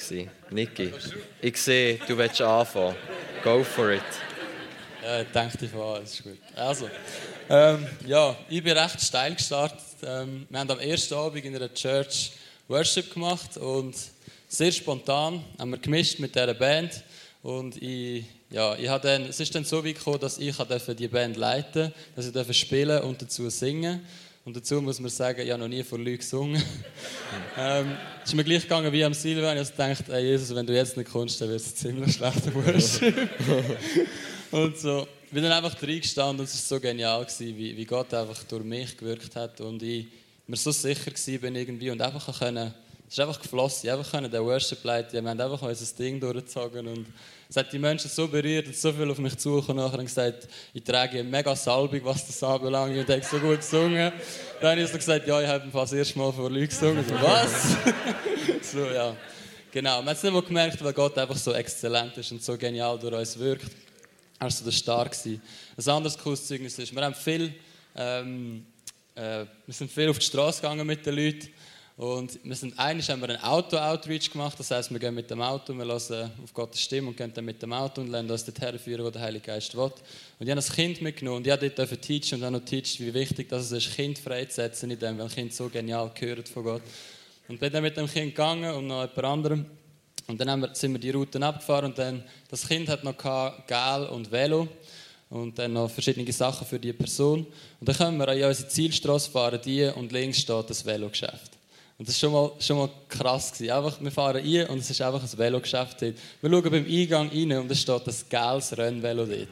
Niki, 0.49 0.91
ich 1.41 1.57
sehe, 1.57 1.99
du 2.05 2.17
willst 2.17 2.41
anfangen. 2.41 2.95
Go 3.41 3.63
for 3.63 3.91
it. 3.91 4.32
Ja, 5.03 5.21
ich 5.21 5.27
denke 5.29 5.67
von 5.67 5.81
an, 5.81 6.01
das 6.01 6.13
ist 6.13 6.23
gut. 6.23 6.37
Also, 6.55 6.89
ähm, 7.49 7.85
ja, 8.07 8.37
ich 8.47 8.63
bin 8.63 8.77
recht 8.77 9.01
steil 9.01 9.35
gestartet. 9.35 9.79
Ähm, 10.01 10.47
wir 10.49 10.59
haben 10.59 10.71
am 10.71 10.79
ersten 10.79 11.13
Abend 11.15 11.43
in 11.43 11.55
einer 11.55 11.73
Church 11.73 12.31
Worship 12.69 13.13
gemacht 13.13 13.57
und 13.57 13.95
sehr 14.47 14.71
spontan 14.71 15.43
haben 15.59 15.71
wir 15.71 15.77
gemischt 15.77 16.19
mit 16.19 16.33
dieser 16.33 16.53
Band. 16.53 17.03
Und 17.41 17.81
ich, 17.81 18.23
ja, 18.49 18.75
ich 18.75 18.87
dann, 19.01 19.23
es 19.23 19.41
ist 19.41 19.53
dann 19.53 19.65
so 19.65 19.83
weit 19.83 19.95
gekommen, 19.95 20.21
dass 20.21 20.37
ich 20.37 20.55
die 20.55 21.07
Band 21.09 21.35
leiten 21.35 21.91
durfte, 22.15 22.31
dass 22.31 22.47
ich 22.47 22.59
spielen 22.59 23.01
und 23.01 23.21
dazu 23.21 23.49
singen 23.49 24.05
und 24.45 24.57
dazu 24.57 24.81
muss 24.81 24.99
man 24.99 25.09
sagen, 25.09 25.39
ich 25.41 25.51
habe 25.51 25.61
noch 25.61 25.69
nie 25.69 25.83
vor 25.83 25.97
Leuten 25.97 26.17
gesungen. 26.17 26.61
ähm, 27.57 27.97
es 28.21 28.29
ist 28.29 28.35
mir 28.35 28.43
gleich 28.43 28.63
gegangen 28.63 28.91
wie 28.91 29.03
am 29.03 29.13
Silvan. 29.13 29.57
Ich 29.57 29.71
habe 29.77 29.95
hey 30.09 30.25
Jesus, 30.25 30.53
wenn 30.53 30.65
du 30.65 30.73
jetzt 30.73 30.97
nicht 30.97 31.09
kommst, 31.09 31.39
dann 31.39 31.47
wird 31.47 31.61
es 31.61 31.75
ziemlich 31.75 32.15
schlechter 32.15 32.53
Worship. 32.55 33.29
Und 34.53 34.77
so, 34.77 35.07
ich 35.25 35.31
bin 35.31 35.41
dann 35.41 35.51
einfach 35.51 35.81
reingestanden 35.81 36.41
und 36.41 36.45
es 36.45 36.53
war 36.53 36.77
so 36.77 36.79
genial, 36.79 37.25
gewesen, 37.25 37.57
wie, 37.57 37.75
wie 37.75 37.85
Gott 37.85 38.13
einfach 38.13 38.43
durch 38.43 38.63
mich 38.63 38.95
gewirkt 38.95 39.35
hat 39.35 39.59
und 39.61 39.81
ich 39.81 40.05
mir 40.45 40.57
so 40.57 40.69
sicher 40.69 41.11
war 41.11 41.55
irgendwie 41.55 41.89
und 41.89 41.99
einfach 41.99 42.37
können, 42.37 42.71
es 43.07 43.13
ist 43.13 43.19
einfach 43.19 43.41
geflossen, 43.41 43.89
einfach 43.89 44.11
können 44.11 44.29
den 44.29 44.43
Worship 44.43 44.83
leiten, 44.83 45.23
wir 45.23 45.27
haben 45.27 45.41
einfach 45.41 45.59
unser 45.59 45.95
Ding 45.95 46.19
durchgezogen 46.19 46.87
und 46.87 47.07
es 47.49 47.57
hat 47.57 47.73
die 47.73 47.79
Menschen 47.79 48.11
so 48.11 48.27
berührt 48.27 48.67
und 48.67 48.75
so 48.75 48.93
viel 48.93 49.09
auf 49.09 49.17
mich 49.17 49.35
zugekommen 49.39 49.83
und 49.85 50.05
gesagt, 50.05 50.47
ich 50.71 50.83
trage 50.83 51.21
eine 51.21 51.23
mega 51.27 51.55
Salbung, 51.55 52.01
was 52.03 52.27
das 52.27 52.43
anbelangt 52.43 52.95
und 52.95 53.09
ich 53.09 53.09
habe 53.09 53.23
so 53.23 53.39
gut 53.39 53.57
gesungen. 53.57 54.13
Dann 54.61 54.71
habe 54.73 54.81
ich 54.81 54.87
so 54.87 54.97
gesagt, 54.97 55.27
ja, 55.27 55.41
ich 55.41 55.47
habe 55.47 55.67
das 55.73 55.93
erste 55.93 56.19
Mal 56.19 56.31
vor 56.31 56.51
Leuten 56.51 56.67
gesungen. 56.67 57.03
So, 57.03 57.15
was? 57.15 57.75
so, 58.71 58.85
ja. 58.85 59.15
Genau, 59.71 59.97
man 59.97 60.09
hat 60.09 60.17
es 60.17 60.21
nicht 60.21 60.31
mal 60.31 60.43
gemerkt, 60.43 60.83
weil 60.83 60.93
Gott 60.93 61.17
einfach 61.17 61.37
so 61.37 61.53
exzellent 61.53 62.15
ist 62.17 62.31
und 62.31 62.43
so 62.43 62.55
genial 62.55 62.99
durch 62.99 63.15
uns 63.15 63.39
wirkt. 63.39 63.71
Also 64.43 64.65
das 64.65 64.85
war 64.87 65.07
stark. 65.07 65.17
Ein 65.25 65.89
anderes 65.89 66.17
cooles 66.17 66.45
Zeugnis 66.45 66.77
ist, 66.77 66.93
wir 66.93 67.01
haben 67.01 67.15
viel, 67.15 67.53
ähm, 67.95 68.65
äh, 69.15 69.45
wir 69.65 69.73
sind 69.73 69.89
viel 69.89 70.09
auf 70.09 70.19
die 70.19 70.25
Straße 70.25 70.61
gegangen 70.61 70.85
mit 70.85 71.05
den 71.05 71.15
Leuten 71.15 71.47
und 71.95 72.39
wir 72.43 72.55
sind, 72.55 72.77
eigentlich 72.77 73.09
haben 73.09 73.21
wir 73.21 73.29
einen 73.29 73.41
Auto-Outreach 73.41 74.31
gemacht, 74.31 74.59
das 74.59 74.69
heißt, 74.69 74.91
wir 74.91 74.99
gehen 74.99 75.15
mit 75.15 75.29
dem 75.31 75.41
Auto, 75.41 75.73
wir 75.73 75.85
hören 75.85 76.31
auf 76.43 76.53
Gottes 76.53 76.81
Stimme 76.81 77.09
und 77.09 77.15
gehen 77.15 77.31
dann 77.33 77.45
mit 77.45 77.61
dem 77.61 77.71
Auto 77.71 78.01
und 78.01 78.09
lernen 78.09 78.29
uns 78.29 78.43
dorthin 78.43 78.77
führen, 78.77 79.05
wo 79.05 79.11
der 79.11 79.21
Heilige 79.21 79.45
Geist 79.45 79.75
will. 79.75 79.83
Und 79.83 79.93
ich 80.39 80.49
habe 80.49 80.55
das 80.55 80.71
Kind 80.73 81.01
mitgenommen 81.01 81.37
und 81.37 81.47
ich 81.47 81.53
habe 81.53 81.69
dort 81.69 82.01
teachen 82.01 82.39
und 82.39 82.43
auch 82.43 82.51
noch 82.51 82.65
teachen, 82.65 83.05
wie 83.05 83.13
wichtig 83.13 83.47
das 83.47 83.71
ist, 83.71 83.95
Kind 83.95 84.19
freizusetzen 84.19 84.91
in 84.91 84.99
dem, 84.99 85.19
weil 85.19 85.25
ein 85.27 85.31
Kind 85.31 85.53
so 85.53 85.69
genial 85.69 86.11
gehört 86.13 86.49
von 86.49 86.63
Gott. 86.63 86.81
Und 87.47 87.59
bin 87.61 87.71
dann 87.71 87.83
mit 87.83 87.95
dem 87.95 88.07
Kind 88.07 88.31
gegangen 88.31 88.73
und 88.73 88.87
noch 88.87 89.03
jemand 89.03 89.23
anderem 89.23 89.65
und 90.27 90.39
dann 90.39 90.61
wir, 90.61 90.69
sind 90.73 90.93
wir 90.93 90.99
die 90.99 91.09
Routen 91.11 91.43
abgefahren 91.43 91.85
und 91.85 91.97
dann, 91.97 92.23
das 92.49 92.67
Kind 92.67 92.89
hat 92.89 93.03
noch 93.03 93.17
Gel 93.17 94.07
und 94.09 94.31
Velo 94.31 94.67
und 95.29 95.57
dann 95.57 95.73
noch 95.73 95.89
verschiedene 95.89 96.31
Sachen 96.31 96.65
für 96.67 96.79
die 96.79 96.93
Person. 96.93 97.45
Und 97.79 97.89
dann 97.89 97.95
können 97.95 98.17
wir 98.17 98.27
an 98.27 98.43
unsere 98.43 98.67
Zielstraße 98.67 99.31
fahren, 99.31 99.59
die 99.63 99.85
und 99.85 100.11
links 100.11 100.39
steht 100.39 100.69
das 100.69 100.85
Velogeschäft. 100.85 101.51
Und 101.97 102.07
das 102.07 102.21
war 102.21 102.29
schon 102.29 102.33
mal, 102.33 102.51
schon 102.59 102.77
mal 102.77 102.89
krass. 103.07 103.53
Gewesen. 103.53 103.71
Einfach, 103.71 104.01
wir 104.01 104.11
fahren 104.11 104.37
rein 104.37 104.67
und 104.67 104.79
es 104.79 104.89
ist 104.89 105.01
einfach 105.01 105.21
ein 105.21 105.37
Velogeschäft 105.37 106.01
dort. 106.01 106.15
Wir 106.41 106.49
schauen 106.49 106.71
beim 106.71 106.85
Eingang 106.85 107.29
rein 107.29 107.51
und 107.59 107.71
es 107.71 107.81
steht 107.81 108.01
das 108.05 108.27
geiles 108.27 108.77
Rennvelo 108.77 109.25
dort. 109.25 109.47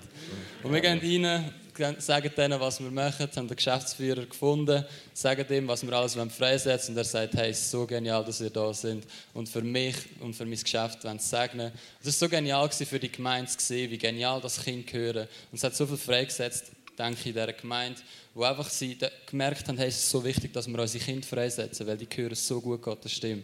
Und 0.63 0.73
wir 0.73 0.81
gehen 0.81 0.99
rein, 0.99 1.53
sagen 1.99 2.31
denen, 2.35 2.59
was 2.59 2.79
wir 2.79 2.91
machen, 2.91 3.29
haben 3.35 3.47
den 3.47 3.55
Geschäftsführer 3.55 4.25
gefunden, 4.25 4.85
sagen 5.13 5.45
ihm, 5.49 5.67
was 5.67 5.85
wir 5.85 5.93
alles 5.93 6.17
freisetzen. 6.35 6.93
Und 6.93 6.97
er 6.97 7.03
sagt, 7.03 7.33
hey, 7.35 7.51
es 7.51 7.59
ist 7.59 7.71
so 7.71 7.85
genial, 7.85 8.23
dass 8.23 8.41
ihr 8.41 8.49
da 8.49 8.73
sind 8.73 9.05
und 9.33 9.49
für 9.49 9.61
mich 9.61 9.95
und 10.19 10.35
für 10.35 10.45
mein 10.45 10.59
Geschäft 10.59 11.03
wollen 11.03 11.19
segnen. 11.19 11.71
Es 11.99 12.07
war 12.07 12.13
so 12.13 12.29
genial 12.29 12.69
für 12.69 12.99
die 12.99 13.11
Gemeinde 13.11 13.51
zu 13.51 13.59
sehen, 13.59 13.91
wie 13.91 13.97
genial 13.97 14.41
das 14.41 14.63
Kind 14.63 14.91
hören 14.91 15.27
und 15.51 15.57
es 15.57 15.63
hat 15.63 15.75
so 15.75 15.85
viel 15.85 15.97
freigesetzt, 15.97 16.71
denke 16.97 17.19
ich, 17.19 17.27
in 17.27 17.33
dieser 17.33 17.53
Gemeinde, 17.53 18.01
wo 18.33 18.43
einfach 18.43 18.69
sie 18.69 18.97
gemerkt 19.25 19.67
haben, 19.67 19.77
hey, 19.77 19.87
es 19.87 19.97
ist 19.97 20.09
so 20.09 20.23
wichtig, 20.23 20.53
dass 20.53 20.67
wir 20.67 20.79
unsere 20.79 21.03
Kinder 21.03 21.27
freisetzen, 21.27 21.87
weil 21.87 21.97
die 21.97 22.07
hören 22.13 22.35
so 22.35 22.61
gut 22.61 22.81
Gottes 22.81 23.11
Stimme. 23.11 23.43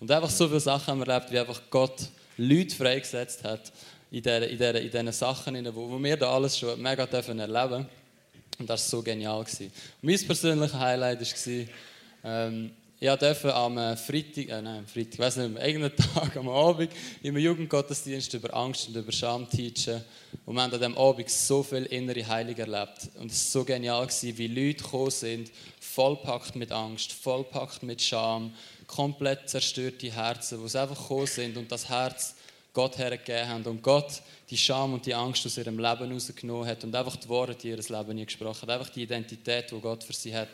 Und 0.00 0.10
einfach 0.10 0.30
so 0.30 0.48
viele 0.48 0.60
Sachen 0.60 0.88
haben 0.88 0.98
wir 1.00 1.08
erlebt, 1.08 1.32
wie 1.32 1.38
einfach 1.38 1.62
Gott 1.70 2.08
Leute 2.36 2.74
freigesetzt 2.74 3.44
hat, 3.44 3.72
in, 4.14 4.22
in, 4.22 4.60
in 4.60 4.90
diesen 4.90 5.12
Sachen, 5.12 5.74
wo 5.74 5.98
wir 5.98 6.16
da 6.16 6.32
alles 6.32 6.56
schon 6.58 6.80
mega 6.80 7.04
erleben 7.04 7.86
Und 8.58 8.70
das 8.70 8.92
war 8.92 8.98
so 8.98 9.02
genial. 9.02 9.38
Und 9.38 9.70
mein 10.02 10.18
persönliches 10.18 10.78
Highlight 10.78 11.20
war, 11.20 11.66
ähm, 12.24 12.70
ich 13.00 13.10
durfte 13.10 13.52
am 13.52 13.76
Freitag, 13.96 14.48
äh, 14.48 14.62
nein, 14.62 14.86
Freitag, 14.86 15.14
ich 15.14 15.18
weiß 15.18 15.36
nicht 15.38 15.54
mehr, 15.54 15.66
irgendeinen 15.66 15.96
Tag 16.14 16.36
am 16.36 16.48
Abend 16.48 16.92
im 17.22 17.36
Jugendgottesdienst 17.36 18.32
über 18.34 18.54
Angst 18.54 18.88
und 18.88 18.96
über 18.96 19.10
Scham 19.10 19.50
teachen. 19.50 20.04
Und 20.46 20.54
wir 20.54 20.62
haben 20.62 20.72
an 20.72 20.78
diesem 20.78 20.96
Abend 20.96 21.28
so 21.28 21.64
viel 21.64 21.84
innere 21.86 22.26
Heilung 22.26 22.56
erlebt. 22.56 23.10
Und 23.18 23.32
es 23.32 23.52
war 23.52 23.62
so 23.62 23.64
genial, 23.64 24.08
wie 24.08 24.46
Leute 24.46 24.84
gekommen 24.84 25.10
sind, 25.10 25.50
vollpackt 25.80 26.54
mit 26.54 26.70
Angst, 26.70 27.12
vollpackt 27.12 27.82
mit 27.82 28.00
Scham, 28.00 28.54
komplett 28.86 29.48
zerstörte 29.48 30.12
Herzen, 30.12 30.66
sie 30.68 30.80
einfach 30.80 31.00
gekommen 31.00 31.26
sind 31.26 31.56
und 31.56 31.70
das 31.72 31.88
Herz 31.88 32.36
Gott 32.74 32.98
hergegeben 32.98 33.48
haben 33.48 33.64
und 33.64 33.82
Gott 33.82 34.20
die 34.50 34.58
Scham 34.58 34.94
und 34.94 35.06
die 35.06 35.14
Angst 35.14 35.46
aus 35.46 35.56
ihrem 35.56 35.78
Leben 35.78 36.12
rausgenommen 36.12 36.66
hat 36.66 36.82
und 36.82 36.94
einfach 36.94 37.16
die 37.16 37.28
Worte 37.28 37.68
in 37.68 37.78
ihr 37.78 37.96
Leben 37.96 38.14
nie 38.16 38.26
gesprochen 38.26 38.62
hat. 38.62 38.70
Einfach 38.70 38.90
die 38.90 39.04
Identität, 39.04 39.70
die 39.70 39.80
Gott 39.80 40.02
für 40.02 40.12
sie 40.12 40.34
hat, 40.34 40.48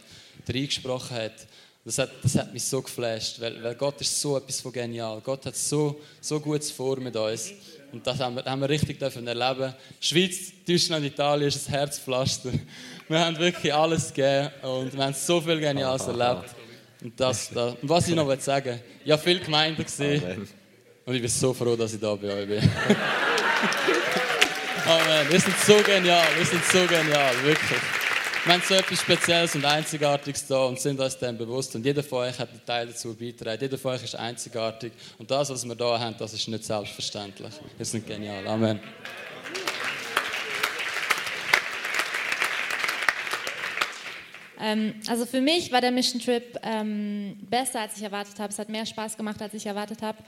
reingesprochen 0.47 1.17
hat. 1.17 1.33
Das 1.83 1.97
hat, 1.97 2.11
das 2.23 2.37
hat 2.37 2.53
mich 2.53 2.63
so 2.63 2.83
geflasht, 2.83 3.41
weil, 3.41 3.63
weil 3.63 3.75
Gott 3.75 3.99
ist 4.03 4.21
so 4.21 4.37
etwas 4.37 4.61
von 4.61 4.71
genial. 4.71 5.23
Gott 5.25 5.47
hat 5.47 5.57
so, 5.57 5.99
so 6.21 6.39
Gutes 6.39 6.71
vor 6.71 7.01
mit 7.01 7.17
uns. 7.17 7.53
Und 7.91 8.07
das 8.07 8.21
haben 8.21 8.37
wir, 8.37 8.45
haben 8.45 8.61
wir 8.61 8.69
richtig 8.69 8.99
dürfen 8.99 9.27
erleben. 9.27 9.75
Schweiz, 9.99 10.53
Deutschland, 10.69 11.07
Italien 11.07 11.49
ist 11.49 11.67
ein 11.67 11.73
Herzpflaster. 11.73 12.53
Wir 13.09 13.19
haben 13.19 13.37
wirklich 13.39 13.75
alles 13.75 14.15
gegeben 14.15 14.51
und 14.63 14.97
wir 14.97 15.05
haben 15.05 15.15
so 15.15 15.41
viel 15.41 15.59
Geniales 15.59 16.07
erlebt. 16.07 16.55
Und, 17.03 17.19
das, 17.19 17.51
das, 17.51 17.75
und 17.83 17.89
was 17.89 18.07
ich 18.07 18.15
noch 18.15 18.39
sagen 18.39 18.67
will, 18.67 18.81
ich 19.05 19.11
habe 19.11 19.21
viele 19.21 19.41
Gemeinden 19.41 19.83
gesehen. 19.83 20.49
Und 21.11 21.17
ich 21.17 21.23
bin 21.23 21.29
so 21.29 21.53
froh, 21.53 21.75
dass 21.75 21.93
ich 21.93 21.99
da 21.99 22.15
bei 22.15 22.33
euch 22.33 22.47
bin. 22.47 22.59
Amen. 24.87 25.29
Wir 25.29 25.41
sind 25.41 25.59
so 25.59 25.83
genial, 25.83 26.25
wir 26.39 26.47
sind 26.47 26.65
so 26.65 26.87
genial, 26.87 27.35
wirklich. 27.43 27.81
Wir 28.45 28.53
haben 28.53 28.63
so 28.65 28.75
etwas 28.75 29.01
Spezielles 29.01 29.57
und 29.57 29.65
Einzigartiges 29.65 30.47
da 30.47 30.67
und 30.67 30.79
sind 30.79 31.01
uns 31.01 31.19
dem 31.19 31.37
bewusst. 31.37 31.75
Und 31.75 31.85
jeder 31.85 32.05
von 32.05 32.29
euch 32.29 32.39
hat 32.39 32.51
einen 32.51 32.65
Teil 32.65 32.87
dazu 32.87 33.13
beitragen. 33.13 33.61
Jeder 33.61 33.77
von 33.77 33.95
euch 33.95 34.05
ist 34.05 34.15
einzigartig. 34.15 34.93
Und 35.19 35.29
das, 35.29 35.51
was 35.51 35.67
wir 35.67 35.75
da 35.75 35.99
haben, 35.99 36.15
das 36.17 36.33
ist 36.33 36.47
nicht 36.47 36.63
selbstverständlich. 36.63 37.55
Wir 37.77 37.87
sind 37.87 38.07
genial. 38.07 38.47
Amen. 38.47 38.79
Ähm, 44.61 44.95
also 45.09 45.27
für 45.27 45.41
mich 45.41 45.73
war 45.73 45.81
der 45.81 45.91
Mission 45.91 46.21
Trip 46.21 46.57
ähm, 46.63 47.37
besser, 47.51 47.81
als 47.81 47.97
ich 47.97 48.03
erwartet 48.05 48.39
habe. 48.39 48.53
Es 48.53 48.59
hat 48.61 48.69
mehr 48.69 48.87
Spaß 48.87 49.17
gemacht, 49.17 49.43
als 49.43 49.55
ich 49.55 49.67
erwartet 49.67 50.03
habe. 50.03 50.19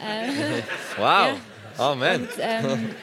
Äh, 0.00 0.62
wow, 0.96 1.36
ja. 1.36 1.36
Amen. 1.78 2.22
Und, 2.22 2.30
ähm, 2.38 2.94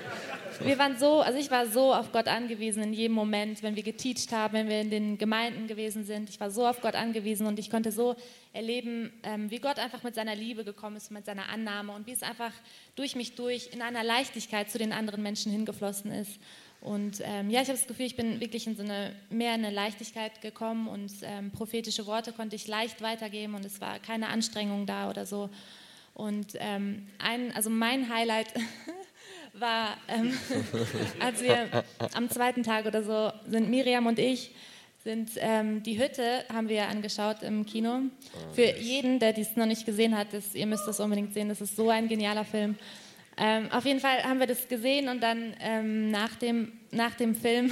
wir 0.63 0.77
waren 0.77 0.97
so, 0.97 1.21
also 1.21 1.39
ich 1.39 1.49
war 1.49 1.65
so 1.65 1.93
auf 1.93 2.11
Gott 2.11 2.27
angewiesen 2.27 2.83
in 2.83 2.93
jedem 2.93 3.15
Moment, 3.15 3.63
wenn 3.63 3.75
wir 3.75 3.83
geteacht 3.83 4.31
haben, 4.31 4.53
wenn 4.53 4.69
wir 4.69 4.81
in 4.81 4.89
den 4.91 5.17
Gemeinden 5.17 5.67
gewesen 5.67 6.05
sind. 6.05 6.29
Ich 6.29 6.39
war 6.39 6.51
so 6.51 6.67
auf 6.67 6.81
Gott 6.81 6.95
angewiesen 6.95 7.47
und 7.47 7.57
ich 7.57 7.69
konnte 7.69 7.91
so 7.91 8.15
erleben, 8.53 9.11
ähm, 9.23 9.49
wie 9.49 9.59
Gott 9.59 9.79
einfach 9.79 10.03
mit 10.03 10.13
seiner 10.13 10.35
Liebe 10.35 10.63
gekommen 10.63 10.97
ist, 10.97 11.09
mit 11.09 11.25
seiner 11.25 11.49
Annahme 11.49 11.93
und 11.93 12.05
wie 12.05 12.11
es 12.11 12.21
einfach 12.21 12.51
durch 12.95 13.15
mich 13.15 13.35
durch 13.35 13.69
in 13.73 13.81
einer 13.81 14.03
Leichtigkeit 14.03 14.69
zu 14.69 14.77
den 14.77 14.93
anderen 14.93 15.23
Menschen 15.23 15.51
hingeflossen 15.51 16.11
ist. 16.11 16.39
Und 16.81 17.21
ähm, 17.23 17.49
ja, 17.49 17.61
ich 17.61 17.67
habe 17.67 17.77
das 17.77 17.87
Gefühl, 17.87 18.07
ich 18.07 18.15
bin 18.15 18.39
wirklich 18.39 18.65
in 18.65 18.75
so 18.75 18.83
eine 18.83 19.13
mehr 19.29 19.55
in 19.55 19.65
eine 19.65 19.73
Leichtigkeit 19.73 20.41
gekommen 20.41 20.87
und 20.87 21.11
ähm, 21.23 21.51
prophetische 21.51 22.07
Worte 22.07 22.33
konnte 22.33 22.55
ich 22.55 22.67
leicht 22.67 23.01
weitergeben 23.01 23.55
und 23.55 23.65
es 23.65 23.81
war 23.81 23.99
keine 23.99 24.29
Anstrengung 24.29 24.85
da 24.85 25.09
oder 25.09 25.25
so. 25.25 25.49
Und 26.13 26.53
ähm, 26.59 27.07
ein, 27.19 27.53
also 27.55 27.69
mein 27.69 28.13
Highlight 28.13 28.47
war, 29.53 29.97
ähm, 30.07 30.37
als 31.19 31.41
wir 31.41 31.83
am 32.13 32.29
zweiten 32.29 32.63
Tag 32.63 32.85
oder 32.85 33.03
so 33.03 33.31
sind 33.49 33.69
Miriam 33.69 34.05
und 34.05 34.19
ich 34.19 34.53
sind 35.03 35.31
ähm, 35.37 35.81
die 35.81 35.99
Hütte 35.99 36.45
haben 36.53 36.69
wir 36.69 36.87
angeschaut 36.87 37.41
im 37.41 37.65
Kino. 37.65 38.01
Oh, 38.01 38.53
Für 38.53 38.77
jeden, 38.77 39.17
der 39.19 39.33
dies 39.33 39.55
noch 39.55 39.65
nicht 39.65 39.85
gesehen 39.85 40.15
hat, 40.15 40.27
das, 40.31 40.53
ihr 40.53 40.67
müsst 40.67 40.87
das 40.87 40.99
unbedingt 40.99 41.33
sehen. 41.33 41.49
Das 41.49 41.59
ist 41.59 41.75
so 41.75 41.89
ein 41.89 42.07
genialer 42.07 42.45
Film. 42.45 42.75
Ähm, 43.37 43.71
auf 43.71 43.85
jeden 43.85 43.99
Fall 43.99 44.23
haben 44.23 44.39
wir 44.39 44.45
das 44.45 44.67
gesehen 44.67 45.09
und 45.09 45.21
dann 45.21 45.55
ähm, 45.59 46.11
nach, 46.11 46.35
dem, 46.35 46.73
nach 46.91 47.15
dem 47.15 47.33
Film 47.33 47.71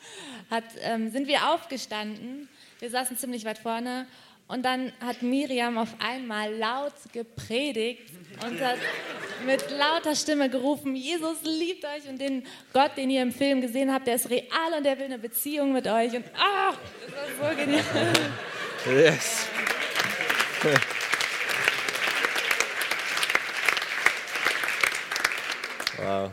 hat, 0.50 0.64
ähm, 0.80 1.10
sind 1.10 1.28
wir 1.28 1.52
aufgestanden. 1.52 2.48
Wir 2.78 2.88
saßen 2.88 3.18
ziemlich 3.18 3.44
weit 3.44 3.58
vorne 3.58 4.06
und 4.50 4.64
dann 4.64 4.92
hat 5.00 5.22
Miriam 5.22 5.78
auf 5.78 5.94
einmal 6.00 6.52
laut 6.52 6.92
gepredigt 7.12 8.10
und 8.44 8.60
hat 8.60 8.78
mit 9.46 9.70
lauter 9.70 10.16
Stimme 10.16 10.50
gerufen, 10.50 10.96
Jesus 10.96 11.38
liebt 11.44 11.84
euch 11.84 12.08
und 12.08 12.20
den 12.20 12.44
Gott, 12.72 12.96
den 12.96 13.10
ihr 13.10 13.22
im 13.22 13.32
Film 13.32 13.60
gesehen 13.60 13.92
habt, 13.92 14.08
der 14.08 14.16
ist 14.16 14.28
real 14.28 14.74
und 14.76 14.84
der 14.84 14.98
will 14.98 15.04
eine 15.04 15.18
Beziehung 15.18 15.72
mit 15.72 15.86
euch. 15.86 16.14
Und 16.14 16.24
ah, 16.36 16.74
das 17.06 17.40
war 17.40 17.50
so 17.50 17.56
genial. 17.56 17.84
Yes. 18.86 19.46
Wow. 25.98 26.30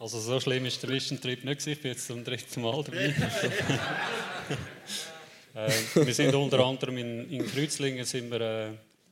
Also 0.00 0.18
so 0.18 0.40
schlimm 0.40 0.64
ist 0.64 0.82
der 0.82 0.88
Mission 0.88 1.20
Trip 1.20 1.44
nicht 1.44 1.66
Ich 1.66 1.82
bin 1.82 1.90
jetzt 1.90 2.06
zum 2.06 2.24
dritten 2.24 2.62
Mal 2.62 2.82
dabei. 2.82 3.14
äh, 5.66 5.70
wir 5.94 6.14
sind 6.14 6.34
unter 6.34 6.60
anderem 6.60 6.96
in, 6.96 7.30
in 7.30 7.46
Kreuzlingen 7.46 8.06
sind 8.06 8.30
wir, 8.30 8.40
äh, 8.40 8.70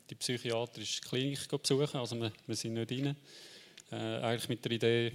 die 0.09 0.15
psychiatrische 0.15 1.03
Klinik 1.03 1.47
besuchen. 1.47 1.99
Also 1.99 2.19
wir, 2.19 2.33
wir 2.47 2.57
sind 2.57 2.73
nicht 2.73 2.91
rein. 2.91 3.15
Äh, 3.93 4.25
eigentlich 4.25 4.49
mit 4.49 4.65
der 4.65 4.73
Idee, 4.73 5.09
äh, 5.09 5.13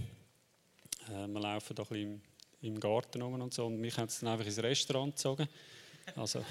wir 1.27 1.41
laufen 1.41 1.75
da 1.75 1.81
ein 1.81 1.89
bisschen 1.89 2.21
im, 2.61 2.69
im 2.69 2.79
Garten 2.79 3.23
rum 3.23 3.41
und 3.41 3.51
so. 3.51 3.65
Und 3.65 3.81
mich 3.81 3.97
haben 3.97 4.09
sie 4.09 4.25
dann 4.25 4.33
einfach 4.33 4.45
ins 4.45 4.61
Restaurant 4.61 5.15
gezogen. 5.15 5.49
Also. 6.15 6.45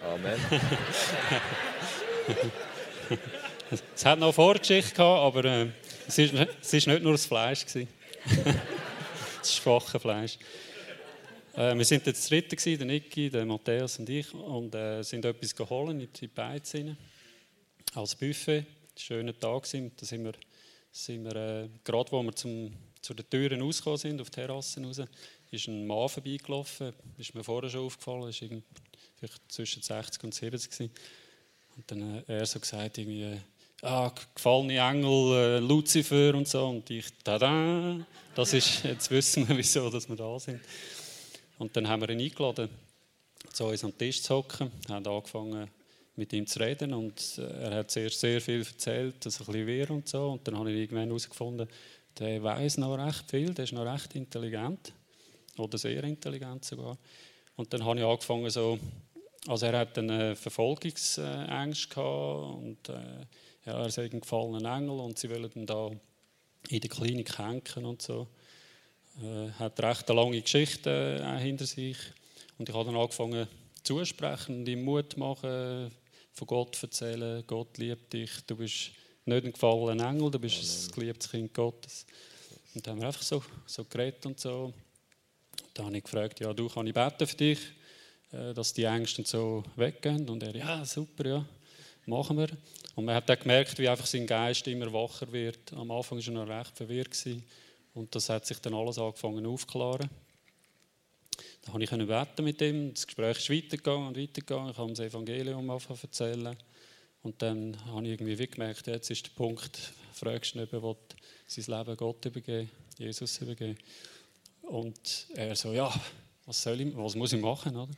Amen. 0.00 0.38
es 3.94 4.06
hat 4.06 4.20
noch 4.20 4.28
eine 4.28 4.32
Vorgeschichte 4.32 4.94
gehabt, 4.94 5.36
aber 5.36 5.44
äh, 5.44 5.66
es 6.06 6.18
war 6.18 6.94
nicht 6.94 7.02
nur 7.02 7.10
das 7.10 7.26
Fleisch. 7.26 7.66
Gewesen. 7.66 8.03
das 9.38 9.56
schwache 9.56 10.00
Fleisch. 10.00 10.38
Äh, 11.54 11.76
wir 11.76 11.84
sind 11.84 12.06
jetzt 12.06 12.30
dritte 12.30 12.56
gewesen, 12.56 12.78
der 12.78 12.86
Niki, 12.86 13.30
der 13.30 13.44
Matthäus 13.44 13.98
und 13.98 14.08
ich, 14.08 14.32
und 14.32 14.74
äh, 14.74 15.02
sind 15.02 15.24
etwas 15.24 15.54
geholt 15.54 15.90
in 15.90 16.08
die 16.12 16.26
Beiz 16.26 16.74
als 17.94 18.14
Buffet. 18.14 18.64
Schöner 18.96 19.38
Tag 19.38 19.66
sind. 19.66 20.00
Da 20.00 20.06
sind 20.06 20.24
wir, 20.24 20.32
sind 20.90 21.24
wir 21.24 21.36
äh, 21.36 21.68
gerade, 21.82 22.12
wo 22.12 22.22
wir 22.22 22.34
zum, 22.34 22.72
zu 23.00 23.12
den 23.12 23.28
Türen 23.28 23.60
rausgekommen 23.60 23.98
sind, 23.98 24.20
auf 24.20 24.30
die 24.30 24.36
Terrassen 24.36 24.84
raus, 24.84 25.00
ist 25.50 25.68
ein 25.68 25.86
Mann 25.86 26.08
vorbeigelaufen. 26.08 26.92
Ist 27.18 27.34
mir 27.34 27.44
vorher 27.44 27.70
schon 27.70 27.86
aufgefallen. 27.86 28.30
Ist 28.30 28.44
vielleicht 29.18 29.52
zwischen 29.52 29.82
60 29.82 30.24
und 30.24 30.34
70 30.34 30.70
gewesen. 30.70 30.90
Und 31.76 31.90
dann 31.90 32.24
äh, 32.26 32.38
er 32.38 32.46
so 32.46 32.58
gesagt 32.58 32.98
irgendwie 32.98 33.38
ah, 33.84 34.12
gefallene 34.34 34.78
Engel, 34.78 35.34
äh, 35.34 35.58
Lucifer 35.58 36.34
und 36.34 36.48
so. 36.48 36.66
Und 36.66 36.88
ich, 36.90 37.06
tada, 37.22 38.04
das 38.34 38.52
ist, 38.52 38.84
jetzt 38.84 39.10
wissen 39.10 39.48
wir, 39.48 39.56
wieso 39.56 39.90
dass 39.90 40.08
wir 40.08 40.16
da 40.16 40.38
sind. 40.38 40.60
Und 41.58 41.76
dann 41.76 41.88
haben 41.88 42.02
wir 42.02 42.10
ihn 42.10 42.20
eingeladen, 42.20 42.68
zu 43.52 43.66
uns 43.66 43.84
am 43.84 43.96
Tisch 43.96 44.22
zu 44.22 44.34
hocken, 44.34 44.70
haben 44.88 45.06
angefangen 45.06 45.68
mit 46.16 46.32
ihm 46.32 46.46
zu 46.46 46.60
reden 46.60 46.92
und 46.92 47.38
äh, 47.38 47.64
er 47.64 47.76
hat 47.78 47.90
sehr, 47.90 48.10
sehr 48.10 48.40
viel 48.40 48.60
erzählt, 48.60 49.24
dass 49.26 49.40
er 49.40 49.48
ein 49.48 49.52
bisschen 49.52 49.66
wir 49.66 49.90
und 49.90 50.08
so. 50.08 50.30
Und 50.32 50.46
dann 50.46 50.56
habe 50.58 50.70
ich 50.70 50.78
irgendwann 50.78 51.08
herausgefunden, 51.08 51.68
der 52.18 52.42
weiß 52.42 52.78
noch 52.78 52.96
recht 52.96 53.30
viel, 53.30 53.52
der 53.52 53.64
ist 53.64 53.72
noch 53.72 53.84
recht 53.84 54.14
intelligent 54.14 54.92
oder 55.58 55.76
sehr 55.76 56.04
intelligent 56.04 56.64
sogar. 56.64 56.96
Und 57.56 57.72
dann 57.72 57.84
habe 57.84 57.98
ich 57.98 58.04
angefangen 58.04 58.48
so, 58.50 58.78
also 59.46 59.66
er 59.66 59.78
hat 59.80 59.98
eine 59.98 60.36
Verfolgungsangst 60.36 61.90
gehabt 61.90 62.54
und 62.62 62.88
äh, 62.88 63.26
ja, 63.66 63.82
er 63.82 63.90
sei 63.90 64.04
ein 64.04 64.20
gefallener 64.20 64.76
Engel 64.76 65.00
und 65.00 65.18
sie 65.18 65.30
wollen 65.30 65.50
ihn 65.54 65.66
da 65.66 65.90
in 66.68 66.80
der 66.80 66.90
Klinik 66.90 67.38
hängen 67.38 67.84
und 67.84 68.02
so. 68.02 68.28
Er 69.22 69.46
äh, 69.46 69.50
hat 69.52 69.80
recht 69.80 70.10
eine 70.10 70.20
lange 70.20 70.40
Geschichte 70.40 71.20
äh, 71.22 71.38
hinter 71.38 71.66
sich. 71.66 71.96
Und 72.58 72.68
ich 72.68 72.74
habe 72.74 72.84
dann 72.84 72.96
angefangen 72.96 73.46
zusprechen 73.82 74.60
und 74.60 74.68
ihm 74.68 74.84
Mut 74.84 75.16
machen, 75.16 75.90
von 76.32 76.46
Gott 76.46 76.82
erzählen, 76.82 77.44
Gott 77.46 77.78
liebt 77.78 78.12
dich, 78.12 78.30
du 78.46 78.56
bist 78.56 78.90
nicht 79.24 79.44
ein 79.44 79.52
gefallener 79.52 80.08
Engel, 80.08 80.30
du 80.30 80.38
bist 80.38 80.88
ein 80.88 80.94
geliebtes 80.94 81.30
Kind 81.30 81.54
Gottes. 81.54 82.06
Und 82.74 82.86
dann 82.86 82.94
haben 82.94 83.00
wir 83.00 83.06
einfach 83.06 83.22
so, 83.22 83.42
so 83.66 83.84
geredet 83.84 84.26
und 84.26 84.40
so. 84.40 84.72
Dann 85.74 85.86
habe 85.86 85.96
ich 85.96 86.04
gefragt, 86.04 86.40
ja, 86.40 86.52
du, 86.52 86.68
kann 86.68 86.86
ich 86.86 86.94
beten 86.94 87.26
für 87.26 87.36
dich, 87.36 87.58
äh, 88.32 88.52
dass 88.52 88.72
die 88.72 88.84
Ängste 88.84 89.24
so 89.24 89.62
weggehen? 89.76 90.28
Und 90.28 90.42
er, 90.42 90.54
ja, 90.54 90.84
super, 90.84 91.26
ja 91.26 91.46
machen 92.06 92.38
wir. 92.38 92.48
Und 92.94 93.04
man 93.04 93.14
hat 93.14 93.28
dann 93.28 93.38
gemerkt, 93.38 93.78
wie 93.78 93.88
einfach 93.88 94.06
sein 94.06 94.26
Geist 94.26 94.66
immer 94.66 94.92
wacher 94.92 95.30
wird. 95.32 95.72
Am 95.72 95.90
Anfang 95.90 96.18
war 96.18 96.26
er 96.26 96.32
noch 96.32 96.58
recht 96.58 96.76
verwirrt. 96.76 97.26
Und 97.94 98.14
das 98.14 98.28
hat 98.28 98.46
sich 98.46 98.58
dann 98.58 98.74
alles 98.74 98.98
angefangen 98.98 99.46
aufzuklären. 99.46 100.08
Da 101.62 101.72
konnte 101.72 101.84
ich 101.84 102.06
beten 102.06 102.44
mit 102.44 102.60
ihm. 102.60 102.92
Das 102.92 103.06
Gespräch 103.06 103.38
ist 103.38 103.50
weitergegangen 103.50 104.08
und 104.08 104.18
weitergegangen. 104.18 104.70
Ich 104.70 104.76
habe 104.76 104.90
ihm 104.90 104.94
das 104.94 105.06
Evangelium 105.06 105.70
erzählen. 105.70 106.56
Und 107.22 107.40
dann 107.40 107.76
habe 107.86 108.04
ich 108.06 108.20
irgendwie 108.20 108.46
gemerkt, 108.46 108.86
jetzt 108.86 109.10
ist 109.10 109.24
der 109.24 109.30
Punkt, 109.30 109.94
fragst 110.12 110.54
du 110.54 110.60
nicht, 110.60 110.72
will 110.72 110.96
sein 111.46 111.78
Leben 111.78 111.96
Gott 111.96 112.24
übergeben, 112.26 112.70
Jesus 112.98 113.40
übergeben. 113.40 113.78
Und 114.62 115.26
er 115.34 115.56
so, 115.56 115.72
ja, 115.72 115.92
was, 116.44 116.62
soll 116.62 116.80
ich, 116.82 116.96
was 116.96 117.14
muss 117.14 117.32
ich 117.32 117.40
machen? 117.40 117.76
Oder? 117.76 117.92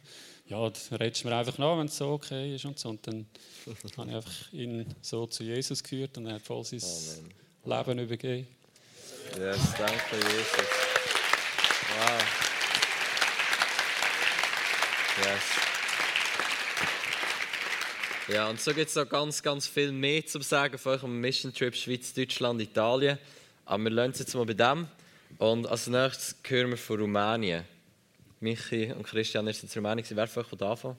Ja, 0.48 0.70
dann 0.70 0.98
redest 0.98 1.24
du 1.24 1.28
mir 1.28 1.36
einfach 1.36 1.58
nach, 1.58 1.78
wenn 1.78 1.86
es 1.86 1.96
so 1.96 2.12
okay 2.12 2.54
ist 2.54 2.64
und 2.64 2.78
so. 2.78 2.90
Und 2.90 3.06
dann 3.06 3.26
habe 3.66 3.78
ich 3.84 3.98
einfach 3.98 4.52
ihn 4.52 4.86
so 5.02 5.26
zu 5.26 5.42
Jesus 5.42 5.82
geführt 5.82 6.16
und 6.18 6.26
er 6.26 6.34
hat 6.34 6.42
voll 6.42 6.64
sein 6.64 6.80
Amen. 7.64 7.86
Leben 7.86 7.98
übergeben. 7.98 8.46
Yes, 9.38 9.58
danke 9.76 10.16
Jesus. 10.16 10.68
Wow. 11.98 12.22
Yes. 15.18 15.66
Ja, 18.28 18.48
und 18.48 18.60
so 18.60 18.74
gibt 18.74 18.88
es 18.88 18.96
noch 18.96 19.08
ganz, 19.08 19.42
ganz 19.42 19.66
viel 19.66 19.92
mehr 19.92 20.24
zu 20.26 20.40
sagen 20.40 20.78
von 20.78 20.92
eurem 20.92 21.20
Mission 21.20 21.54
Trip 21.54 21.74
Schweiz, 21.74 22.12
Deutschland, 22.12 22.60
Italien. 22.60 23.18
Aber 23.64 23.82
wir 23.84 23.90
lernen 23.90 24.12
es 24.12 24.20
jetzt 24.20 24.34
mal 24.34 24.44
bei 24.44 24.54
dem. 24.54 24.88
Und 25.38 25.66
als 25.66 25.86
nächstes 25.86 26.36
hören 26.46 26.70
wir 26.70 26.76
von 26.76 27.00
Rumänien. 27.00 27.64
Michi 28.46 28.92
und 28.92 29.02
Christian 29.02 29.52
sind 29.52 29.68
zur 29.68 29.82
Meinung, 29.82 30.04
wer 30.08 30.28
von 30.28 30.44
euch 30.44 30.62
anfangen 30.62 30.96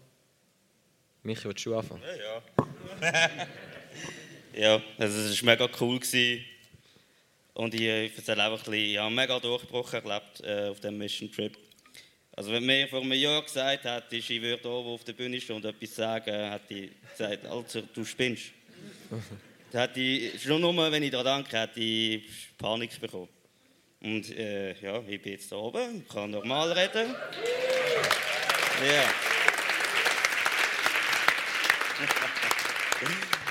Michi, 1.23 1.45
willst 1.45 1.65
du 1.65 1.77
anfangen? 1.77 2.03
Ja, 2.03 2.41
ja. 3.01 3.47
ja, 4.53 4.81
also 4.97 5.17
es 5.17 5.41
war 5.41 5.53
mega 5.53 5.69
cool. 5.79 5.97
Gewesen. 5.97 6.43
Und 7.53 7.73
ich, 7.73 7.81
ich 7.83 8.17
erzähle 8.17 8.43
einfach 8.43 8.65
ein 8.65 8.71
bisschen, 8.71 8.91
ich 8.91 8.97
habe 8.97 9.15
mega 9.15 9.39
Durchbruch 9.39 9.93
erlebt 9.93 10.41
äh, 10.43 10.67
auf 10.67 10.81
diesem 10.81 10.97
Mission 10.97 11.31
Trip. 11.31 11.57
Also 12.33 12.51
wenn 12.51 12.65
mir 12.65 12.85
vor 12.89 13.01
einem 13.01 13.13
Jahr 13.13 13.41
gesagt 13.41 13.85
hätte, 13.85 14.17
ich 14.17 14.29
würde 14.41 14.69
oben 14.69 14.89
auf 14.89 15.05
der 15.05 15.13
Bühne 15.13 15.39
stehen 15.39 15.55
und 15.55 15.63
etwas 15.63 15.95
sagen, 15.95 16.51
hätte 16.51 16.73
ich 16.73 16.91
gesagt, 17.17 17.45
also, 17.45 17.81
du 17.81 18.03
spinnst. 18.03 18.51
da 19.71 19.83
hätte 19.83 20.01
ich, 20.01 20.43
schon 20.43 20.59
nur, 20.59 20.91
wenn 20.91 21.01
ich 21.01 21.11
daran 21.11 21.43
denke, 21.43 21.57
hätte 21.57 21.79
ich 21.79 22.23
Panik 22.57 22.99
bekommen. 22.99 23.29
Und 24.01 24.29
äh, 24.37 24.73
ja, 24.79 25.01
ich 25.07 25.21
bin 25.21 25.33
jetzt 25.33 25.51
da 25.51 25.55
oben, 25.55 26.07
kann 26.07 26.31
normal 26.31 26.71
reden. 26.71 27.15
Ja. 28.85 29.03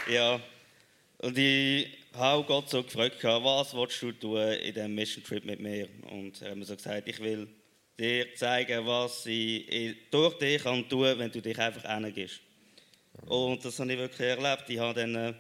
ja. 0.13 0.41
Und 1.19 1.37
ich 1.37 1.89
habe 2.15 2.45
Gott 2.45 2.71
so 2.71 2.83
gefragt, 2.83 3.23
was 3.23 3.75
willst 3.75 4.03
du 4.03 4.13
tun 4.13 4.39
in 4.39 4.73
diesem 4.75 4.95
Mission 4.95 5.25
Trip 5.25 5.45
mit 5.45 5.61
mir? 5.61 5.89
Und 6.11 6.41
er 6.43 6.51
hat 6.51 6.57
mir 6.57 6.65
so 6.65 6.77
gesagt, 6.77 7.09
ich 7.09 7.19
will 7.21 7.49
dir 7.99 8.35
zeigen, 8.35 8.87
was 8.87 9.27
ich 9.27 9.97
durch 10.11 10.39
dich 10.39 10.63
kann 10.63 10.89
tun, 10.89 11.19
wenn 11.19 11.31
du 11.31 11.41
dich 11.43 11.59
einfach 11.59 11.83
hingehst. 11.83 12.41
Und 13.27 13.65
das 13.65 13.79
habe 13.81 13.93
ich 13.93 13.99
wirklich 13.99 14.29
erlebt. 14.29 14.65
Ich 14.69 14.79
habe 14.79 15.01
dann 15.01 15.15
äh, 15.15 15.35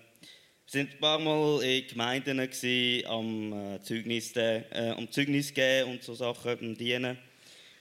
Wir 0.69 0.81
waren 0.81 0.91
ein 0.91 0.99
paar 0.99 1.19
Mal 1.21 1.63
in 1.63 1.87
Gemeinden 1.87 2.39
gewesen, 2.39 3.07
am, 3.07 3.53
äh, 3.53 3.81
Zeugnis, 3.83 4.35
äh, 4.35 4.95
am 4.97 5.09
Zeugnis 5.13 5.55
geben 5.55 5.93
und 5.93 6.03
so 6.03 6.13
Sachen, 6.13 6.59
am 6.59 6.77
Dienen. 6.77 7.17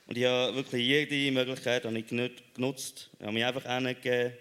Und 0.06 0.16
ich 0.16 0.26
habe 0.26 0.54
wirklich 0.54 0.86
jede 0.86 1.32
Möglichkeit 1.32 1.84
habe 1.84 1.98
ich 1.98 2.06
genutzt. 2.06 3.10
Ich 3.18 3.26
habe 3.26 3.34
mich 3.34 3.44
einfach 3.44 3.64
hingegeben 3.64 4.34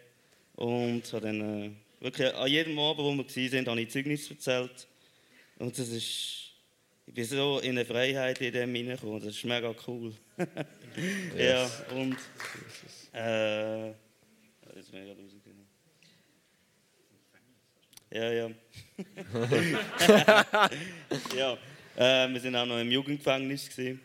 und 0.56 1.10
habe 1.10 1.26
dann 1.26 1.40
äh, 1.40 1.70
wirklich 2.00 2.34
an 2.34 2.50
jedem 2.50 2.78
Abend, 2.78 2.98
wo 2.98 3.16
wir 3.16 3.52
waren, 3.52 3.66
habe 3.66 3.80
ich 3.80 3.88
Zeugnis 3.88 4.30
erzählt. 4.30 4.88
Und 5.58 5.78
das 5.78 5.88
ist, 5.88 6.50
ich 7.06 7.14
bin 7.14 7.24
so 7.24 7.60
in 7.60 7.70
eine 7.70 7.86
Freiheit 7.86 8.42
in 8.42 8.52
dem 8.52 8.74
hineingekommen. 8.74 9.20
Das 9.20 9.36
ist 9.36 9.44
mega 9.44 9.74
cool. 9.86 10.12
ja, 11.38 11.70
und 11.94 12.18
äh, 13.14 13.88
jetzt 14.76 14.92
bin 14.92 15.02
ich. 15.02 15.33
Ja, 18.14 18.30
ja. 18.32 18.46
ja, 21.36 21.58
äh, 21.96 22.28
wir 22.32 22.44
waren 22.44 22.56
auch 22.56 22.66
noch 22.66 22.78
im 22.78 22.92
Jugendgefängnis. 22.92 23.68
Gewesen. 23.68 24.00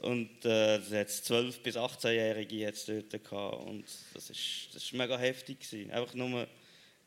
Und 0.00 0.30
äh, 0.46 0.76
es 0.76 0.90
hat 0.92 1.08
12- 1.08 1.60
bis 1.62 1.76
18-Jährige 1.76 2.56
jetzt 2.56 2.88
dort 2.88 3.10
gehabt. 3.10 3.66
Und 3.66 3.84
das 4.14 4.30
ist, 4.30 4.68
das 4.72 4.84
ist 4.84 4.94
mega 4.94 5.18
heftig. 5.18 5.60
Gewesen. 5.60 5.90
Einfach 5.90 6.14
nur, 6.14 6.48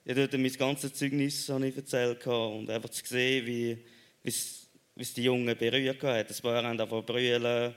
ich 0.03 0.11
habe 0.11 0.27
dort 0.27 0.39
mein 0.39 0.53
ganzes 0.53 0.93
Zeugnis 0.93 1.49
ich 1.49 1.75
erzählt 1.75 2.19
gehabt. 2.19 2.55
und 2.55 2.69
einfach 2.69 2.89
zu 2.89 3.03
sehen, 3.03 3.47
wie, 3.47 3.75
wie 4.21 4.29
es 4.29 5.13
die 5.15 5.23
Jungen 5.23 5.57
berührt 5.57 6.03
hat. 6.03 6.29
Ein 6.29 6.41
paar 6.43 6.63
haben 6.63 6.77
davon 6.77 7.03
brüllen. 7.03 7.73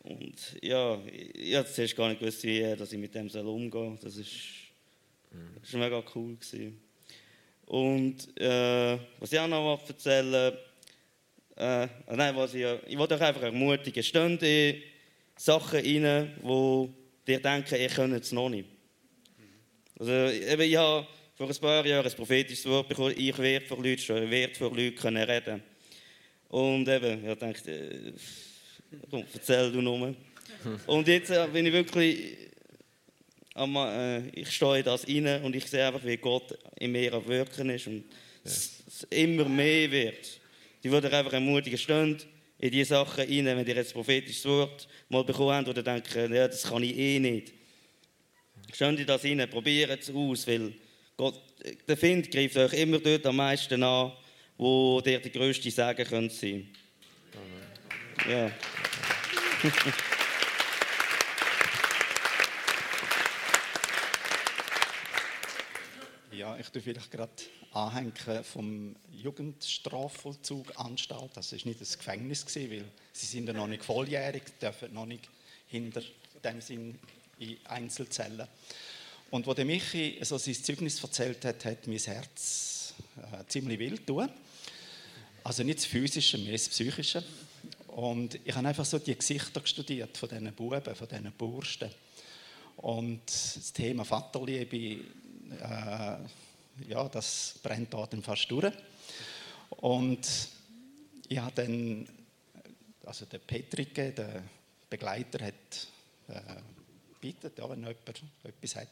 Und 0.00 0.58
ja, 0.60 1.00
ich 1.06 1.54
habe 1.54 1.72
zuerst 1.72 1.96
gar 1.96 2.10
nicht 2.10 2.20
gewusst, 2.20 2.42
wie 2.42 2.76
dass 2.76 2.92
ich 2.92 2.98
mit 2.98 3.14
dem 3.14 3.30
umgehen 3.30 3.70
soll. 3.70 3.98
Das 4.02 4.16
ist, 4.18 4.34
das 5.58 5.70
ist 5.70 5.74
mega 5.74 6.04
cool. 6.14 6.36
Gewesen. 6.36 6.89
Und 7.70 8.36
äh, 8.36 8.98
was 9.20 9.32
ich 9.32 9.38
auch 9.38 9.46
noch 9.46 9.80
erzählen 9.86 10.52
äh, 11.56 11.86
nein, 12.10 12.34
was 12.34 12.52
ich, 12.52 12.66
ich 12.88 12.98
wollte 12.98 13.14
euch 13.14 13.20
einfach 13.20 13.42
ermutigen, 13.42 14.02
steht 14.02 14.42
in 14.42 14.82
Sachen 15.36 15.78
rein, 15.78 16.34
wo 16.42 16.92
dir 17.24 17.38
denken, 17.40 17.80
ihr 17.80 17.88
könnt 17.88 18.24
es 18.24 18.32
noch 18.32 18.48
nicht. 18.48 18.68
Also, 20.00 20.10
eben, 20.10 20.62
ich 20.62 20.74
habe 20.74 21.06
vor 21.36 21.48
ein 21.48 21.56
paar 21.60 21.86
Jahren 21.86 22.04
ein 22.04 22.12
prophetisches 22.12 22.66
Wort 22.66 22.88
bekommen, 22.88 23.14
ich 23.16 23.38
werde 23.38 23.66
vor 23.66 23.76
Leuten 23.76 23.98
stehen, 23.98 24.24
ich 24.24 24.30
werde 24.30 24.54
vor 24.56 24.74
Leuten 24.74 24.96
können 24.96 25.22
reden. 25.22 25.62
Und 26.48 26.88
eben, 26.88 27.24
ich 27.24 27.38
dachte, 27.38 27.70
äh, 27.70 28.12
komm, 29.08 29.24
erzähl 29.32 29.70
du 29.70 29.80
nur. 29.80 30.16
Und 30.88 31.06
jetzt 31.06 31.30
äh, 31.30 31.46
bin 31.52 31.66
ich 31.66 31.72
wirklich 31.72 32.49
äh, 33.56 34.28
ich 34.30 34.50
stehe 34.50 34.82
das 34.82 35.06
rein 35.06 35.42
und 35.42 35.56
ich 35.56 35.66
sehe 35.66 35.86
einfach, 35.86 36.04
wie 36.04 36.16
Gott 36.16 36.56
in 36.76 36.92
mir 36.92 37.12
am 37.14 37.26
Wirken 37.26 37.70
ist 37.70 37.86
und 37.86 38.04
ja. 38.44 38.50
es 38.50 39.06
immer 39.10 39.44
mehr 39.44 39.90
wird. 39.90 40.40
Die 40.82 40.90
würde 40.90 41.12
einfach 41.12 41.32
ermutigen, 41.32 41.78
steht 41.78 42.26
in 42.58 42.70
diese 42.70 42.90
Sachen 42.90 43.24
rein, 43.24 43.46
wenn 43.46 43.66
ihr 43.66 43.74
jetzt 43.74 43.92
prophetisches 43.92 44.44
Wort 44.44 44.88
mal 45.08 45.24
bekommen 45.24 45.52
habt 45.52 45.68
oder 45.68 45.82
denken, 45.82 46.34
ja, 46.34 46.46
das 46.46 46.62
kann 46.62 46.82
ich 46.82 46.96
eh 46.96 47.18
nicht. 47.18 47.52
Steht 48.72 49.00
in 49.00 49.06
das 49.06 49.24
rein, 49.24 49.48
probiert 49.50 50.02
es 50.02 50.14
aus, 50.14 50.46
weil 50.46 50.72
Gott, 51.16 51.40
der 51.88 51.96
Find 51.96 52.30
greift 52.30 52.56
euch 52.56 52.72
immer 52.74 52.98
dort 52.98 53.26
am 53.26 53.36
meisten 53.36 53.82
an, 53.82 54.12
wo 54.56 55.00
der 55.00 55.20
die 55.20 55.32
grösste 55.32 55.70
Sagen 55.70 56.06
könnte 56.06 56.34
sein. 56.34 56.68
Ja. 58.28 58.46
Ja, 58.46 58.52
ich 66.60 66.68
tue 66.68 66.82
vielleicht 66.82 67.10
gerade 67.10 67.32
anhängen 67.72 68.44
vom 68.44 68.94
Jugendstrafvollzug 69.12 70.78
Anstalt. 70.78 71.30
Das 71.34 71.52
ist 71.52 71.64
nicht 71.64 71.80
das 71.80 71.96
Gefängnis 71.96 72.44
gewesen, 72.44 72.70
weil 72.70 72.84
sie 73.12 73.26
sind 73.26 73.46
ja 73.46 73.52
noch 73.52 73.66
nicht 73.66 73.84
volljährig, 73.84 74.42
dürfen 74.60 74.92
noch 74.92 75.06
nicht 75.06 75.28
hinter 75.68 76.02
dem 76.44 76.60
Sinn 76.60 76.98
in 77.38 77.56
Einzelzellen. 77.64 78.46
Und 79.30 79.46
wo 79.46 79.54
der 79.54 79.64
Michi 79.64 80.18
so 80.22 80.36
sein 80.36 80.54
Zeugnis 80.54 81.02
erzählt 81.02 81.44
hat, 81.44 81.64
hat 81.64 81.86
mein 81.86 81.98
Herz 81.98 82.94
äh, 83.16 83.44
ziemlich 83.46 83.78
wild 83.78 84.06
tun. 84.06 84.28
Also 85.44 85.62
nicht 85.62 85.78
das 85.78 85.86
Physische, 85.86 86.36
mehr 86.38 86.52
das 86.52 86.68
Psychische. 86.68 87.24
Und 87.86 88.38
ich 88.44 88.54
habe 88.54 88.68
einfach 88.68 88.84
so 88.84 88.98
die 88.98 89.16
Gesichter 89.16 89.62
studiert 89.64 90.16
von 90.18 90.28
diesen 90.28 90.52
Buben, 90.52 90.94
von 90.94 91.08
diesen 91.08 91.32
Bursten. 91.32 91.90
Und 92.76 93.22
das 93.26 93.72
Thema 93.72 94.04
Vaterliebe 94.04 94.76
äh, 94.76 96.16
ja, 96.88 97.08
das 97.08 97.54
brennt 97.62 97.92
dort 97.92 98.14
fast 98.22 98.50
durch. 98.50 98.72
Und 99.70 100.26
ich 101.28 101.38
habe 101.38 101.52
dann, 101.54 102.08
also 103.04 103.24
der 103.26 103.38
Petrike, 103.38 104.12
der 104.12 104.42
Begleiter, 104.88 105.44
hat 105.44 105.88
äh, 106.28 106.40
ja, 107.22 107.70
wenn 107.70 107.80
jemand 107.80 108.22
etwas 108.42 108.76
hat, 108.76 108.88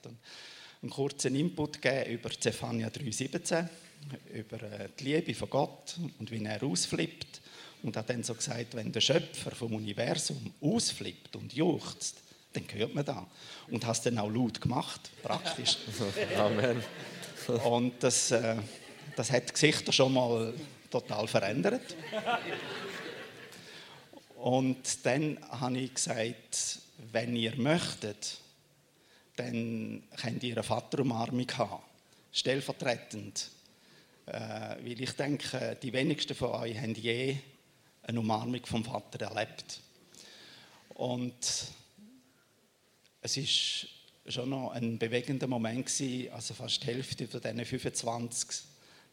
einen 0.83 0.91
kurzen 0.91 1.35
Input 1.35 1.81
gegeben 1.83 2.13
über 2.13 2.31
Zephania 2.31 2.89
3,17, 2.89 3.69
über 4.33 4.63
äh, 4.63 4.89
die 4.99 5.05
Liebe 5.05 5.35
von 5.35 5.51
Gott 5.51 5.97
und 6.19 6.31
wie 6.31 6.45
er 6.45 6.63
ausflippt. 6.63 7.41
Und 7.83 7.97
hat 7.97 8.11
dann 8.11 8.25
so 8.25 8.35
gesagt, 8.35 8.75
wenn 8.75 8.91
der 8.91 9.01
Schöpfer 9.01 9.53
vom 9.53 9.75
Universum 9.75 10.53
ausflippt 10.61 11.37
und 11.37 11.53
juchzt, 11.53 12.17
dann 12.53 12.65
hört 12.73 12.95
man 12.95 13.05
da. 13.05 13.27
Und 13.71 13.87
hast 13.87 14.07
dann 14.07 14.19
auch 14.19 14.29
laut 14.29 14.61
gemacht, 14.61 15.11
praktisch. 15.23 15.79
Amen. 16.37 16.83
Und 17.65 18.03
das, 18.03 18.31
äh, 18.31 18.57
das 19.17 19.31
hat 19.31 19.53
Gesichter 19.53 19.91
schon 19.91 20.13
mal 20.13 20.53
total 20.91 21.27
verändert. 21.27 21.97
Und 24.37 25.07
dann 25.07 25.39
habe 25.51 25.79
ich 25.79 25.95
gesagt, 25.95 26.81
wenn 27.11 27.35
ihr 27.35 27.57
möchtet, 27.57 28.39
dann 29.37 30.03
könnt 30.21 30.43
ihr 30.43 30.55
eine 30.55 30.63
Vaterumarmung 30.63 31.47
haben, 31.57 31.83
stellvertretend. 32.33 33.51
Äh, 34.27 34.33
weil 34.83 35.01
ich 35.01 35.13
denke, 35.13 35.79
die 35.83 35.93
wenigsten 35.93 36.35
von 36.35 36.51
euch 36.51 36.77
haben 36.77 36.95
je 36.95 37.37
eine 38.03 38.21
Umarmung 38.21 38.65
vom 38.67 38.85
Vater 38.85 39.25
erlebt. 39.25 39.81
Und 40.91 41.73
es 43.23 43.37
ist 43.37 43.98
schon 44.29 44.51
noch 44.51 44.73
ein 44.73 44.99
bewegender 44.99 45.47
Moment 45.47 45.87
gewesen, 45.87 46.33
also 46.33 46.55
fast 46.55 46.83
die 46.83 46.87
Hälfte 46.87 47.27
von 47.27 47.41
diesen 47.41 47.65
25. 47.65 48.61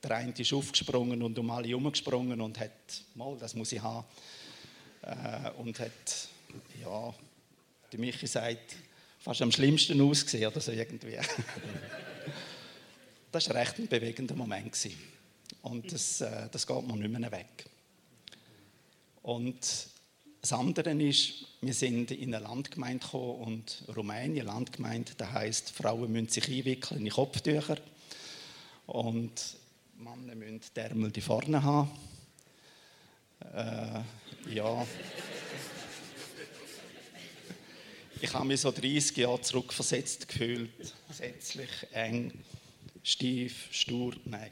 Der 0.03 0.17
eine 0.17 0.33
ist 0.37 0.53
aufgesprungen 0.53 1.23
und 1.23 1.37
um 1.39 1.49
alle 1.49 1.67
herumgesprungen 1.67 2.41
und 2.41 2.59
hat, 2.59 2.71
mal, 3.15 3.35
das 3.39 3.55
muss 3.55 3.71
ich 3.71 3.81
haben, 3.81 4.05
äh, 5.01 5.51
und 5.57 5.79
hat, 5.79 6.27
ja, 6.81 7.13
die 7.91 7.97
Michi 7.97 8.27
sagt, 8.27 8.75
fast 9.19 9.41
am 9.41 9.51
schlimmsten 9.51 9.99
ausgesehen 10.01 10.51
oder 10.51 10.59
so 10.59 10.71
irgendwie. 10.71 11.17
das 13.31 13.49
war 13.49 13.55
recht 13.55 13.79
ein 13.79 13.87
bewegender 13.87 14.35
Moment 14.35 14.71
gewesen. 14.71 14.97
und 15.61 15.91
das, 15.91 16.21
äh, 16.21 16.49
das 16.51 16.67
geht 16.67 16.87
mir 16.87 16.95
nicht 16.95 17.19
mehr 17.19 17.31
weg. 17.31 17.65
Und 19.23 19.87
das 20.45 20.53
andere 20.53 20.91
ist, 20.91 21.47
wir 21.61 21.73
sind 21.73 22.11
in 22.11 22.35
eine 22.35 22.45
Landgemeinde 22.45 23.03
gekommen 23.03 23.41
und 23.41 23.83
Rumänien, 23.95 24.45
Landgemeinde, 24.45 25.13
das 25.17 25.31
heisst, 25.31 25.71
Frauen 25.71 26.11
müssen 26.11 26.29
sich 26.29 26.47
einwickeln 26.47 27.03
in 27.03 27.11
Kopftücher 27.11 27.77
und 28.85 29.31
Männer 29.97 30.35
müssen 30.35 30.61
die 30.75 30.79
Ärmel 30.79 31.09
die 31.09 31.21
vorne 31.21 31.63
haben. 31.63 31.89
Äh, 33.39 34.53
ja. 34.53 34.85
Ich 38.21 38.31
habe 38.31 38.45
mich 38.45 38.61
so 38.61 38.69
30 38.69 39.17
Jahre 39.17 39.41
zurückversetzt 39.41 40.27
gefühlt. 40.27 40.69
Gesetzlich, 41.07 41.71
eng, 41.91 42.31
stief, 43.01 43.67
stur, 43.71 44.13
nein. 44.25 44.51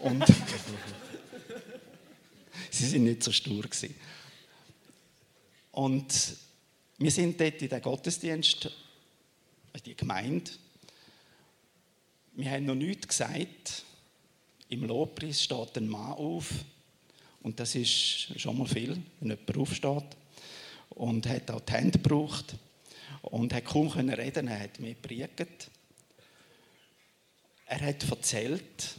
Und 0.00 0.24
sie 2.72 2.86
sind 2.86 3.04
nicht 3.04 3.22
so 3.22 3.30
stur 3.30 3.62
gewesen. 3.62 3.94
Und 5.76 6.38
wir 6.96 7.10
sind 7.10 7.38
dort 7.38 7.60
in 7.60 7.68
den 7.68 7.82
Gottesdienst, 7.82 8.64
in 9.74 9.82
die 9.84 9.94
Gemeinde. 9.94 10.50
Wir 12.32 12.50
haben 12.50 12.64
noch 12.64 12.74
nichts 12.74 13.08
gesagt. 13.08 13.84
Im 14.70 14.84
Lobpreis 14.84 15.42
steht 15.42 15.76
ein 15.76 15.86
Mann 15.86 16.12
auf. 16.12 16.50
Und 17.42 17.60
das 17.60 17.74
ist 17.74 18.40
schon 18.40 18.56
mal 18.56 18.66
viel, 18.66 19.02
wenn 19.20 19.28
jemand 19.28 19.58
aufsteht. 19.58 20.16
Und 20.88 21.28
hat 21.28 21.50
auch 21.50 21.60
die 21.60 21.72
Hände 21.74 21.98
gebraucht. 21.98 22.56
Und 23.20 23.52
hat 23.52 23.66
kaum 23.66 23.88
reden 23.88 24.48
er 24.48 24.60
hat 24.60 24.80
mir 24.80 24.94
gepredigt. 24.94 25.70
Er 27.66 27.80
hat 27.86 28.10
erzählt, 28.10 28.94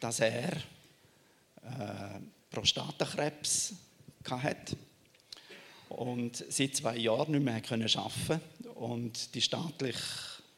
dass 0.00 0.20
er 0.20 0.52
äh, 1.62 2.20
Prostatakrebs 2.50 3.72
hatte 4.28 4.76
und 5.88 6.44
seit 6.48 6.76
zwei 6.76 6.96
Jahren 6.96 7.32
nicht 7.32 7.44
mehr 7.44 7.54
arbeiten 7.54 7.88
können 7.88 8.40
und 8.74 9.34
die 9.34 9.40
staatliche 9.40 9.98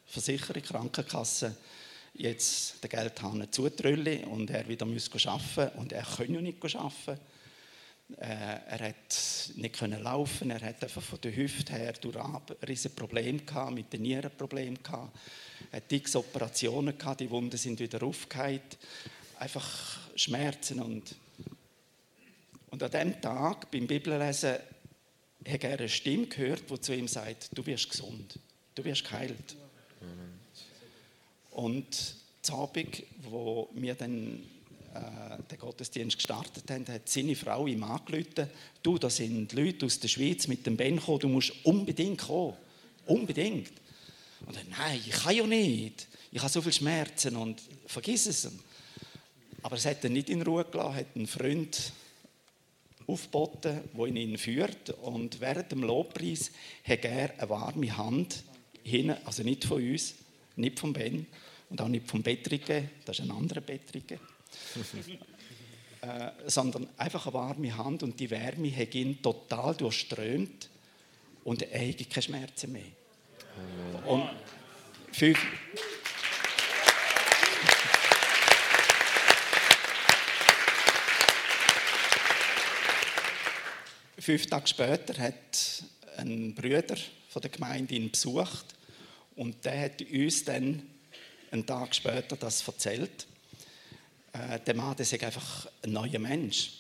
Versicherung, 0.06 0.62
Krankenkasse, 0.62 1.56
jetzt 2.14 2.82
den 2.82 2.90
Geldhahn 2.90 3.46
zutrüllen 3.50 4.24
und 4.24 4.50
er 4.50 4.66
wieder 4.68 4.86
arbeiten 4.86 4.92
muss 4.92 5.74
und 5.76 5.92
er 5.92 6.02
kann 6.04 6.32
ja 6.32 6.40
nicht 6.40 6.76
arbeiten. 6.76 7.20
Äh, 8.18 8.60
er 8.68 8.88
hat 8.88 9.50
nicht 9.56 9.76
können 9.76 10.02
laufen, 10.02 10.50
er 10.50 10.60
hat 10.60 10.82
einfach 10.82 11.02
von 11.02 11.20
der 11.20 11.34
Hüfte 11.34 11.72
her 11.72 11.92
durch 12.00 12.16
riesen 12.66 12.94
Probleme 12.94 13.40
gehabt, 13.40 13.74
mit 13.74 13.92
den 13.92 14.02
Nieren 14.02 14.30
Probleme 14.30 14.76
gehabt. 14.76 15.18
Er 15.72 15.82
hat 15.82 16.16
Operationen 16.16 16.96
gehabt, 16.96 17.20
die 17.20 17.28
Wunden 17.28 17.56
sind 17.56 17.80
wieder 17.80 18.02
aufgeheilt. 18.04 18.78
Einfach 19.38 19.98
Schmerzen 20.14 20.80
und 20.80 21.16
und 22.76 22.82
an 22.82 22.90
dem 22.90 23.20
Tag 23.20 23.70
beim 23.70 23.86
Bibellesen 23.86 24.56
hat 25.46 25.64
er 25.64 25.78
eine 25.78 25.88
Stimme 25.88 26.26
gehört, 26.26 26.70
die 26.70 26.80
zu 26.80 26.94
ihm 26.94 27.08
sagt: 27.08 27.50
Du 27.54 27.64
wirst 27.66 27.90
gesund, 27.90 28.38
du 28.74 28.84
wirst 28.84 29.04
geheilt. 29.04 29.56
Und 31.50 32.16
zum 32.42 32.56
Abend, 32.56 33.02
wo 33.22 33.68
wir 33.72 33.94
dann 33.94 34.42
äh, 34.94 35.42
den 35.50 35.58
Gottesdienst 35.58 36.16
gestartet 36.16 36.70
haben, 36.70 36.86
hat 36.88 37.08
seine 37.08 37.34
Frau 37.34 37.66
ihm 37.66 37.82
angerufen, 37.82 38.50
du, 38.82 38.98
da 38.98 39.08
sind 39.08 39.52
Leute 39.52 39.86
aus 39.86 39.98
der 39.98 40.08
Schweiz 40.08 40.46
mit 40.48 40.66
dem 40.66 40.76
Ben 40.76 40.96
gekommen, 40.96 41.20
du 41.20 41.28
musst 41.28 41.52
unbedingt 41.64 42.20
kommen. 42.20 42.54
Unbedingt. 43.06 43.72
Und 44.44 44.56
er, 44.56 44.64
nein, 44.70 45.00
ich 45.04 45.12
kann 45.12 45.34
ja 45.34 45.46
nicht. 45.46 46.08
Ich 46.30 46.40
habe 46.40 46.52
so 46.52 46.60
viele 46.60 46.72
Schmerzen 46.72 47.36
und 47.36 47.62
vergiss 47.86 48.26
es. 48.26 48.48
Aber 49.62 49.76
es 49.76 49.86
hat 49.86 50.04
er 50.04 50.10
nicht 50.10 50.28
in 50.28 50.42
Ruhe 50.42 50.64
gelassen, 50.64 50.94
hat 50.94 51.06
einen 51.14 51.26
Freund 51.26 51.92
aufgeboten, 53.06 53.80
der 53.96 54.06
ihn 54.06 54.38
führt. 54.38 54.90
Und 54.90 55.40
während 55.40 55.72
dem 55.72 55.82
Lobpreis 55.82 56.50
hat 56.86 57.04
er 57.04 57.38
eine 57.38 57.48
warme 57.48 57.96
Hand, 57.96 58.42
hin, 58.82 59.14
also 59.24 59.42
nicht 59.42 59.64
von 59.64 59.82
uns, 59.82 60.14
nicht 60.56 60.78
von 60.78 60.92
Ben 60.92 61.26
und 61.70 61.80
auch 61.80 61.88
nicht 61.88 62.08
vom 62.08 62.22
Bettrige, 62.22 62.90
das 63.04 63.18
ist 63.18 63.24
ein 63.24 63.30
anderer 63.30 63.60
Bettrige 63.60 64.20
äh, 66.00 66.30
sondern 66.46 66.88
einfach 66.96 67.26
eine 67.26 67.34
warme 67.34 67.76
Hand 67.76 68.02
und 68.02 68.18
die 68.20 68.30
Wärme 68.30 68.74
hat 68.74 68.94
ihn 68.94 69.20
total 69.20 69.74
durchströmt 69.74 70.70
und 71.44 71.62
er 71.62 71.88
hat 71.88 72.10
keine 72.10 72.22
Schmerzen 72.22 72.72
mehr. 72.72 72.82
Und 74.06 74.28
fünf, 75.12 75.38
fünf 84.26 84.46
Tage 84.46 84.66
später 84.66 85.22
hat 85.22 85.84
ein 86.16 86.52
Bruder 86.52 86.96
von 87.28 87.42
der 87.42 87.50
Gemeinde 87.52 87.94
ihn 87.94 88.10
besucht 88.10 88.74
und 89.36 89.64
der 89.64 89.82
hat 89.82 90.02
uns 90.02 90.44
dann 90.44 90.82
einen 91.52 91.64
Tag 91.64 91.94
später 91.94 92.34
das 92.34 92.66
erzählt 92.66 93.24
äh, 94.32 94.58
der 94.66 94.74
Mann 94.74 94.96
das 94.96 95.12
ist 95.12 95.22
einfach 95.22 95.68
ein 95.84 95.92
neuer 95.92 96.18
Mensch. 96.18 96.72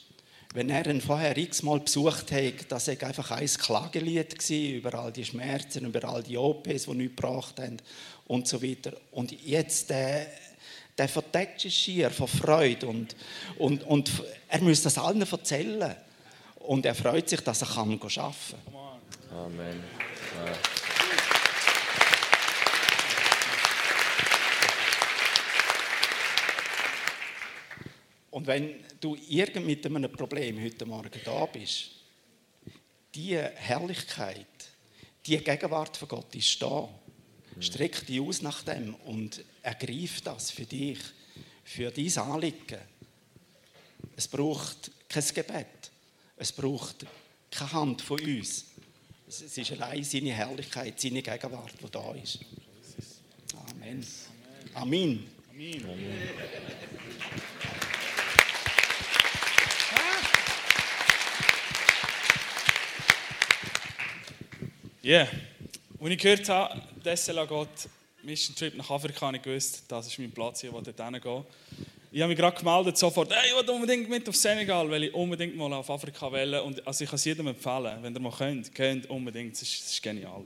Wenn 0.54 0.70
er 0.70 0.88
ihn 0.88 1.00
vorher 1.00 1.38
x-mal 1.38 1.78
besucht 1.78 2.32
hat, 2.32 2.68
das 2.68 2.88
war 2.88 3.02
einfach 3.04 3.30
ein 3.30 3.46
Klagelied 3.46 4.50
über 4.50 4.94
all 4.94 5.12
die 5.12 5.24
Schmerzen, 5.24 5.86
über 5.86 6.02
all 6.02 6.24
die 6.24 6.36
OPs, 6.36 6.86
die 6.86 6.94
nichts 6.94 7.14
gebracht 7.14 7.60
haben 7.60 7.76
und 8.26 8.48
so 8.48 8.60
weiter. 8.60 8.92
Und 9.12 9.30
jetzt, 9.44 9.90
der, 9.90 10.26
der 10.98 11.08
verdeckt 11.08 11.60
sich 11.60 11.78
schier 11.78 12.10
vor 12.10 12.26
Freude 12.26 12.88
und, 12.88 13.14
und, 13.56 13.84
und 13.84 14.10
er 14.48 14.62
muss 14.62 14.82
das 14.82 14.98
allen 14.98 15.22
erzählen. 15.22 15.94
Und 16.66 16.84
er 16.84 16.94
freut 16.94 17.28
sich, 17.28 17.40
dass 17.40 17.62
er 17.62 17.76
arbeiten 17.76 18.00
kann. 18.00 18.34
Amen. 19.30 19.84
Ja. 20.44 20.52
Und 28.30 28.46
wenn 28.46 28.84
du 29.00 29.16
irgend 29.28 29.64
mit 29.64 29.86
einem 29.86 30.12
Problem 30.12 30.62
heute 30.62 30.84
Morgen 30.84 31.20
da 31.24 31.46
bist, 31.46 31.90
die 33.14 33.36
Herrlichkeit, 33.36 34.46
die 35.24 35.38
Gegenwart 35.38 35.96
von 35.96 36.08
Gott 36.08 36.34
ist 36.34 36.60
da. 36.60 36.88
Streck 37.58 38.06
dich 38.06 38.20
aus 38.20 38.42
nach 38.42 38.62
dem 38.62 38.94
und 39.06 39.42
ergreif 39.62 40.20
das 40.20 40.50
für 40.50 40.66
dich, 40.66 40.98
für 41.64 41.90
dein 41.90 42.18
Anliegen. 42.18 42.80
Es 44.14 44.28
braucht 44.28 44.90
kein 45.08 45.24
Gebet. 45.34 45.66
Es 46.36 46.52
braucht 46.52 47.06
keine 47.50 47.72
Hand 47.72 48.02
von 48.02 48.20
uns. 48.20 48.66
Es 49.26 49.40
ist 49.40 49.72
allein 49.72 50.04
seine 50.04 50.32
Herrlichkeit, 50.32 51.00
seine 51.00 51.22
Gegenwart, 51.22 51.72
die 51.82 51.90
da 51.90 52.14
ist. 52.14 52.38
Amen. 53.70 54.06
Amen. 54.74 55.26
Amen. 55.54 55.82
Ja, 65.02 65.22
yeah. 65.22 65.28
als 66.00 66.10
ich 66.10 66.18
gehört 66.18 66.48
habe, 66.48 66.82
Dessela 67.04 67.46
geht 67.46 67.88
Mission 68.24 68.56
Trip 68.56 68.76
nach 68.76 68.90
Afrika, 68.90 69.26
habe 69.28 69.36
ich 69.36 69.42
gewusst, 69.42 69.84
das 69.88 70.08
ist 70.08 70.18
mein 70.18 70.32
Platz 70.32 70.60
hier, 70.60 70.72
wo 70.72 70.78
ich 70.80 70.84
dort 70.84 71.00
hingehe. 71.00 71.44
Ich 72.16 72.22
habe 72.22 72.30
mich 72.30 72.38
gerade 72.38 72.56
gemeldet, 72.56 72.96
sofort, 72.96 73.30
hey, 73.30 73.50
ich 73.50 73.54
will 73.54 73.74
unbedingt 73.74 74.08
mit 74.08 74.26
auf 74.26 74.34
Senegal, 74.34 74.90
weil 74.90 75.04
ich 75.04 75.12
unbedingt 75.12 75.54
mal 75.54 75.70
auf 75.74 75.90
Afrika 75.90 76.32
will. 76.32 76.54
Und 76.54 76.86
also 76.86 77.04
ich 77.04 77.10
kann 77.10 77.16
es 77.16 77.26
jedem 77.26 77.46
empfehlen, 77.48 77.98
wenn 78.00 78.14
ihr 78.14 78.20
mal 78.20 78.32
könnt, 78.32 78.74
könnt 78.74 79.10
unbedingt, 79.10 79.52
das 79.52 79.60
ist, 79.60 79.90
ist 79.90 80.02
genial. 80.02 80.42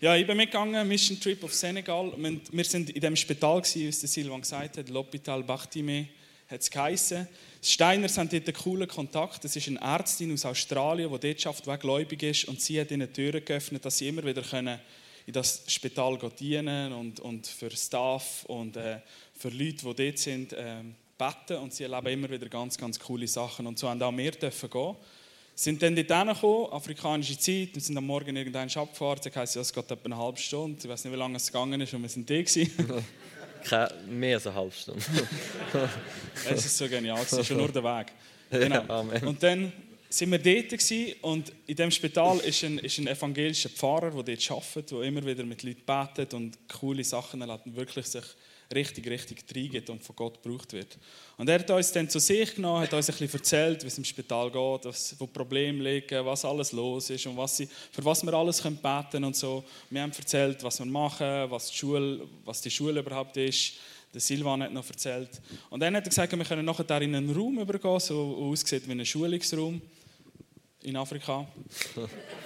Ja, 0.00 0.16
ich 0.16 0.26
bin 0.26 0.36
mitgegangen, 0.36 0.88
Mission 0.88 1.20
Trip 1.20 1.44
auf 1.44 1.54
Senegal. 1.54 2.12
Wir 2.16 2.24
waren 2.24 2.86
in 2.88 3.00
dem 3.00 3.14
Spital, 3.14 3.62
wie 3.72 3.86
es 3.86 4.00
Silvan 4.00 4.40
gesagt 4.40 4.78
hat, 4.78 4.88
L'Hôpital 4.88 5.44
Bachtime 5.44 6.08
hat 6.50 6.60
es 6.60 6.72
geheissen. 6.72 7.28
Die 7.62 7.68
Steiners 7.68 8.18
haben 8.18 8.28
dort 8.28 8.48
einen 8.48 8.56
coolen 8.56 8.88
Kontakt. 8.88 9.44
Das 9.44 9.54
ist 9.54 9.68
eine 9.68 9.80
Ärztin 9.80 10.34
aus 10.34 10.44
Australien, 10.44 11.08
die 11.12 11.20
dort 11.20 11.40
schafft, 11.40 11.66
die 11.66 11.78
gläubig 11.78 12.24
ist. 12.24 12.46
Und 12.46 12.60
sie 12.60 12.80
hat 12.80 12.90
ihnen 12.90 13.12
Türen 13.12 13.44
geöffnet, 13.44 13.84
dass 13.84 13.98
sie 13.98 14.08
immer 14.08 14.24
wieder 14.24 14.42
können 14.42 14.80
in 15.26 15.32
das 15.32 15.62
Spital 15.66 16.18
dienen 16.38 16.92
und, 16.92 17.18
und 17.20 17.46
für 17.46 17.70
Staff 17.70 18.44
und 18.46 18.76
äh, 18.76 18.98
für 19.36 19.48
Leute, 19.48 19.94
die 19.94 20.04
dort 20.04 20.18
sind, 20.18 20.52
äh, 20.52 20.82
beten. 21.18 21.62
Und 21.62 21.72
sie 21.72 21.84
erleben 21.84 22.06
immer 22.06 22.30
wieder 22.30 22.48
ganz, 22.48 22.76
ganz 22.76 22.98
coole 22.98 23.28
Sachen. 23.28 23.66
Und 23.66 23.78
so 23.78 23.88
haben 23.88 24.02
auch 24.02 24.16
wir 24.16 24.30
dürfen 24.32 24.70
gehen. 24.70 24.96
Sind 25.54 25.82
dann 25.82 25.96
dort 25.96 26.12
hingekommen, 26.12 26.72
afrikanische 26.72 27.38
Zeit, 27.38 27.70
und 27.74 27.80
sind 27.80 27.96
am 27.96 28.06
Morgen 28.06 28.36
irgendwann 28.36 28.68
abgefahren. 28.68 29.20
Das 29.24 29.36
heisst, 29.36 29.56
es 29.56 29.72
geht 29.72 29.90
etwa 29.90 30.04
eine 30.04 30.16
halbe 30.16 30.38
Stunde. 30.38 30.78
Ich 30.82 30.88
weiß 30.88 31.04
nicht, 31.04 31.12
wie 31.12 31.18
lange 31.18 31.36
es 31.36 31.46
gegangen 31.46 31.80
ist, 31.80 31.94
und 31.94 32.02
wir 32.02 32.08
sind 32.08 32.28
da. 32.28 32.42
Keine, 33.64 33.94
mehr 34.06 34.36
als 34.36 34.46
eine 34.46 34.56
halbe 34.56 34.72
Stunde. 34.72 35.02
es 36.50 36.66
ist 36.66 36.76
so 36.76 36.88
genial, 36.88 37.20
es 37.22 37.32
ist 37.32 37.46
schon 37.46 37.56
nur 37.56 37.72
der 37.72 37.82
Weg. 37.82 38.08
Genau. 38.48 38.84
Ja, 38.86 39.26
und 39.26 39.42
dann 39.42 39.72
sind 40.08 40.30
wir 40.30 40.38
dort 40.38 41.22
und 41.22 41.52
in 41.66 41.74
diesem 41.74 41.90
Spital 41.90 42.38
ist 42.38 42.62
ein, 42.62 42.78
ist 42.78 42.98
ein 42.98 43.08
evangelischer 43.08 43.68
Pfarrer, 43.68 44.10
der 44.12 44.36
dort 44.36 44.50
arbeitet, 44.52 44.92
der 44.92 45.02
immer 45.02 45.26
wieder 45.26 45.42
mit 45.42 45.64
Leuten 45.64 45.82
betet 45.84 46.32
und 46.32 46.56
coole 46.68 47.02
Sachen 47.02 47.40
erlebt 47.40 47.66
und 47.66 47.74
wirklich 47.74 48.06
sich 48.06 48.22
richtig, 48.74 49.08
richtig 49.08 49.44
reingeht 49.54 49.88
und 49.90 50.02
von 50.02 50.16
Gott 50.16 50.42
gebraucht 50.42 50.72
wird. 50.72 50.98
Und 51.36 51.48
er 51.48 51.58
hat 51.58 51.70
uns 51.70 51.92
dann 51.92 52.08
zu 52.08 52.18
sich 52.18 52.54
genommen, 52.54 52.82
hat 52.82 52.92
uns 52.92 53.08
ein 53.08 53.16
bisschen 53.16 53.38
erzählt, 53.38 53.82
wie 53.82 53.86
es 53.86 53.98
im 53.98 54.04
Spital 54.04 54.50
geht, 54.50 54.84
was, 54.84 55.14
wo 55.18 55.26
Probleme 55.26 55.82
liegen, 55.82 56.24
was 56.24 56.44
alles 56.44 56.72
los 56.72 57.10
ist 57.10 57.26
und 57.26 57.36
was 57.36 57.56
sie, 57.56 57.68
für 57.92 58.04
was 58.04 58.24
wir 58.24 58.34
alles 58.34 58.62
können 58.62 58.78
beten 58.78 59.24
und 59.24 59.36
so. 59.36 59.64
Wir 59.90 60.02
haben 60.02 60.12
erzählt, 60.12 60.62
was 60.62 60.78
wir 60.78 60.86
machen, 60.86 61.50
was 61.50 61.70
die 61.70 61.76
Schule, 61.76 62.26
was 62.44 62.60
die 62.60 62.70
Schule 62.70 63.00
überhaupt 63.00 63.36
ist. 63.36 63.74
Der 64.12 64.20
Silvan 64.20 64.62
hat 64.62 64.72
noch 64.72 64.88
erzählt. 64.88 65.30
Und 65.68 65.80
dann 65.80 65.94
hat 65.94 66.04
er 66.04 66.08
gesagt, 66.08 66.36
wir 66.36 66.44
können 66.44 66.64
nachher 66.64 67.02
in 67.02 67.14
einen 67.14 67.34
Raum 67.34 67.58
übergehen, 67.58 68.00
so 68.00 68.50
aussieht 68.50 68.88
wie 68.88 68.92
ein 68.92 69.04
Schulungsraum 69.04 69.80
in 70.82 70.96
Afrika. 70.96 71.46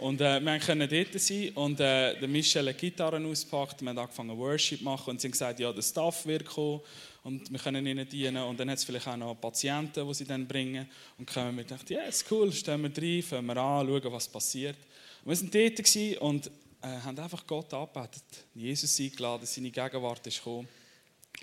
Und 0.00 0.20
äh, 0.20 0.40
wir 0.40 0.58
können 0.58 0.88
dort 0.88 1.20
sein 1.20 1.50
und 1.50 1.80
äh, 1.80 2.18
der 2.18 2.28
Michel 2.28 2.68
hat 2.68 2.78
Gitarren 2.78 3.26
ausgepackt, 3.26 3.82
wir 3.82 3.88
haben 3.88 3.98
angefangen 3.98 4.38
Worship 4.38 4.80
machen 4.82 5.10
und 5.10 5.20
sie 5.20 5.26
haben 5.26 5.32
gesagt, 5.32 5.58
ja, 5.58 5.72
der 5.72 5.82
Staff 5.82 6.24
wird 6.24 6.44
kommen 6.44 6.80
und 7.24 7.50
wir 7.50 7.58
können 7.58 7.84
ihnen 7.84 8.08
dienen. 8.08 8.42
Und 8.44 8.60
dann 8.60 8.70
hat 8.70 8.78
es 8.78 8.84
vielleicht 8.84 9.08
auch 9.08 9.16
noch 9.16 9.34
Patienten, 9.34 10.06
die 10.06 10.14
sie 10.14 10.24
dann 10.24 10.46
bringen. 10.46 10.88
Und 11.18 11.28
kommen 11.32 11.56
wir 11.56 11.64
dachten, 11.64 11.92
ja, 11.92 12.02
ist 12.02 12.30
cool, 12.30 12.52
stehen 12.52 12.82
wir 12.82 13.02
rein, 13.02 13.22
fangen 13.22 13.46
wir 13.46 13.56
an, 13.56 13.86
schauen, 13.86 14.12
was 14.12 14.28
passiert. 14.28 14.76
Und 15.24 15.30
wir 15.30 15.36
sind 15.36 15.54
dort 15.54 16.20
und 16.22 16.46
äh, 16.80 16.86
haben 17.04 17.18
einfach 17.18 17.46
Gott 17.46 17.74
angebetet, 17.74 18.22
Jesus 18.54 19.00
eingeladen, 19.00 19.46
seine 19.46 19.70
Gegenwart 19.70 20.26
ist 20.26 20.38
gekommen. 20.38 20.68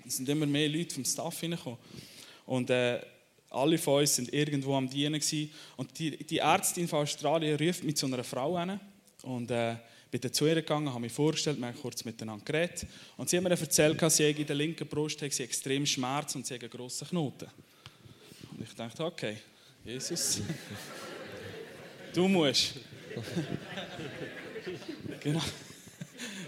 Es 0.06 0.16
sind 0.16 0.28
immer 0.28 0.46
mehr 0.46 0.68
Leute 0.68 0.94
vom 0.94 1.04
Staff 1.04 1.40
hineingekommen. 1.40 1.78
Und 2.46 2.70
äh, 2.70 3.00
alle 3.50 3.78
von 3.78 4.00
uns 4.00 4.16
sind 4.16 4.32
irgendwo 4.32 4.74
am 4.74 4.88
Dienen 4.88 5.20
gewesen. 5.20 5.50
Und 5.76 5.98
die, 5.98 6.16
die 6.16 6.38
Ärztin 6.38 6.88
von 6.88 7.00
Australien 7.00 7.58
ruft 7.58 7.84
mit 7.84 7.98
so 7.98 8.06
einer 8.06 8.24
Frau 8.24 8.56
an. 8.56 8.80
Und 9.22 9.50
äh, 9.50 9.76
bin 10.10 10.20
dann 10.20 10.32
zu 10.32 10.46
ihr 10.46 10.56
gegangen, 10.56 10.88
habe 10.88 11.00
mich 11.00 11.12
vorgestellt, 11.12 11.58
wir 11.58 11.66
haben 11.66 11.80
kurz 11.80 12.04
miteinander 12.04 12.44
geredet. 12.44 12.86
Und 13.16 13.28
sie 13.28 13.36
hat 13.36 13.44
mir 13.44 13.50
erzählt, 13.50 14.00
dass 14.00 14.16
sie 14.16 14.30
in 14.30 14.46
der 14.46 14.56
linken 14.56 14.86
Brust 14.86 15.20
hat 15.22 15.32
sie 15.32 15.42
extrem 15.42 15.84
Schmerz 15.84 16.34
und 16.34 16.46
sie 16.46 16.54
hat 16.54 16.62
einen 16.62 16.70
grossen 16.70 17.08
Knoten. 17.08 17.48
Und 18.52 18.62
ich 18.62 18.74
dachte, 18.74 19.04
okay, 19.04 19.36
Jesus, 19.84 20.40
du 22.14 22.28
musst. 22.28 22.74
genau. 25.20 25.42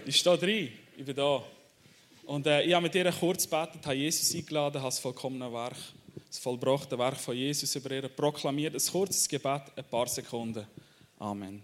Ich 0.05 0.15
stehe 0.15 0.37
drin. 0.37 0.69
ich 0.97 1.05
bin 1.05 1.15
da. 1.15 1.43
Und 2.25 2.47
äh, 2.47 2.63
ich 2.63 2.73
habe 2.73 2.83
mit 2.83 2.95
ihr 2.95 3.11
kurz 3.11 3.43
gebetet, 3.43 3.85
habe 3.85 3.95
Jesus 3.95 4.33
eingeladen, 4.35 4.81
habe 4.81 4.87
das 4.87 4.99
vollkommene 4.99 5.51
Werk, 5.51 5.77
das 6.29 6.37
vollbrachte 6.39 6.97
Werk 6.97 7.17
von 7.17 7.35
Jesus 7.35 7.75
über 7.75 7.91
ihr 7.91 8.07
proklamiert. 8.07 8.75
Ein 8.75 8.91
kurzes 8.91 9.27
Gebet, 9.27 9.63
ein 9.75 9.83
paar 9.85 10.07
Sekunden. 10.07 10.65
Amen. 11.17 11.63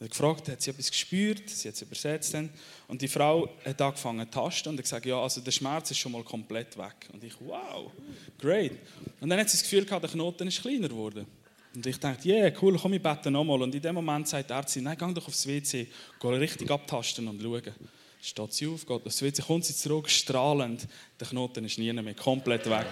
Er 0.00 0.06
hat 0.06 0.10
gefragt, 0.10 0.48
hat 0.48 0.60
sie 0.60 0.70
etwas 0.70 0.90
gespürt, 0.90 1.48
sie 1.48 1.68
hat 1.68 1.76
es 1.76 1.82
übersetzt. 1.82 2.34
Dann. 2.34 2.50
Und 2.88 3.00
die 3.00 3.06
Frau 3.06 3.48
hat 3.64 3.80
angefangen 3.80 4.26
zu 4.26 4.32
tasten 4.32 4.70
und 4.70 4.78
hat 4.78 4.82
gesagt, 4.82 5.06
ja, 5.06 5.22
also 5.22 5.40
der 5.40 5.52
Schmerz 5.52 5.92
ist 5.92 5.98
schon 5.98 6.10
mal 6.10 6.24
komplett 6.24 6.76
weg. 6.76 7.08
Und 7.12 7.22
ich, 7.22 7.34
wow, 7.38 7.92
great. 8.40 8.72
Und 9.20 9.30
dann 9.30 9.38
hat 9.38 9.48
sie 9.48 9.58
das 9.58 9.62
Gefühl 9.62 9.84
gehabt, 9.84 10.02
der 10.02 10.10
Knoten 10.10 10.48
ist 10.48 10.60
kleiner 10.60 10.88
geworden. 10.88 11.24
Und 11.72 11.86
ich 11.86 11.98
dachte, 12.00 12.28
yeah, 12.28 12.52
cool, 12.60 12.76
komm, 12.76 12.94
ich 12.94 13.02
bete 13.02 13.30
nochmal. 13.30 13.62
Und 13.62 13.72
in 13.72 13.80
dem 13.80 13.94
Moment 13.94 14.26
sagt 14.26 14.50
die 14.50 14.54
Ärztin, 14.54 14.82
nein, 14.82 14.96
geh 14.98 15.14
doch 15.14 15.28
aufs 15.28 15.46
WC, 15.46 15.86
geh 16.20 16.28
richtig 16.28 16.68
abtasten 16.68 17.28
und 17.28 17.40
schauen. 17.40 17.72
Steht 18.20 18.52
sie 18.52 18.66
auf, 18.66 18.84
geht 18.84 19.06
aufs 19.06 19.22
WC, 19.22 19.42
kommt 19.42 19.64
sie 19.64 19.74
zurück, 19.74 20.10
strahlend. 20.10 20.88
Der 21.20 21.28
Knoten 21.28 21.64
ist 21.64 21.78
nie 21.78 21.92
mehr, 21.92 22.14
komplett 22.14 22.68
weg. 22.68 22.86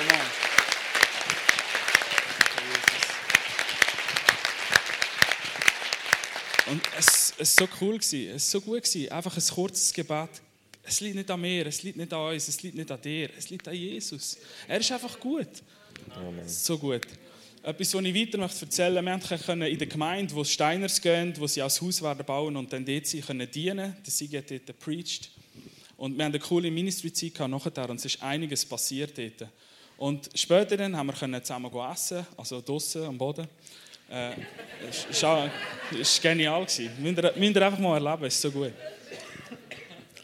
Genau. 0.00 0.14
Und 6.70 6.82
es 6.96 7.34
war 7.36 7.44
so 7.44 7.68
cool, 7.80 7.96
es 7.96 8.12
war 8.12 8.38
so 8.38 8.60
gut. 8.62 8.82
Einfach 9.10 9.36
ein 9.36 9.54
kurzes 9.54 9.92
Gebet. 9.92 10.30
Es 10.82 11.00
liegt 11.00 11.16
nicht 11.16 11.30
an 11.30 11.40
mir, 11.40 11.66
es 11.66 11.82
liegt 11.82 11.98
nicht 11.98 12.12
an 12.12 12.32
uns, 12.32 12.48
es 12.48 12.62
liegt 12.62 12.76
nicht 12.76 12.90
an 12.90 13.00
dir, 13.02 13.28
es 13.36 13.50
liegt 13.50 13.68
an 13.68 13.74
Jesus. 13.74 14.38
Er 14.66 14.80
ist 14.80 14.90
einfach 14.90 15.20
gut. 15.20 15.48
Amen. 16.14 16.48
So 16.48 16.78
gut. 16.78 17.02
Etwas, 17.62 17.92
was 17.92 18.04
ich 18.04 18.14
weiter 18.14 18.38
möchte 18.38 18.64
erzählen 18.64 19.04
möchte, 19.04 19.30
wir 19.30 19.38
können 19.38 19.68
in 19.70 19.78
der 19.78 19.86
Gemeinde, 19.86 20.34
wo 20.34 20.40
es 20.40 20.50
Steiners 20.50 20.98
gehen, 21.00 21.34
wo 21.36 21.46
sie 21.46 21.60
als 21.60 21.82
Haus 21.82 22.00
werden 22.00 22.24
bauen 22.24 22.56
und 22.56 22.72
dann 22.72 22.86
dort 22.86 23.06
sie 23.06 23.20
können 23.20 23.50
dienen. 23.50 23.96
Der 24.02 24.10
Sigi 24.10 24.38
hat 24.38 24.50
dort 24.50 24.78
preached. 24.78 25.30
Und 25.98 26.16
wir 26.16 26.24
haben 26.24 26.32
eine 26.32 26.40
coole 26.40 26.70
Ministry-Zeit 26.70 27.38
nachher 27.50 27.90
und 27.90 27.96
es 27.96 28.06
ist 28.06 28.22
einiges 28.22 28.64
passiert 28.64 29.18
dort. 29.18 29.50
Und 30.00 30.30
später 30.34 30.78
dann 30.78 30.96
haben 30.96 31.08
wir 31.08 31.42
zusammen 31.42 31.70
essen, 31.92 32.26
also 32.34 32.62
draußen 32.62 33.04
am 33.04 33.18
Boden. 33.18 33.46
Äh, 34.10 34.30
es 34.88 35.22
war 35.22 35.50
genial. 36.22 36.64
Gewesen. 36.64 36.90
Müsst 37.02 37.18
ihr, 37.18 37.32
müsst 37.36 37.56
ihr 37.56 37.66
einfach 37.66 37.78
mal 37.78 38.02
erleben, 38.02 38.24
es 38.24 38.34
ist 38.34 38.40
so 38.40 38.50
gut. 38.50 38.72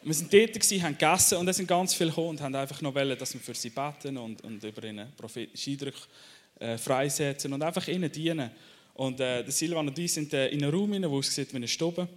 Wir 0.03 0.15
waren 0.15 0.29
dort, 0.31 0.83
haben 0.83 0.99
gegessen 0.99 1.37
und 1.37 1.49
es 1.49 1.57
sind 1.59 1.69
ganz 1.69 1.93
viele 1.93 2.09
gekommen 2.09 2.29
und 2.31 2.41
haben 2.41 2.55
einfach 2.55 2.81
noch 2.81 2.95
wollen, 2.95 3.19
dass 3.19 3.35
wir 3.35 3.41
für 3.43 3.55
sie 3.55 3.69
beten 3.69 4.17
und, 4.17 4.43
und 4.45 4.65
über 4.65 4.83
ihnen 4.83 5.13
prophetische 5.15 5.73
Eindrücke 5.73 5.99
äh, 6.59 6.79
freisetzen 6.79 7.53
und 7.53 7.63
einfach 7.63 7.87
ihnen 7.87 8.11
dienen. 8.11 8.51
Und 8.95 9.21
äh, 9.21 9.43
der 9.43 9.53
Silvan 9.53 9.89
und 9.89 9.99
ich 9.99 10.11
sind 10.11 10.33
äh, 10.33 10.49
in 10.49 10.65
einem 10.65 10.75
Raum 10.75 10.95
rein, 10.95 11.11
wo 11.11 11.19
es 11.19 11.35
sieht 11.35 11.53
wie 11.53 11.57
eine 11.57 11.69
Stube. 11.69 12.09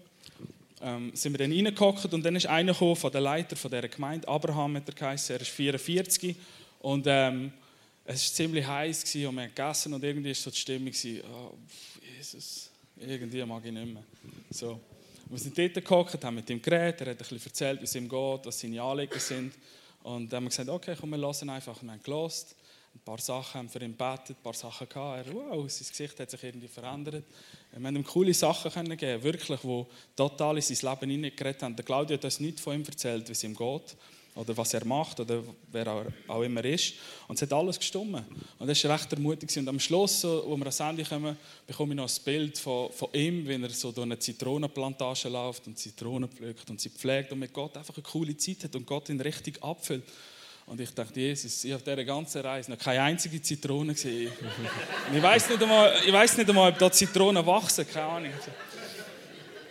Ähm, 0.82 1.12
sind 1.14 1.34
wir 1.34 1.40
dann 1.40 1.52
reingehockt 1.52 2.14
und 2.14 2.24
dann 2.24 2.38
ist 2.38 2.48
einer 2.48 2.74
von 2.74 3.12
der 3.12 3.20
Leiter 3.20 3.58
von 3.58 3.70
dieser 3.70 3.90
Gemeinde, 3.90 4.30
Abraham 4.30 4.78
hat 4.78 4.88
er 4.88 4.96
geheißen, 4.96 5.36
er 5.36 5.42
ist 5.42 5.50
44 5.50 6.38
und 6.80 7.06
ähm, 7.08 7.52
es 8.06 8.30
war 8.30 8.36
ziemlich 8.36 8.66
heiß 8.66 9.04
und 9.04 9.14
wir 9.14 9.28
haben 9.28 9.38
gegessen 9.38 9.94
und 9.94 10.04
irgendwie 10.04 10.30
war 10.30 10.36
so 10.36 10.50
die 10.50 10.58
Stimmung, 10.58 10.94
oh, 11.32 11.54
Jesus, 12.18 12.70
irgendwie 12.98 13.46
mag 13.46 13.64
ich 13.66 13.72
nicht 13.72 13.94
mehr. 13.94 14.04
So. 14.50 14.80
Wir 15.28 15.38
sind 15.38 15.56
dort 15.56 15.76
gehockt, 15.76 16.24
haben 16.24 16.36
mit 16.36 16.50
ihm 16.50 16.62
geredet, 16.62 17.02
er 17.02 17.12
hat 17.12 17.18
ein 17.18 17.18
bisschen 17.18 17.42
erzählt, 17.46 17.80
wie 17.82 17.84
es 17.84 17.94
ihm 17.94 18.10
geht, 18.10 18.46
was 18.46 18.60
seine 18.60 18.82
Anliegen 18.82 19.20
sind. 19.20 19.54
Und 20.02 20.32
dann 20.32 20.38
haben 20.38 20.46
wir 20.46 20.50
gesagt, 20.50 20.70
okay, 20.70 20.96
komm, 21.00 21.12
wir 21.12 21.20
hören 21.20 21.50
einfach. 21.52 21.84
Wir 21.84 21.92
haben 21.92 22.02
gelost, 22.02 22.56
ein 22.96 23.00
paar 23.02 23.20
Sachen 23.20 23.60
haben 23.60 23.70
für 23.70 23.84
ihn 23.84 23.96
gebetet, 23.96 24.38
ein 24.38 24.42
paar 24.42 24.56
Sachen 24.56 24.90
gehabt. 24.90 25.28
Er, 25.28 25.34
wow, 25.34 25.70
sein 25.70 25.88
Gesicht 25.88 26.20
hat 26.20 26.32
sich 26.32 26.44
irgendwie 26.44 26.68
verändert. 26.68 27.26
Wir 27.72 27.86
haben 27.86 27.96
ihm 27.96 28.04
coole 28.04 28.34
Sachen 28.34 28.72
können 28.72 28.98
geben, 28.98 29.22
wirklich, 29.22 29.60
die 29.60 29.86
total 30.16 30.56
in 30.56 30.64
sein 30.64 30.92
Leben 30.92 31.12
hineingeredet 31.12 31.62
haben. 31.62 31.76
Der 31.76 31.86
Claudio 31.86 32.18
hat 32.18 32.26
uns 32.26 32.40
nicht 32.40 32.60
von 32.60 32.74
ihm 32.74 32.84
erzählt, 32.84 33.28
wie 33.28 33.34
es 33.34 33.44
ihm 33.44 33.54
geht 33.54 33.96
oder 34.36 34.56
was 34.56 34.74
er 34.74 34.86
macht 34.86 35.20
oder 35.20 35.44
wer 35.72 35.86
er 35.86 36.06
auch 36.28 36.42
immer 36.42 36.64
ist. 36.64 36.94
Und 37.28 37.36
es 37.36 37.42
hat 37.42 37.54
alles 37.54 37.78
gestimmt. 37.78 38.24
Und 38.58 38.68
das 38.68 38.84
war 38.84 38.96
recht 38.96 39.12
ermutigend. 39.12 39.58
Und 39.58 39.68
am 39.70 39.80
Schluss, 39.80 40.24
wo 40.24 40.56
wir 40.56 40.66
ans 40.66 40.80
Ende 40.80 41.04
kommen, 41.04 41.38
bekomme 41.68 41.94
ich 41.94 41.98
noch 41.98 42.10
ein 42.10 42.24
Bild 42.24 42.58
von, 42.58 42.92
von 42.92 43.10
ihm, 43.14 43.48
wie 43.48 43.62
er 43.62 43.70
so 43.70 43.92
durch 43.92 44.06
eine 44.06 44.20
Zitronenplantage 44.20 45.30
läuft 45.30 45.68
und 45.68 45.78
Zitronen 45.78 46.30
pflückt 46.30 46.70
und 46.70 46.80
sie 46.80 46.90
pflegt 46.90 47.32
und 47.32 47.40
mit 47.40 47.54
Gott 47.54 47.76
einfach 47.78 47.96
eine 47.96 48.04
coole 48.04 48.38
Zeit 48.38 48.64
hat 48.64 48.76
und 48.76 48.86
Gott 48.86 49.10
ihn 49.10 49.20
richtig 49.20 49.62
abfüllt. 49.64 50.04
Und 50.70 50.80
ich 50.80 50.94
dachte, 50.94 51.20
Jesus, 51.20 51.64
ich 51.64 51.74
habe 51.74 51.82
dieser 51.82 52.06
ganzen 52.06 52.42
Reise 52.42 52.70
noch 52.70 52.78
keine 52.78 53.02
einzige 53.02 53.42
Zitrone 53.42 53.94
gesehen. 53.94 54.32
ich 55.12 55.22
weiß 55.22 55.50
nicht 55.50 55.64
einmal, 55.64 55.94
ich 56.06 56.14
weiß 56.14 56.38
nicht 56.38 56.48
einmal, 56.48 56.72
ob 56.72 56.78
da 56.78 56.92
Zitronen 56.92 57.44
wachsen, 57.44 57.88
keine 57.92 58.06
Ahnung. 58.06 58.32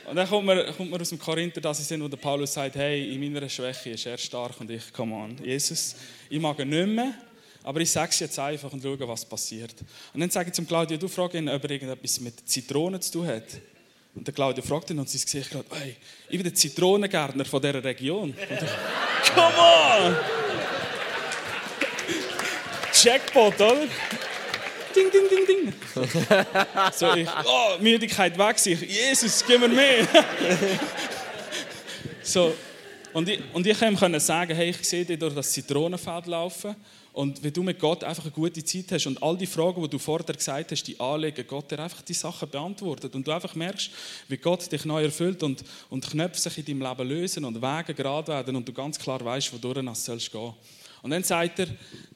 Und 0.09 0.17
dann 0.17 0.29
kommt 0.29 0.47
man, 0.47 0.75
kommt 0.75 0.91
man 0.91 1.01
aus 1.01 1.11
dem 1.11 1.19
Korinther, 1.19 1.61
dass 1.61 1.79
sie 1.79 1.85
sind, 1.85 2.03
wo 2.03 2.09
der 2.09 2.17
Paulus 2.17 2.55
sagt, 2.55 2.77
hey, 2.77 3.15
in 3.15 3.33
meiner 3.33 3.49
Schwäche 3.49 3.91
ist 3.91 4.07
er 4.07 4.17
stark 4.17 4.59
und 4.61 4.71
ich, 4.71 4.93
come 4.93 5.15
on, 5.15 5.37
Jesus, 5.45 5.97
ich 6.31 6.41
mag 6.41 6.59
ihn 6.61 6.71
nicht 6.71 6.89
mehr, 6.89 7.13
aber 7.63 7.81
ich 7.81 7.91
sage 7.91 8.11
es 8.11 8.21
jetzt 8.21 8.39
einfach 8.39 8.73
und 8.73 8.83
schaue, 8.83 9.07
was 9.07 9.25
passiert. 9.25 9.75
Und 10.15 10.21
dann 10.21 10.31
sage 10.31 10.49
ich 10.49 10.55
zum 10.55 10.67
Claudio, 10.67 10.97
du 10.97 11.09
fragst 11.09 11.37
ihn, 11.37 11.49
ob 11.49 11.63
er 11.63 11.71
irgendetwas 11.71 12.21
mit 12.21 12.49
Zitronen 12.49 13.01
zu 13.03 13.13
tun 13.13 13.27
hat. 13.27 13.45
Und 14.15 14.27
der 14.27 14.33
Claudio 14.33 14.63
fragt 14.65 14.91
ihn 14.91 14.99
und 14.99 15.09
sein 15.09 15.21
Gesicht 15.21 15.51
sagt, 15.51 15.67
hey, 15.73 15.95
ich 16.29 16.37
bin 16.37 16.43
der 16.43 16.55
Zitronengärtner 16.55 17.45
von 17.45 17.61
dieser 17.61 17.85
Region. 17.85 18.35
Ich, 18.39 18.49
come 19.35 19.55
on! 19.59 20.17
Jackpot, 22.95 23.55
oder? 23.61 23.87
Ding, 24.95 25.11
ding, 25.11 25.29
ding, 25.29 25.47
ding. 25.47 25.73
So, 26.93 27.15
ich, 27.15 27.29
oh, 27.45 27.81
Müdigkeit 27.81 28.37
weg, 28.39 28.57
ich, 28.65 28.81
Jesus, 28.81 29.45
gib 29.47 29.61
mir 29.61 29.69
mehr. 29.69 30.07
so, 32.23 32.55
und 33.13 33.29
ich, 33.29 33.41
und 33.53 33.67
ihm 33.67 34.21
sagen, 34.21 34.55
hey, 34.55 34.71
ich 34.71 34.89
sehe 34.89 35.05
dich 35.05 35.19
durch 35.19 35.35
das 35.35 35.51
Zitronenfeld 35.53 36.27
laufen 36.27 36.77
und 37.19 37.43
wenn 37.43 37.53
du 37.53 37.65
mit 37.65 37.81
Gott 37.81 38.05
einfach 38.05 38.23
eine 38.23 38.31
gute 38.31 38.63
Zeit 38.63 38.93
hast 38.93 39.09
und 39.09 39.21
all 39.21 39.37
die 39.37 39.47
Fragen, 39.47 39.83
die 39.83 39.89
du 39.89 39.99
vorher 39.99 40.33
gesagt 40.33 40.71
hast, 40.71 40.85
die 40.85 41.01
anlegen, 41.01 41.45
Gott 41.49 41.69
dir 41.69 41.81
einfach 41.81 42.03
die 42.03 42.13
Sachen 42.13 42.49
beantwortet 42.49 43.13
und 43.13 43.27
du 43.27 43.33
einfach 43.33 43.57
merkst, 43.57 43.91
wie 44.29 44.37
Gott 44.37 44.71
dich 44.71 44.85
neu 44.85 45.03
erfüllt 45.03 45.43
und, 45.43 45.65
und 45.91 46.09
Knöpfe 46.09 46.41
sich 46.41 46.59
in 46.59 46.79
deinem 46.79 46.83
Leben 46.83 47.09
lösen 47.09 47.45
und 47.45 47.61
Wege 47.61 47.93
gerade 47.93 48.29
werden 48.29 48.55
und 48.55 48.69
du 48.69 48.73
ganz 48.73 49.01
klar 49.01 49.25
weißt, 49.25 49.53
wodurch 49.53 49.85
du 49.85 49.95
sollst 49.97 50.31
gehen. 50.31 50.55
Und 51.03 51.11
dann 51.11 51.25
sagt 51.25 51.59
er, 51.59 51.67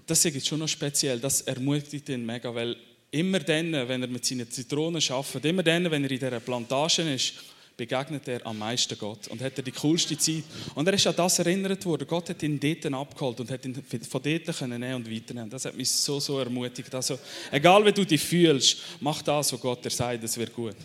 das 0.07 0.25
ist 0.25 0.47
schon 0.47 0.59
noch 0.59 0.69
speziell, 0.69 1.19
das 1.21 1.43
ermutigt 1.43 2.09
ihn 2.09 2.25
mega, 2.27 2.55
weil 2.55 2.77
immer 3.11 3.41
dann, 3.41 3.73
wenn 3.73 4.03
er 4.03 4.09
mit 4.09 4.25
seinen 4.25 4.51
Zitronen 4.51 5.03
arbeitet, 5.09 5.45
immer 5.45 5.63
dann, 5.63 5.91
wenn 5.91 6.05
er 6.05 6.11
in 6.11 6.19
dieser 6.19 6.41
Plantage 6.41 7.03
ist, 7.15 7.35
begegnet 7.77 8.29
er 8.29 8.47
am 8.47 8.59
meisten 8.59 8.99
Gott 8.99 9.29
und 9.29 9.41
hat 9.41 9.65
die 9.65 9.73
coolste 9.73 10.17
Zeit. 10.17 10.45
Und 10.75 10.87
er 10.87 10.95
ist 10.95 11.07
an 11.07 11.17
das 11.17 11.39
erinnert 11.39 11.85
worden. 11.85 12.07
Gott 12.07 12.29
hat 12.29 12.43
ihn 12.43 12.61
dort 12.61 12.93
abgeholt 12.93 13.41
und 13.41 13.51
hat 13.51 13.65
ihn 13.65 13.75
von 13.75 14.23
dort 14.23 14.59
können 14.59 14.81
nehmen 14.81 14.95
und 14.97 15.11
weiternehmen. 15.11 15.51
Das 15.51 15.65
hat 15.65 15.77
mich 15.77 15.91
so, 15.91 16.21
so 16.21 16.39
ermutigt. 16.39 16.95
Also, 16.95 17.19
egal 17.51 17.85
wie 17.85 17.93
du 17.93 18.05
dich 18.05 18.23
fühlst, 18.23 18.79
mach 19.01 19.23
das, 19.23 19.53
was 19.53 19.61
Gott 19.61 19.85
dir 19.85 19.91
sagt, 19.91 20.23
es 20.23 20.37
wird 20.37 20.55
gut. 20.55 20.77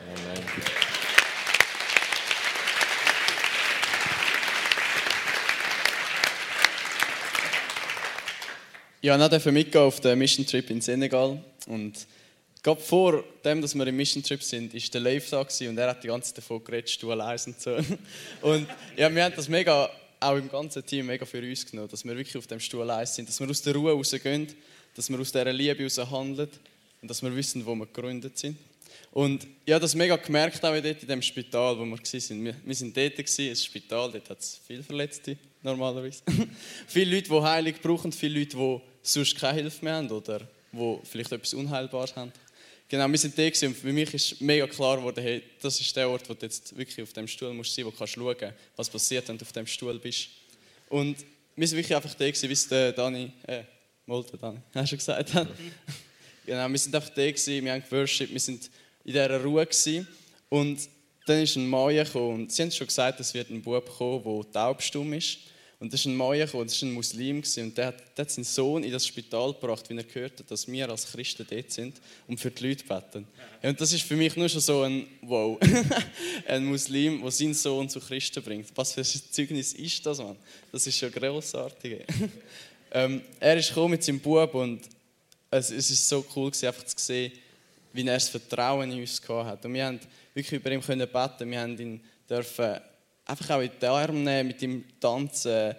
Amen. 0.00 0.87
Ja, 9.00 9.16
ich 9.16 9.30
durfte 9.30 9.52
mitgehen 9.52 9.84
auf 9.84 10.00
den 10.00 10.18
Mission 10.18 10.44
Trip 10.44 10.68
in 10.70 10.80
Senegal. 10.80 11.40
Und 11.68 11.94
gerade 12.64 12.80
vor 12.80 13.22
dem, 13.44 13.62
dass 13.62 13.76
wir 13.76 13.86
im 13.86 13.96
Mission 13.96 14.24
Trip 14.24 14.42
sind, 14.42 14.74
war 14.74 14.80
der 14.92 15.00
Leif 15.00 15.30
da 15.30 15.40
und 15.40 15.78
er 15.78 15.90
hat 15.90 16.02
die 16.02 16.08
ganze 16.08 16.30
Zeit 16.30 16.38
davon 16.38 16.64
geredet, 16.64 16.90
Stuhl 16.90 17.12
und 17.12 17.60
so. 17.60 17.76
Und 18.42 18.66
ja, 18.96 19.14
wir 19.14 19.22
haben 19.22 19.34
das 19.36 19.48
mega, 19.48 19.88
auch 20.18 20.34
im 20.34 20.50
ganzen 20.50 20.84
Team, 20.84 21.06
mega 21.06 21.24
für 21.24 21.40
uns 21.40 21.64
genommen, 21.64 21.88
dass 21.88 22.04
wir 22.04 22.16
wirklich 22.16 22.36
auf 22.36 22.48
dem 22.48 22.58
Stuhl 22.58 22.90
sind, 23.06 23.28
dass 23.28 23.38
wir 23.38 23.48
aus 23.48 23.62
der 23.62 23.74
Ruhe 23.76 23.92
rausgehen, 23.92 24.48
dass 24.96 25.08
wir 25.08 25.20
aus 25.20 25.30
dieser 25.30 25.52
Liebe 25.52 25.84
raus 25.84 25.98
handeln 26.10 26.50
und 27.00 27.08
dass 27.08 27.22
wir 27.22 27.34
wissen, 27.36 27.64
wo 27.64 27.76
wir 27.76 27.86
gegründet 27.86 28.36
sind. 28.36 28.58
Und 29.12 29.46
ich 29.64 29.72
habe 29.72 29.80
das 29.80 29.94
mega 29.94 30.16
gemerkt, 30.16 30.64
auch 30.64 30.74
dort 30.74 31.02
in 31.02 31.08
dem 31.08 31.22
Spital, 31.22 31.78
wo 31.78 31.84
wir 31.84 31.98
waren. 31.98 32.54
Wir, 32.64 32.74
sind 32.74 32.96
dort, 32.96 33.14
gewesen, 33.14 33.48
ein 33.48 33.56
Spital, 33.56 34.10
dort 34.10 34.28
hat 34.28 34.40
es 34.40 34.60
viele 34.66 34.82
Verletzte, 34.82 35.36
normalerweise. 35.62 36.22
viele 36.86 37.16
Leute, 37.16 37.28
die 37.28 37.40
Heilung 37.40 37.74
brauchen, 37.82 38.12
viele 38.12 38.40
Leute, 38.40 38.56
die 38.56 38.80
sonst 39.02 39.36
keine 39.36 39.62
Hilfe 39.62 39.84
mehr 39.84 39.94
haben 39.94 40.10
oder 40.10 40.40
die 40.72 40.98
vielleicht 41.04 41.32
etwas 41.32 41.54
Unheilbares 41.54 42.14
haben. 42.16 42.32
Genau, 42.90 43.06
wir 43.06 43.18
sind 43.18 43.38
da 43.38 43.42
und 43.44 43.76
für 43.76 43.92
mich 43.92 44.14
ist 44.14 44.40
mega 44.40 44.66
klar 44.66 44.96
geworden, 44.96 45.22
hey, 45.22 45.42
das 45.60 45.78
ist 45.78 45.94
der 45.94 46.08
Ort, 46.08 46.26
wo 46.28 46.32
du 46.32 46.46
jetzt 46.46 46.74
wirklich 46.76 47.02
auf 47.02 47.12
dem 47.12 47.28
Stuhl 47.28 47.52
musst 47.52 47.74
sein, 47.74 47.84
wo 47.84 47.90
du 47.90 47.96
kannst 47.96 48.14
schauen, 48.14 48.54
was 48.76 48.88
passiert, 48.88 49.28
wenn 49.28 49.36
du 49.36 49.44
auf 49.44 49.52
dem 49.52 49.66
Stuhl 49.66 49.98
bist. 49.98 50.28
Und 50.88 51.16
wir 51.54 51.68
sind 51.68 51.76
wirklich 51.76 51.94
einfach 51.94 52.14
da 52.14 52.24
wie 52.24 52.52
es 52.52 52.68
der 52.68 52.92
Dani, 52.92 53.30
äh, 53.46 53.64
Molte 54.06 54.38
Dani, 54.38 54.60
hast 54.74 54.92
du 54.92 54.96
gesagt? 54.96 55.30
genau, 56.46 56.68
wir 56.68 56.78
sind 56.78 56.94
einfach 56.94 57.10
da 57.10 57.22
wir 57.22 57.72
haben 57.72 57.82
geworshippt, 57.82 58.32
wir 58.32 58.40
sind 58.40 58.70
in 59.04 59.12
dieser 59.12 59.42
Ruhe 59.42 59.66
gewesen. 59.66 60.08
und 60.48 60.78
dann 61.28 61.42
ist 61.42 61.56
ein 61.56 61.66
Mann 61.66 61.94
gekommen 61.94 62.42
und 62.42 62.52
sie 62.52 62.62
haben 62.62 62.70
schon 62.70 62.86
gesagt, 62.86 63.20
es 63.20 63.34
wird 63.34 63.50
ein 63.50 63.62
Bub 63.62 63.88
kommen, 63.96 64.22
der 64.24 64.52
taubstumm 64.52 65.12
ist. 65.12 65.38
Und 65.80 65.92
das 65.92 66.00
ist 66.00 66.06
ein 66.06 66.16
Mann 66.16 66.36
gekommen, 66.36 66.66
das 66.66 66.82
war 66.82 66.88
ein 66.88 66.92
Muslim 66.92 67.36
und 67.36 67.78
der 67.78 67.86
hat, 67.86 68.18
der 68.18 68.24
hat 68.24 68.30
seinen 68.32 68.44
Sohn 68.44 68.82
in 68.82 68.90
das 68.90 69.06
Spital 69.06 69.52
gebracht, 69.52 69.88
weil 69.88 69.98
er 69.98 70.04
gehört 70.04 70.40
hat, 70.40 70.50
dass 70.50 70.66
wir 70.66 70.90
als 70.90 71.12
Christen 71.12 71.46
dort 71.48 71.70
sind 71.70 72.00
und 72.26 72.40
für 72.40 72.50
die 72.50 72.68
Leute 72.68 72.84
beten. 72.84 73.28
Ja, 73.62 73.68
und 73.68 73.80
das 73.80 73.92
ist 73.92 74.02
für 74.02 74.16
mich 74.16 74.34
nur 74.34 74.48
schon 74.48 74.60
so 74.60 74.82
ein 74.82 75.06
Wow. 75.22 75.56
ein 76.48 76.64
Muslim, 76.64 77.22
der 77.22 77.30
seinen 77.30 77.54
Sohn 77.54 77.88
zu 77.88 78.00
Christen 78.00 78.42
bringt. 78.42 78.66
Was 78.74 78.92
für 78.92 79.02
ein 79.02 79.22
Zeugnis 79.30 79.72
ist 79.74 80.04
das, 80.04 80.18
Mann? 80.18 80.36
Das 80.72 80.84
ist 80.84 80.98
schon 80.98 81.12
grossartig. 81.12 82.04
ähm, 82.90 83.22
er 83.38 83.56
ist 83.56 83.68
gekommen 83.68 83.92
mit 83.92 84.02
seinem 84.02 84.18
Bub 84.18 84.54
und 84.54 84.80
es, 85.48 85.70
ist 85.70 86.08
so 86.08 86.26
cool 86.34 86.50
gewesen, 86.50 86.66
einfach 86.66 86.84
zu 86.84 86.96
sehen, 86.98 87.32
wie 87.92 88.06
er 88.06 88.14
das 88.14 88.28
Vertrauen 88.28 88.90
in 88.90 89.00
uns 89.00 89.22
gehabt 89.22 89.48
hat. 89.48 89.64
Und 89.64 89.74
wir 89.74 89.86
haben 89.86 90.00
wirklich 90.38 90.60
über 90.60 90.70
ihn 90.70 90.80
können 90.80 91.08
beten. 91.08 91.50
Wir 91.50 91.60
haben 91.60 91.78
ihn 91.78 92.00
dürfen 92.28 92.78
einfach 93.24 93.50
auch 93.50 93.60
in 93.60 93.70
den 93.80 93.88
Arm 93.88 94.22
nehmen, 94.22 94.48
mit 94.48 94.62
ihm 94.62 94.84
tanzen. 95.00 95.74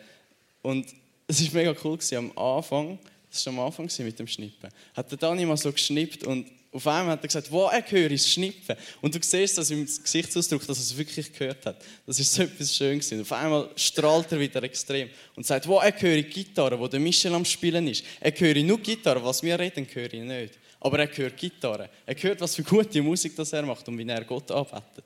Und 0.61 0.87
es 1.27 1.45
war 1.45 1.61
mega 1.61 1.75
cool 1.83 1.97
gewesen. 1.97 2.17
am 2.17 2.37
Anfang. 2.37 2.99
Das 3.31 3.45
war 3.45 3.53
am 3.53 3.59
Anfang 3.61 3.89
mit 3.99 4.19
dem 4.19 4.27
Schnippen. 4.27 4.69
Hat 4.93 5.09
der 5.11 5.17
Dani 5.17 5.45
mal 5.45 5.57
so 5.57 5.71
geschnippt 5.71 6.25
und 6.25 6.47
auf 6.71 6.85
einmal 6.85 7.13
hat 7.13 7.23
er 7.23 7.27
gesagt, 7.27 7.51
wo 7.51 7.65
er 7.67 7.83
höre 7.89 8.09
das 8.09 8.27
Schnippen. 8.27 8.75
Und 9.01 9.15
du 9.15 9.19
siehst 9.21 9.57
das 9.57 9.71
im 9.71 9.85
Gesichtsausdruck, 9.85 10.67
dass 10.67 10.77
er 10.77 10.83
es 10.83 10.97
wirklich 10.97 11.31
gehört 11.33 11.65
hat. 11.65 11.83
Das 12.05 12.19
ist 12.19 12.31
so 12.31 12.43
etwas 12.43 12.75
Schönes. 12.75 13.11
Und 13.11 13.21
auf 13.21 13.31
einmal 13.31 13.69
strahlt 13.75 14.31
er 14.31 14.39
wieder 14.39 14.61
extrem 14.61 15.09
und 15.35 15.45
sagt, 15.45 15.67
wo 15.67 15.79
er 15.79 15.99
höre 15.99 16.21
Gitarre, 16.23 16.79
wo 16.79 16.87
der 16.87 16.99
Michel 16.99 17.33
am 17.33 17.45
Spielen 17.45 17.87
ist. 17.87 18.03
Er 18.19 18.31
höre 18.37 18.61
nur 18.61 18.79
Gitarre, 18.79 19.23
was 19.23 19.41
wir 19.41 19.57
reden, 19.57 19.87
höre 19.91 20.13
ich 20.13 20.21
nicht. 20.21 20.58
Aber 20.79 20.99
er 20.99 21.17
hört 21.17 21.37
Gitarre. 21.37 21.89
Er 22.05 22.15
hört, 22.15 22.41
was 22.41 22.55
für 22.55 22.63
gute 22.63 23.01
Musik 23.01 23.35
das 23.35 23.51
er 23.53 23.63
macht 23.63 23.87
und 23.87 23.97
wie 23.97 24.07
er 24.07 24.23
Gott 24.23 24.49
arbeitet. 24.51 25.05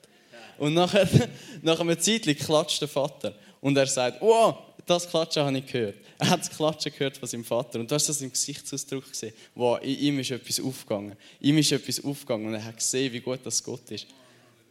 Und 0.58 0.74
nachher, 0.74 1.08
nach 1.62 1.80
einer 1.80 1.98
Zeit 1.98 2.24
klatscht 2.38 2.82
der 2.82 2.88
Vater. 2.88 3.34
Und 3.60 3.78
er 3.78 3.88
sagt, 3.88 4.22
wow, 4.22 4.56
das 4.86 5.10
Klatschen 5.10 5.44
habe 5.44 5.58
ich 5.58 5.66
gehört. 5.66 5.96
Er 6.20 6.30
hat 6.30 6.42
das 6.42 6.50
Klatschen 6.50 6.92
gehört 6.92 7.18
von 7.18 7.28
seinem 7.28 7.46
Vater. 7.46 7.80
Und 7.80 7.90
du 7.90 7.96
hast 7.96 8.10
das 8.10 8.22
im 8.22 8.32
Gesichtsausdruck 8.32 9.10
gesehen. 9.10 9.34
Wow, 9.56 9.80
in 9.82 10.00
ihm 10.00 10.20
ist 10.20 10.32
etwas 10.32 10.60
aufgegangen. 10.60 11.16
Ihm 11.40 11.58
ist 11.58 11.72
etwas 11.72 12.04
aufgegangen 12.04 12.48
und 12.48 12.54
er 12.54 12.64
hat 12.64 12.78
gesehen, 12.78 13.12
wie 13.14 13.22
gut 13.22 13.40
das 13.44 13.64
Gott 13.64 13.90
ist. 13.92 14.08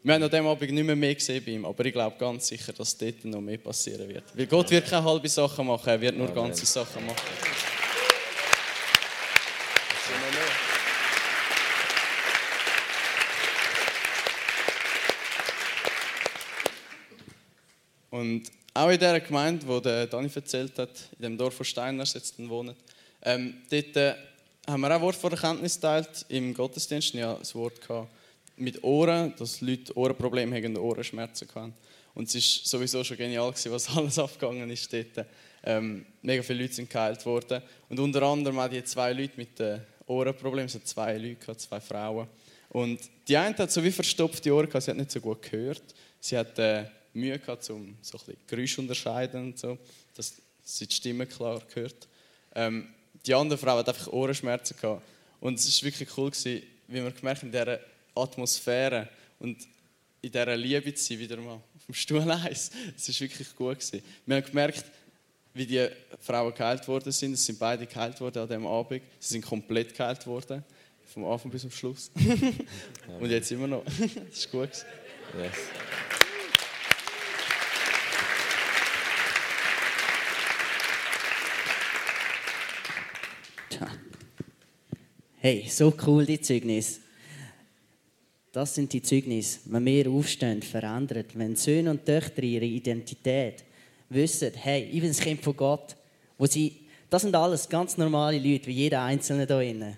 Wir 0.05 0.15
haben 0.15 0.23
an 0.25 0.31
diesem 0.31 0.47
Abend 0.47 0.73
nicht 0.73 0.85
mehr, 0.85 0.97
mehr 0.97 1.15
gesehen 1.15 1.45
bei 1.45 1.53
ihm, 1.53 1.65
aber 1.65 1.85
ich 1.85 1.93
glaube 1.93 2.17
ganz 2.19 2.49
sicher, 2.49 2.73
dass 2.73 2.99
dort 2.99 3.25
noch 3.25 3.41
mehr 3.41 3.59
passieren 3.59 4.09
wird. 4.09 4.25
Weil 4.35 4.47
Gott 4.47 4.69
wird 4.71 4.89
keine 4.89 5.05
halbe 5.05 5.29
Sachen 5.29 5.65
machen, 5.65 5.89
er 5.89 6.01
wird 6.01 6.19
nur 6.19 6.29
ganze 6.29 6.67
Sachen 6.67 7.07
machen. 7.07 7.82
Und 18.23 18.53
auch 18.73 18.89
in 18.89 19.01
der 19.01 19.19
Gemeinde, 19.19 19.67
wo 19.67 19.81
der 19.81 20.07
Dani 20.07 20.31
erzählt 20.33 20.79
hat, 20.79 21.09
in 21.19 21.23
dem 21.23 21.37
Dorf 21.37 21.55
von 21.55 21.67
Steiners 21.67 22.15
jetzt 22.15 22.39
wohnt, 22.39 22.77
ähm, 23.25 23.55
dort 23.69 23.97
äh, 23.97 24.15
haben 24.65 24.81
wir 24.81 24.97
auch 24.97 25.01
Wort 25.01 25.17
vor 25.17 25.33
Erkenntnis 25.33 25.75
geteilt 25.75 26.25
im 26.29 26.55
Gottesdienst. 26.55 27.15
Ja, 27.15 27.35
das 27.35 27.53
Wort 27.57 27.81
gehabt 27.81 28.09
mit 28.57 28.85
Ohren, 28.85 29.35
dass 29.37 29.61
Leute 29.61 29.97
Ohrenprobleme 29.97 30.55
haben 30.55 30.77
und 30.77 30.79
Ohrenschmerzen 30.79 31.49
hatten. 31.53 31.75
Und 32.15 32.33
es 32.33 32.35
war 32.35 32.67
sowieso 32.79 33.03
schon 33.03 33.17
genial, 33.17 33.51
gewesen, 33.51 33.73
was 33.73 33.89
alles 33.97 34.21
abgegangen 34.21 34.71
ist 34.71 34.93
dort. 34.93 35.27
Ähm, 35.65 36.07
mega 36.23 36.45
viele 36.45 36.63
Leute 36.63 36.75
sind 36.75 36.89
geheilt 36.89 37.27
worden. 37.27 37.61
Und 37.89 37.99
unter 37.99 38.23
anderem 38.23 38.57
auch 38.61 38.69
die 38.69 38.85
zwei 38.85 39.13
Leute 39.13 39.33
mit 39.37 39.59
den 39.59 39.81
Ohrenproblemen. 40.07 40.67
Es 40.67 40.77
hat 40.77 40.87
zwei 40.87 41.19
Leute, 41.19 41.57
zwei 41.57 41.81
Frauen. 41.81 42.29
Und 42.69 43.01
die 43.27 43.37
eine 43.37 43.57
hat 43.57 43.73
so 43.73 43.83
wie 43.83 43.91
verstopfte 43.91 44.55
Ohren, 44.55 44.69
sie 44.81 44.91
hat 44.93 44.97
nicht 44.97 45.11
so 45.11 45.21
gut 45.21 45.43
gehört. 45.43 45.83
Sie 46.21 46.39
hat 46.39 46.57
äh, 46.61 46.85
Mühe 47.15 47.39
gehabt, 47.39 47.69
um 47.71 47.97
so 48.01 48.19
ein 48.19 48.25
bisschen 48.25 48.37
Geräusche 48.47 48.81
unterscheiden 48.81 49.45
und 49.45 49.59
so, 49.59 49.79
dass 50.15 50.35
sie 50.65 50.87
die 50.87 50.95
Stimme 50.95 51.27
klar 51.27 51.63
gehört. 51.73 52.09
Ähm, 52.55 52.89
die 53.25 53.35
andere 53.35 53.59
Frau 53.59 53.79
hat 53.79 53.89
einfach 53.89 54.09
Ohrenschmerzen 54.09 54.77
gehabt. 54.81 55.03
Und 55.41 55.59
es 55.59 55.83
war 55.83 55.87
wirklich 55.87 56.09
cool, 56.17 56.31
gewesen, 56.31 56.63
wie 56.89 57.03
wir 57.03 57.11
gemerkt 57.11 57.43
in 57.43 57.51
dieser 57.51 57.81
Atmosphäre 58.15 59.09
und 59.39 59.59
in 60.21 60.31
dieser 60.31 60.57
Liebe 60.57 60.95
zu 60.95 61.05
sein, 61.05 61.19
wieder 61.19 61.37
mal 61.37 61.55
auf 61.55 61.87
dem 61.87 61.95
Stuhl 61.95 62.21
1. 62.31 62.71
Es 62.97 63.09
war 63.09 63.21
wirklich 63.21 63.57
gut. 63.57 63.81
Gewesen. 63.81 64.03
Wir 64.25 64.37
haben 64.37 64.45
gemerkt, 64.45 64.85
wie 65.55 65.67
die 65.67 65.89
Frauen 66.21 66.55
geheilt 66.55 66.87
worden 66.89 67.13
sind. 67.13 67.35
Es 67.35 67.45
sind 67.45 67.59
beide 67.59 67.87
geheilt 67.87 68.21
worden 68.21 68.43
an 68.43 68.49
diesem 68.49 68.67
Abend. 68.67 69.03
Sie 69.19 69.35
sind 69.35 69.45
komplett 69.45 69.95
geheilt 69.95 70.27
worden. 70.27 70.65
Vom 71.13 71.25
Anfang 71.27 71.51
bis 71.51 71.63
zum 71.63 71.71
Schluss. 71.71 72.11
und 73.21 73.31
jetzt 73.31 73.51
immer 73.51 73.67
noch. 73.67 73.85
das 73.85 74.39
ist 74.39 74.51
gut. 74.51 74.71
Gewesen. 74.71 74.87
Yes. 75.39 76.22
Hey, 85.45 85.67
so 85.69 85.93
cool 86.07 86.25
die 86.25 86.41
Zeugnis. 86.41 87.01
Das 88.53 88.77
sind 88.77 88.93
die 88.93 89.03
Zeugnisse, 89.03 89.59
wenn 89.65 89.85
wir 89.85 90.09
aufstehen, 90.09 90.63
verändert, 90.63 91.37
wenn 91.37 91.57
Söhne 91.57 91.91
und 91.91 92.07
Töchter 92.07 92.45
ihre 92.45 92.65
Identität 92.65 93.65
wissen, 94.09 94.53
hey, 94.55 94.85
ich 94.85 95.01
bin 95.01 95.09
das 95.09 95.19
Kind 95.19 95.43
von 95.43 95.57
Gott, 95.57 95.97
wo 96.39 96.47
sie, 96.47 96.83
das 97.11 97.23
sind 97.23 97.35
alles 97.35 97.69
ganz 97.69 97.97
normale 97.97 98.39
Leute, 98.39 98.69
wie 98.69 98.85
jeder 98.85 99.03
Einzelne 99.03 99.45
da 99.45 99.57
drinnen, 99.57 99.97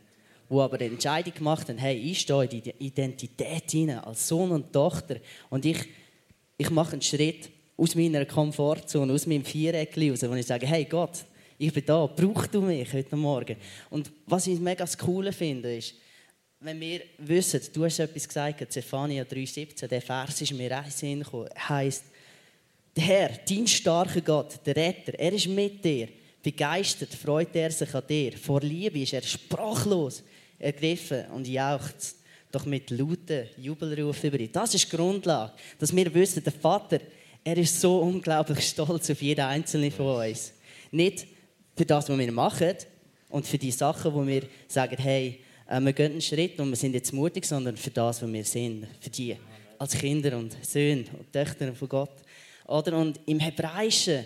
wo 0.48 0.62
aber 0.62 0.78
die 0.78 0.86
Entscheidung 0.86 1.34
gemacht 1.34 1.68
haben, 1.68 1.76
hey, 1.76 1.94
ich 1.94 2.20
stehe 2.20 2.44
in 2.44 2.62
die 2.62 2.74
Identität 2.78 3.70
hinein, 3.70 3.98
als 3.98 4.26
Sohn 4.26 4.50
und 4.50 4.72
Tochter 4.72 5.16
und 5.50 5.66
ich, 5.66 5.84
ich 6.56 6.70
mache 6.70 6.92
einen 6.92 7.02
Schritt 7.02 7.50
aus 7.76 7.94
meiner 7.94 8.24
Komfortzone, 8.24 9.12
aus 9.12 9.26
meinem 9.26 9.44
Viereck 9.44 9.94
raus, 9.94 10.22
wo 10.22 10.34
ich 10.36 10.46
sage, 10.46 10.66
hey 10.66 10.86
Gott, 10.86 11.26
ich 11.58 11.72
bin 11.72 11.84
da, 11.86 12.06
brauchst 12.06 12.54
du 12.54 12.60
mich 12.60 12.92
heute 12.92 13.16
Morgen? 13.16 13.56
Und 13.90 14.10
was 14.26 14.46
ich 14.46 14.58
mega 14.58 14.84
cool 15.06 15.32
finde, 15.32 15.76
ist, 15.76 15.94
wenn 16.60 16.80
wir 16.80 17.02
wissen, 17.18 17.60
du 17.72 17.84
hast 17.84 17.98
etwas 17.98 18.26
gesagt, 18.26 18.72
Zephania 18.72 19.22
3,17, 19.24 19.86
der 19.86 20.00
Vers 20.00 20.40
ist 20.40 20.52
mir 20.54 20.78
ein 20.78 20.90
Sinn 20.90 21.22
gekommen, 21.22 21.48
heisst, 21.68 22.04
der 22.96 23.04
Herr, 23.04 23.30
dein 23.48 23.66
starker 23.66 24.20
Gott, 24.20 24.60
der 24.64 24.76
Retter, 24.76 25.18
er 25.18 25.32
ist 25.32 25.48
mit 25.48 25.84
dir. 25.84 26.08
Begeistert 26.42 27.12
freut 27.14 27.54
er 27.56 27.70
sich 27.70 27.92
an 27.94 28.06
dir. 28.08 28.32
Vor 28.32 28.60
Liebe 28.60 29.00
ist 29.00 29.12
er 29.12 29.22
sprachlos 29.22 30.22
ergriffen 30.58 31.24
und 31.32 31.48
jauchzt. 31.48 32.18
Doch 32.52 32.66
mit 32.66 32.90
lauten 32.90 33.48
Jubelruf 33.56 34.22
über 34.22 34.38
ihn. 34.38 34.52
Das 34.52 34.74
ist 34.74 34.90
die 34.90 34.96
Grundlage, 34.96 35.52
dass 35.78 35.94
wir 35.94 36.14
wissen, 36.14 36.44
der 36.44 36.52
Vater, 36.52 37.00
er 37.42 37.56
ist 37.56 37.80
so 37.80 37.98
unglaublich 37.98 38.68
stolz 38.68 39.10
auf 39.10 39.20
jeden 39.20 39.44
einzelnen 39.44 39.90
von 39.90 40.28
uns. 40.28 40.52
Nicht, 40.92 41.26
für 41.76 41.84
das, 41.84 42.08
was 42.08 42.18
wir 42.18 42.32
machen 42.32 42.74
und 43.28 43.46
für 43.46 43.58
die 43.58 43.70
Sachen, 43.70 44.14
wo 44.14 44.26
wir 44.26 44.42
sagen, 44.68 44.96
hey, 44.98 45.40
äh, 45.68 45.80
wir 45.80 45.92
gehen 45.92 46.12
einen 46.12 46.20
Schritt 46.20 46.58
und 46.60 46.70
wir 46.70 46.76
sind 46.76 46.94
jetzt 46.94 47.12
mutig, 47.12 47.44
sondern 47.44 47.76
für 47.76 47.90
das, 47.90 48.22
was 48.22 48.32
wir 48.32 48.44
sind, 48.44 48.86
für 49.00 49.10
die 49.10 49.36
als 49.78 49.92
Kinder 49.92 50.36
und 50.38 50.56
Söhne 50.64 51.04
und 51.18 51.32
Töchter 51.32 51.74
von 51.74 51.88
Gott. 51.88 52.12
Oder? 52.66 52.96
Und 52.96 53.20
im 53.26 53.40
Hebräischen, 53.40 54.24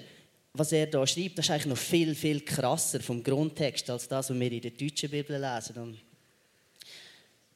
was 0.52 0.72
er 0.72 0.86
da 0.86 1.06
schreibt, 1.06 1.38
das 1.38 1.46
ist 1.46 1.50
eigentlich 1.50 1.66
noch 1.66 1.78
viel, 1.78 2.14
viel 2.14 2.40
krasser 2.40 3.00
vom 3.00 3.22
Grundtext 3.22 3.88
als 3.90 4.08
das, 4.08 4.30
was 4.30 4.38
wir 4.38 4.52
in 4.52 4.60
der 4.60 4.70
deutschen 4.72 5.10
Bibel 5.10 5.40
lesen. 5.40 5.76
Und 5.82 5.98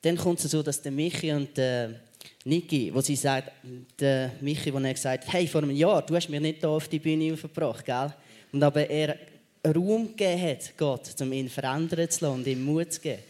dann 0.01 0.17
kommt 0.17 0.43
es 0.43 0.51
so, 0.51 0.63
dass 0.63 0.81
der 0.83 0.93
Michi 0.93 1.33
und 1.33 1.57
der 1.57 2.01
Niki, 2.45 2.93
wo 2.93 3.01
sie 3.01 3.15
sagt, 3.15 3.53
der 3.99 4.33
Michi, 4.41 4.73
wo 4.73 4.79
er 4.79 4.95
gesagt 4.95 5.27
hat, 5.27 5.33
hey, 5.33 5.47
vor 5.47 5.63
einem 5.63 5.77
Jahr, 5.77 6.05
du 6.05 6.17
hast 6.17 6.29
mich 6.29 6.41
nicht 6.41 6.61
hier 6.61 6.69
auf 6.69 6.89
die 6.89 6.99
Bühne 6.99 7.33
aufgebracht, 7.33 7.85
gell? 7.85 8.13
Und 8.53 8.63
aber 8.63 8.89
er 8.89 9.17
Raum 9.65 10.09
gegeben 10.09 10.43
hat, 10.43 10.77
Gott, 10.77 11.15
um 11.21 11.33
ihn 11.33 11.49
verändern 11.49 12.11
zu 12.11 12.25
lassen 12.25 12.35
und 12.35 12.47
ihm 12.47 12.65
Mut 12.65 12.93
zu 12.93 13.01
geben. 13.01 13.23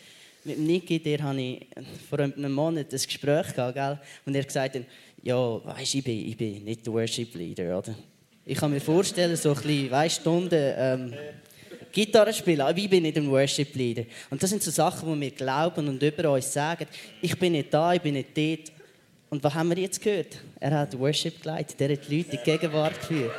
Mit 0.44 0.58
Niki, 0.58 0.98
der 0.98 1.22
hatte 1.22 1.40
ich 1.40 1.66
vor 2.08 2.20
einem 2.20 2.52
Monat 2.52 2.86
ein 2.92 2.98
Gespräch 2.98 3.54
gehabt, 3.54 4.00
und 4.24 4.34
er 4.34 4.42
gesagt 4.42 4.74
hat, 4.74 4.82
ja, 5.22 5.64
weißt, 5.64 5.94
ich 5.94 6.04
bin, 6.04 6.28
ich 6.28 6.36
bin 6.36 6.64
nicht 6.64 6.86
Worship 6.88 7.34
Leader, 7.34 7.78
oder? 7.78 7.94
Ich 8.44 8.58
kann 8.58 8.72
mir 8.72 8.80
vorstellen, 8.80 9.36
so 9.36 9.50
ein 9.50 9.54
bisschen, 9.54 9.90
weißt, 9.90 10.20
Stunden 10.20 10.74
ähm, 10.76 11.14
Gitarre 11.92 12.32
spielen, 12.32 12.62
aber 12.62 12.76
ich 12.76 12.90
bin 12.90 13.02
nicht 13.02 13.16
ein 13.16 13.30
Worship 13.30 13.74
Leader. 13.76 14.04
Und 14.30 14.42
das 14.42 14.50
sind 14.50 14.62
so 14.62 14.70
Sachen, 14.70 15.12
die 15.14 15.20
wir 15.20 15.30
glauben 15.30 15.86
und 15.86 16.02
über 16.02 16.32
uns 16.32 16.52
sagen, 16.52 16.86
ich 17.20 17.38
bin 17.38 17.52
nicht 17.52 17.72
da, 17.72 17.92
ich 17.92 18.00
bin 18.00 18.14
nicht 18.14 18.36
dort. 18.36 18.72
Und 19.30 19.44
was 19.44 19.54
haben 19.54 19.68
wir 19.68 19.78
jetzt 19.78 20.00
gehört? 20.00 20.38
Er 20.58 20.78
hat 20.78 20.98
Worship 20.98 21.40
geleitet, 21.40 21.80
er 21.80 21.92
hat 21.92 22.08
die 22.08 22.16
Leute 22.16 22.30
in 22.32 22.38
die 22.38 22.50
Gegenwart 22.50 22.98
geführt. 22.98 23.32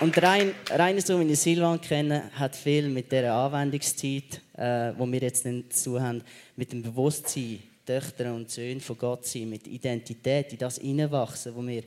Und 0.00 0.22
rein, 0.22 0.54
rein 0.68 1.00
so, 1.00 1.18
wie 1.20 1.32
ich 1.32 1.40
Silvan 1.40 1.80
kenne, 1.80 2.30
hat 2.34 2.54
viel 2.54 2.88
mit 2.88 3.10
der 3.10 3.32
Anwendungszeit, 3.32 4.42
äh, 4.56 4.92
wo 4.96 5.10
wir 5.10 5.20
jetzt 5.20 5.46
dazu 5.46 5.98
haben, 6.00 6.22
mit 6.54 6.70
dem 6.72 6.82
Bewusstsein, 6.82 7.62
Töchter 7.86 8.34
und 8.34 8.50
Söhne 8.50 8.80
von 8.80 8.98
Gott 8.98 9.24
sein, 9.24 9.48
mit 9.48 9.66
Identität, 9.66 10.52
in 10.52 10.58
das 10.58 10.76
hineinwachsen, 10.76 11.54
wo 11.54 11.66
wir 11.66 11.84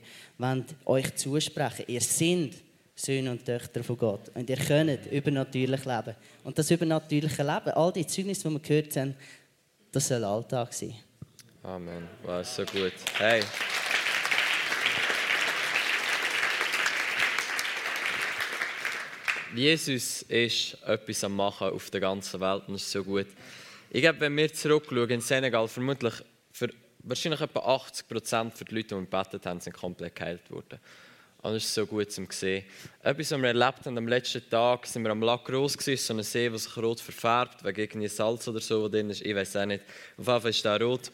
euch 0.86 1.14
zusprechen 1.14 1.84
Ihr 1.86 2.00
seid 2.00 2.54
Söhne 2.96 3.30
und 3.30 3.44
Töchter 3.44 3.84
von 3.84 3.96
Gott. 3.96 4.30
Und 4.34 4.50
ihr 4.50 4.56
könnt 4.56 5.06
übernatürlich 5.06 5.84
leben. 5.84 6.16
Und 6.42 6.58
das 6.58 6.70
übernatürliche 6.70 7.42
Leben, 7.42 7.70
all 7.70 7.92
die 7.92 8.06
Zeugnisse, 8.06 8.48
die 8.48 8.54
wir 8.54 8.60
gehört 8.60 8.96
haben, 8.96 9.14
das 9.92 10.08
soll 10.08 10.24
Alltag 10.24 10.72
sein. 10.72 10.94
Amen. 11.62 12.08
Wow, 12.24 12.44
so 12.44 12.64
gut. 12.64 12.92
Hey. 13.18 13.42
Jesus 19.54 20.22
ist 20.22 20.76
etwas 20.86 21.24
am 21.24 21.34
Machen 21.34 21.70
auf 21.70 21.90
der 21.90 22.00
ganzen 22.00 22.40
Welt 22.40 22.62
und 22.68 22.76
ist 22.76 22.90
so 22.90 23.02
gut. 23.02 23.26
Ich 23.90 24.00
glaube, 24.00 24.20
wenn 24.20 24.36
wir 24.36 24.52
zurückschauen 24.52 25.10
in 25.10 25.20
Senegal, 25.20 25.66
vermutlich 25.66 26.14
für 26.52 26.68
wahrscheinlich 27.02 27.40
etwa 27.40 27.60
80 27.60 28.08
Prozent 28.08 28.60
der 28.60 28.66
Leute, 28.74 28.94
die 28.94 29.00
gebetet 29.00 29.46
haben, 29.46 29.60
sind 29.60 29.72
komplett 29.72 30.14
geheilt 30.14 30.48
worden. 30.50 30.78
Und 31.42 31.54
das 31.54 31.64
ist 31.64 31.74
so 31.74 31.86
gut 31.86 32.12
zu 32.12 32.24
sehen. 32.28 32.64
Etwas, 33.02 33.32
was 33.32 33.40
wir 33.40 33.48
erlebt 33.48 33.86
haben 33.86 33.98
am 33.98 34.06
letzten 34.06 34.48
Tag, 34.48 34.86
sind 34.86 35.02
wir 35.02 35.10
am 35.10 35.22
Lac 35.22 35.50
Rose 35.50 35.96
so 35.96 36.14
ein 36.14 36.22
See, 36.22 36.48
der 36.48 36.58
sich 36.58 36.76
rot 36.76 37.00
verfärbt, 37.00 37.64
wegen 37.64 37.80
irgendwie 37.80 38.08
Salz 38.08 38.46
oder 38.46 38.60
so, 38.60 38.84
was 38.84 38.90
drin 38.90 39.10
ist. 39.10 39.22
Ich 39.22 39.34
weiß 39.34 39.56
auch 39.56 39.66
nicht. 39.66 39.82
Auf 40.18 40.26
jeden 40.26 40.40
Fall 40.40 40.50
ist 40.50 40.64
der 40.64 40.82
rot. 40.82 41.10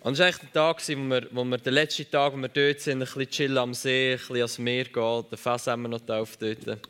Und 0.00 0.14
es 0.14 0.18
war 0.18 0.26
echt 0.26 0.42
ein 0.42 0.52
Tag, 0.52 0.80
wo 0.88 1.10
wir, 1.10 1.28
wo 1.30 1.44
wir 1.44 1.58
den 1.58 1.74
letzten 1.74 2.10
Tag, 2.10 2.32
wo 2.32 2.38
wir 2.38 2.48
dort 2.48 2.80
sind, 2.80 2.94
ein 2.94 2.98
bisschen 3.00 3.30
chillen 3.30 3.58
am 3.58 3.74
See, 3.74 4.12
ein 4.12 4.18
bisschen 4.18 4.36
ans 4.36 4.58
Meer 4.58 4.84
gehen. 4.86 5.24
Den 5.30 5.38
Fass 5.38 5.66
haben 5.68 5.82
wir 5.82 5.88
noch 5.88 6.00
drauf 6.00 6.36
dort. 6.38 6.80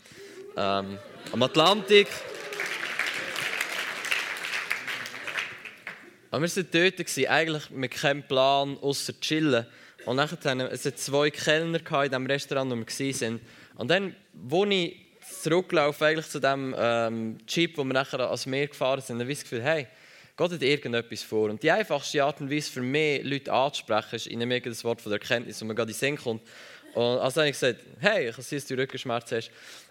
Ähm, 0.57 0.98
am 1.32 1.42
Atlantik. 1.42 2.09
Und 6.30 6.42
wir 6.42 6.57
waren 6.57 6.68
dort, 6.70 7.30
eigentlich 7.30 7.70
mit 7.70 7.90
keinem 7.92 8.22
Plan, 8.22 8.76
außer 8.78 9.18
chillen. 9.20 9.66
Und 10.05 10.16
dann 10.16 10.30
hatten 10.30 10.61
es 10.61 10.82
zwei 10.82 11.30
Kellner 11.30 11.78
in 12.05 12.11
dem 12.11 12.26
Restaurant, 12.26 12.70
wo 12.70 12.76
wir 12.76 12.86
waren. 12.86 13.40
Und 13.76 13.90
dann, 13.90 14.14
als 14.50 14.70
ich 14.70 14.96
zurücklaufe 15.42 16.05
eigentlich 16.05 16.28
zu 16.28 16.40
dem 16.40 16.74
ähm, 16.76 17.38
Jeep, 17.48 17.78
wo 17.78 17.84
wir 17.84 17.92
nachher 17.94 18.20
ans 18.20 18.46
Meer 18.46 18.66
gefahren 18.66 19.00
sind, 19.00 19.20
habe 19.20 19.30
ich 19.30 19.38
das 19.38 19.44
Gefühl, 19.44 19.62
hey, 19.62 19.86
Gott 20.36 20.53
hat 20.53 20.62
irgendetwas 20.62 21.22
vor. 21.22 21.50
Und 21.50 21.62
die 21.62 21.70
einfachste 21.70 22.24
Art 22.24 22.40
und 22.40 22.50
Weise 22.50 22.70
für 22.70 22.82
mich, 22.82 23.22
Leute 23.24 23.53
anzusprechen, 23.53 24.16
ist 24.16 24.26
ihnen 24.26 24.62
das 24.62 24.84
Wort 24.84 25.00
von 25.00 25.11
der 25.11 25.20
Erkenntnis, 25.20 25.61
wo 25.61 25.66
man 25.66 25.76
gerade 25.76 25.92
in 25.92 25.96
den 25.96 25.98
Sinn 25.98 26.16
kommt. 26.16 26.42
Und 26.94 27.18
also 27.18 27.40
habe 27.40 27.50
ich 27.50 27.59
gesagt, 27.59 27.80
hey, 28.00 28.28
ich 28.28 28.36
sehe, 28.36 28.59
dass 28.59 28.68
du 28.68 28.74
Rückenschmerzen 28.74 29.38
hast. 29.38 29.50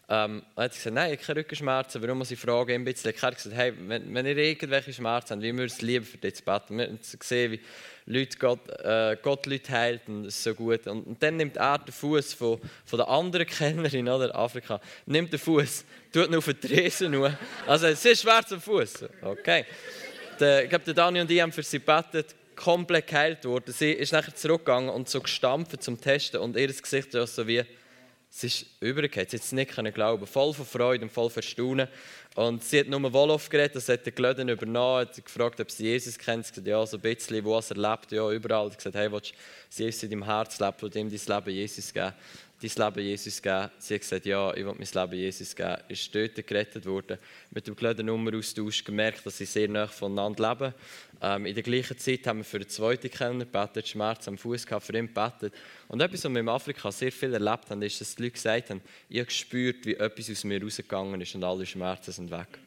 Ähm, 0.10 0.43
er 0.56 0.64
hat 0.66 0.74
gesagt, 0.74 0.93
nein, 0.93 1.14
ich 1.14 1.20
habe 1.20 1.26
keine 1.26 1.39
Rückenschmerzen. 1.39 2.02
Warum 2.02 2.18
muss 2.18 2.32
ich 2.32 2.39
fragen? 2.39 2.72
Ein 2.72 2.84
bisschen. 2.84 3.12
Ich 3.12 3.22
habe 3.22 3.36
gesagt, 3.36 3.56
hey, 3.56 3.74
wenn, 3.88 4.14
wenn 4.14 4.26
ihr 4.26 4.38
irgendwelche 4.38 4.91
Schmerzen 4.91 5.36
habt, 5.36 5.41
wie 5.41 5.54
würdet 5.54 5.72
es 5.72 5.82
lieber 5.82 6.06
für 6.06 6.18
dich 6.18 6.36
zu 6.36 6.43
beten? 6.43 6.78
Wir 6.78 6.88
haben 6.88 6.99
gesehen, 7.18 7.52
wie 7.54 7.60
Leute 8.08 8.38
Gott, 8.38 8.70
äh, 8.70 9.16
Gott 9.22 9.45
Leute 9.45 9.72
heilt 9.72 10.02
und 10.08 10.24
das 10.24 10.36
ist 10.36 10.43
so 10.43 10.54
gut. 10.54 10.86
Und, 10.88 11.08
und 11.08 11.24
dann 11.24 11.38
nimmt 11.38 11.56
er 11.56 11.78
den 11.78 11.93
Fuß 11.93 12.34
von, 12.34 12.60
von 12.86 12.97
der 12.97 13.08
anderen 13.08 13.45
Kennerin, 13.45 14.10
oder 14.10 14.36
Afrika, 14.36 14.82
nimmt 15.06 15.32
den 15.32 15.39
Fuß, 15.39 15.86
tut 16.12 16.28
ihn 16.28 16.36
auf 16.36 16.45
den 16.45 16.60
Tresen. 16.60 17.16
Also, 17.66 17.88
es 17.88 18.04
ist 18.04 18.22
schwarz 18.22 18.52
am 18.52 18.60
Fuß. 18.60 19.06
Okay. 19.22 19.66
Der, 20.39 20.64
ich 20.64 20.70
glaube, 20.70 20.84
der 20.86 20.93
Dani 20.93 21.22
und 21.22 21.32
ich 21.32 21.39
haben 21.39 21.52
für 21.52 21.64
sie 21.64 21.80
gebetet, 21.80 22.36
komplett 22.56 23.08
geheilt 23.08 23.45
worden. 23.45 23.72
Sie 23.74 23.91
ist 23.91 24.12
nachher 24.12 24.36
zurückgegangen 24.36 24.89
und 24.89 25.08
so 25.08 25.22
gestampft 25.22 25.82
zum 25.82 26.02
Testen 26.02 26.41
und 26.41 26.58
ihr 26.58 26.68
Gesicht 26.68 27.14
war 27.14 27.28
so 27.28 27.47
wie 27.47 27.64
es 28.34 28.43
ist 28.45 28.65
übergegangen. 28.79 29.29
Sie 29.29 29.38
hat 29.38 29.43
es 29.43 29.51
nicht 29.51 29.93
glauben 29.93 30.25
Voll 30.25 30.53
von 30.53 30.65
Freude 30.65 31.03
und 31.03 31.11
voll 31.11 31.29
von 31.29 31.43
Staunen. 31.43 31.88
Und 32.36 32.63
sie 32.63 32.79
hat 32.79 32.88
nur 32.88 33.11
Wolof 33.11 33.49
geredet, 33.49 33.75
das 33.75 33.89
hat 33.89 34.05
der 34.05 34.13
Glöden 34.13 34.47
übernommen, 34.47 35.01
hat 35.01 35.23
gefragt, 35.23 35.59
ob 35.59 35.69
sie 35.69 35.88
Jesus 35.88 36.17
kennt. 36.17 36.45
Sie 36.45 36.51
hat 36.51 36.55
gesagt, 36.55 36.67
ja, 36.67 36.86
so 36.86 36.95
ein 36.95 37.01
bisschen, 37.01 37.43
wo 37.43 37.57
er 37.57 37.75
lebt, 37.75 38.11
ja, 38.13 38.32
überall. 38.32 38.67
Sie 38.67 38.71
hat 38.71 38.77
gesagt, 38.77 38.95
hey, 38.95 39.11
willst 39.11 39.34
du 39.77 39.84
Jesus 39.84 40.03
in 40.03 40.11
deinem 40.11 40.23
Herz 40.23 40.57
willst 40.59 40.95
du 40.95 40.99
ihm 40.99 41.09
dein 41.09 41.38
Leben 41.38 41.55
Jesus 41.55 41.93
geben? 41.93 42.13
Dein 42.62 42.72
Leben 42.76 43.07
Jesus 43.07 43.41
geben? 43.41 43.72
Sie 43.80 43.95
hat 43.95 44.01
gesagt, 44.01 44.26
ja, 44.28 44.51
ich 44.53 44.64
will 44.64 44.76
mein 44.78 44.88
Leben 44.93 45.20
Jesus 45.20 45.55
geben. 45.55 45.78
Ist 45.88 46.14
dort 46.14 46.45
gerettet 46.45 46.86
worden, 46.86 47.18
mit 47.49 47.66
dem 47.66 47.76
Glöden 47.76 48.05
Nummeraustausch 48.05 48.84
gemerkt, 48.84 49.26
dass 49.26 49.39
sie 49.39 49.45
sehr 49.45 49.68
nah 49.68 49.88
voneinander 49.88 50.51
leben. 50.51 50.74
Ähm, 51.24 51.47
in 51.47 51.55
der 51.55 51.64
gleichen 51.64 51.97
Zeit 51.97 52.28
haben 52.28 52.38
wir 52.39 52.43
für 52.43 52.59
den 52.59 52.70
zweiten 52.70 53.09
Kellner 53.09 53.45
gebetet, 53.45 53.88
Schmerz 53.88 54.28
am 54.28 54.38
Fuß 54.38 54.68
gehabt, 54.68 54.86
für 54.86 54.95
ihn 54.95 55.07
gebetet. 55.07 55.55
Und 55.88 56.01
etwas, 56.01 56.24
was 56.24 56.32
wir 56.32 56.39
in 56.39 56.49
Afrika 56.49 56.91
sehr 56.91 57.12
viel 57.12 57.34
erlebt 57.34 57.72
haben, 57.72 57.82
ist, 57.82 57.99
dass 57.99 58.16
die 58.16 58.22
Leute 58.22 58.34
gesagt 58.34 58.70
haben, 58.70 58.82
ich 59.09 59.18
habe 59.18 59.26
gespürt, 59.26 59.84
wie 59.88 59.95
etwas 59.95 60.30
aus 60.30 60.43
mir 60.43 60.62
rausgegangen 60.62 61.20
ist 61.20 61.34
und 61.34 61.43
alle 61.43 61.66
Schmerzen 61.66 62.12
sind 62.12 62.30
weg. 62.30 62.59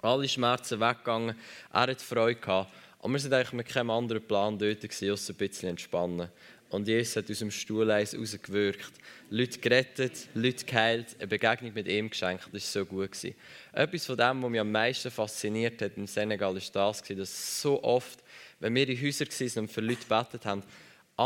Alle 0.00 0.26
Schmerzen 0.26 0.80
weggegangen, 0.80 1.36
er 1.70 1.80
hat 1.80 2.00
Freude 2.00 2.40
gehabt. 2.40 2.72
Und 3.00 3.12
wir 3.12 3.22
waren 3.24 3.32
eigentlich 3.34 3.52
mit 3.52 3.68
keinem 3.68 3.90
anderen 3.90 4.22
Plan 4.22 4.58
dort, 4.58 4.84
außer 4.84 5.32
ein 5.32 5.36
bisschen 5.36 5.68
entspannen. 5.68 6.28
Und 6.72 6.88
Jesus 6.88 7.16
hat 7.16 7.30
aus 7.30 7.38
dem 7.38 7.50
Stuhl 7.50 7.90
rausgewirkt. 7.90 8.92
Leute 9.28 9.58
gerettet, 9.58 10.28
Leute 10.32 10.64
geheilt, 10.64 11.14
eine 11.18 11.26
Begegnung 11.26 11.74
mit 11.74 11.86
ihm 11.86 12.08
geschenkt. 12.08 12.48
Das 12.50 12.74
war 12.74 12.82
so 12.82 12.86
gut. 12.86 13.10
Etwas 13.72 14.06
von 14.06 14.16
dem, 14.16 14.42
was 14.42 14.50
mich 14.50 14.60
am 14.60 14.72
meisten 14.72 15.10
fasziniert 15.10 15.82
hat 15.82 15.92
im 15.96 16.06
Senegal, 16.06 16.56
ist 16.56 16.74
das, 16.74 17.02
dass 17.02 17.60
so 17.60 17.82
oft, 17.84 18.20
wenn 18.58 18.74
wir 18.74 18.88
in 18.88 19.00
Häusern 19.02 19.28
waren 19.28 19.58
und 19.64 19.70
für 19.70 19.82
Leute 19.82 20.00
gebetet 20.00 20.46
haben, 20.46 20.62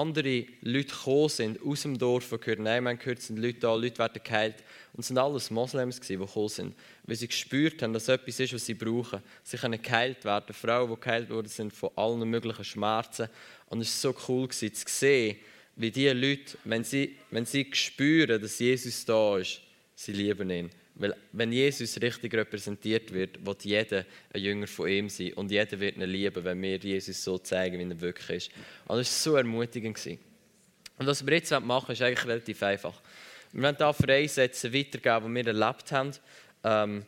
andere 0.01 0.47
Leute 0.61 0.89
gekommen 0.89 1.29
sind 1.29 1.63
aus 1.63 1.83
dem 1.83 1.99
Dorf 1.99 2.31
gehört, 2.31 2.61
nein, 2.61 2.85
man 2.85 2.99
gehört, 2.99 3.21
sind 3.21 3.39
Leute 3.39 3.61
da, 3.61 3.75
Leute 3.75 3.99
werden 3.99 4.21
geheilt. 4.23 4.63
Und 4.93 5.01
es 5.01 5.15
waren 5.15 5.19
alles 5.19 5.51
Moslems, 5.51 6.01
die 6.01 6.17
gekommen 6.17 6.49
sind, 6.49 6.75
weil 7.05 7.17
sie 7.17 7.29
gespürt 7.29 7.83
haben, 7.83 7.93
dass 7.93 8.09
etwas 8.09 8.41
ist, 8.41 8.55
was 8.55 8.67
sie 8.67 8.75
brauchen. 8.75 9.21
Sie 9.43 9.57
können 9.57 9.81
geheilt 9.81 10.25
werden. 10.25 10.55
Frauen, 10.55 10.95
die 10.95 11.01
geheilt 11.01 11.31
wurden, 11.31 11.49
sind 11.49 11.73
von 11.73 11.91
allen 11.97 12.29
möglichen 12.29 12.65
Schmerzen. 12.65 13.29
Und 13.69 13.81
es 13.81 14.05
war 14.05 14.13
so 14.13 14.19
cool 14.29 14.49
zu 14.49 14.71
sehen, 14.87 15.37
wie 15.77 15.91
diese 15.91 16.13
Leute, 16.13 16.57
wenn 16.65 16.85
sie, 16.85 17.17
wenn 17.31 17.45
sie 17.45 17.69
spüren, 17.73 18.41
dass 18.41 18.59
Jesus 18.59 19.05
da 19.05 19.39
ist, 19.39 19.61
sie 19.95 20.13
lieben 20.13 20.51
ihn. 20.51 20.71
Weil 20.99 21.15
wenn 21.33 21.53
Jesus 21.53 22.01
richtig 22.01 22.33
repräsentiert 22.35 23.13
wird, 23.13 23.45
wird 23.45 23.65
jeder 23.65 24.07
ein 24.33 24.41
Jünger 24.41 24.67
von 24.67 24.89
ihm 24.89 25.09
sein 25.11 25.35
und 25.35 25.51
jeder 25.51 25.79
wird 25.79 25.97
ihn 25.97 26.03
lieben, 26.05 26.43
wenn 26.43 26.63
wir 26.63 26.79
Jesus 26.79 27.23
so 27.23 27.37
zeigen, 27.39 27.79
wie 27.79 27.93
er 27.93 28.01
wirklich 28.01 28.49
ist. 28.49 28.51
Und 28.87 28.99
das 28.99 29.09
war 29.27 29.33
so 29.33 29.37
ermutigend. 29.37 29.99
Und 30.99 31.07
was 31.07 31.25
wir 31.27 31.35
jetzt 31.35 31.51
machen 31.61 31.93
ist 31.93 32.01
eigentlich 32.01 32.27
relativ 32.27 32.63
einfach. 32.63 33.03
Wir 33.53 33.63
wollen 33.63 33.77
hier 33.77 33.93
freisetzen, 33.93 34.73
weitergeben, 34.73 35.37
was 35.37 35.45
wir 35.45 35.47
erlebt 35.47 35.93
haben. 35.93 36.13
Ähm, 36.65 37.05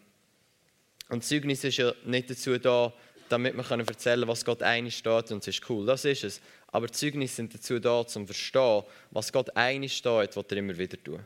und 1.08 1.24
Zeugnis 1.24 1.64
ist 1.64 1.78
ja 1.78 1.92
nicht 2.04 2.28
dazu 2.28 2.58
da, 2.58 2.92
damit 3.30 3.54
wir 3.54 3.70
erzählen 3.70 4.20
können, 4.20 4.28
was 4.28 4.44
Gott 4.44 4.62
einig 4.62 4.98
steht 4.98 5.32
und 5.32 5.38
es 5.38 5.48
ist 5.48 5.70
cool, 5.70 5.86
das 5.86 6.04
ist 6.04 6.24
es. 6.24 6.40
Aber 6.66 6.88
Zeugnisse 6.88 7.36
sind 7.36 7.54
dazu 7.54 7.78
da, 7.78 8.00
um 8.00 8.06
zu 8.06 8.26
verstehen, 8.26 8.82
was 9.10 9.32
Gott 9.32 9.54
einig 9.56 9.96
steht, 9.96 10.36
was 10.36 10.44
er 10.50 10.56
immer 10.58 10.76
wieder 10.76 11.02
tut. 11.02 11.20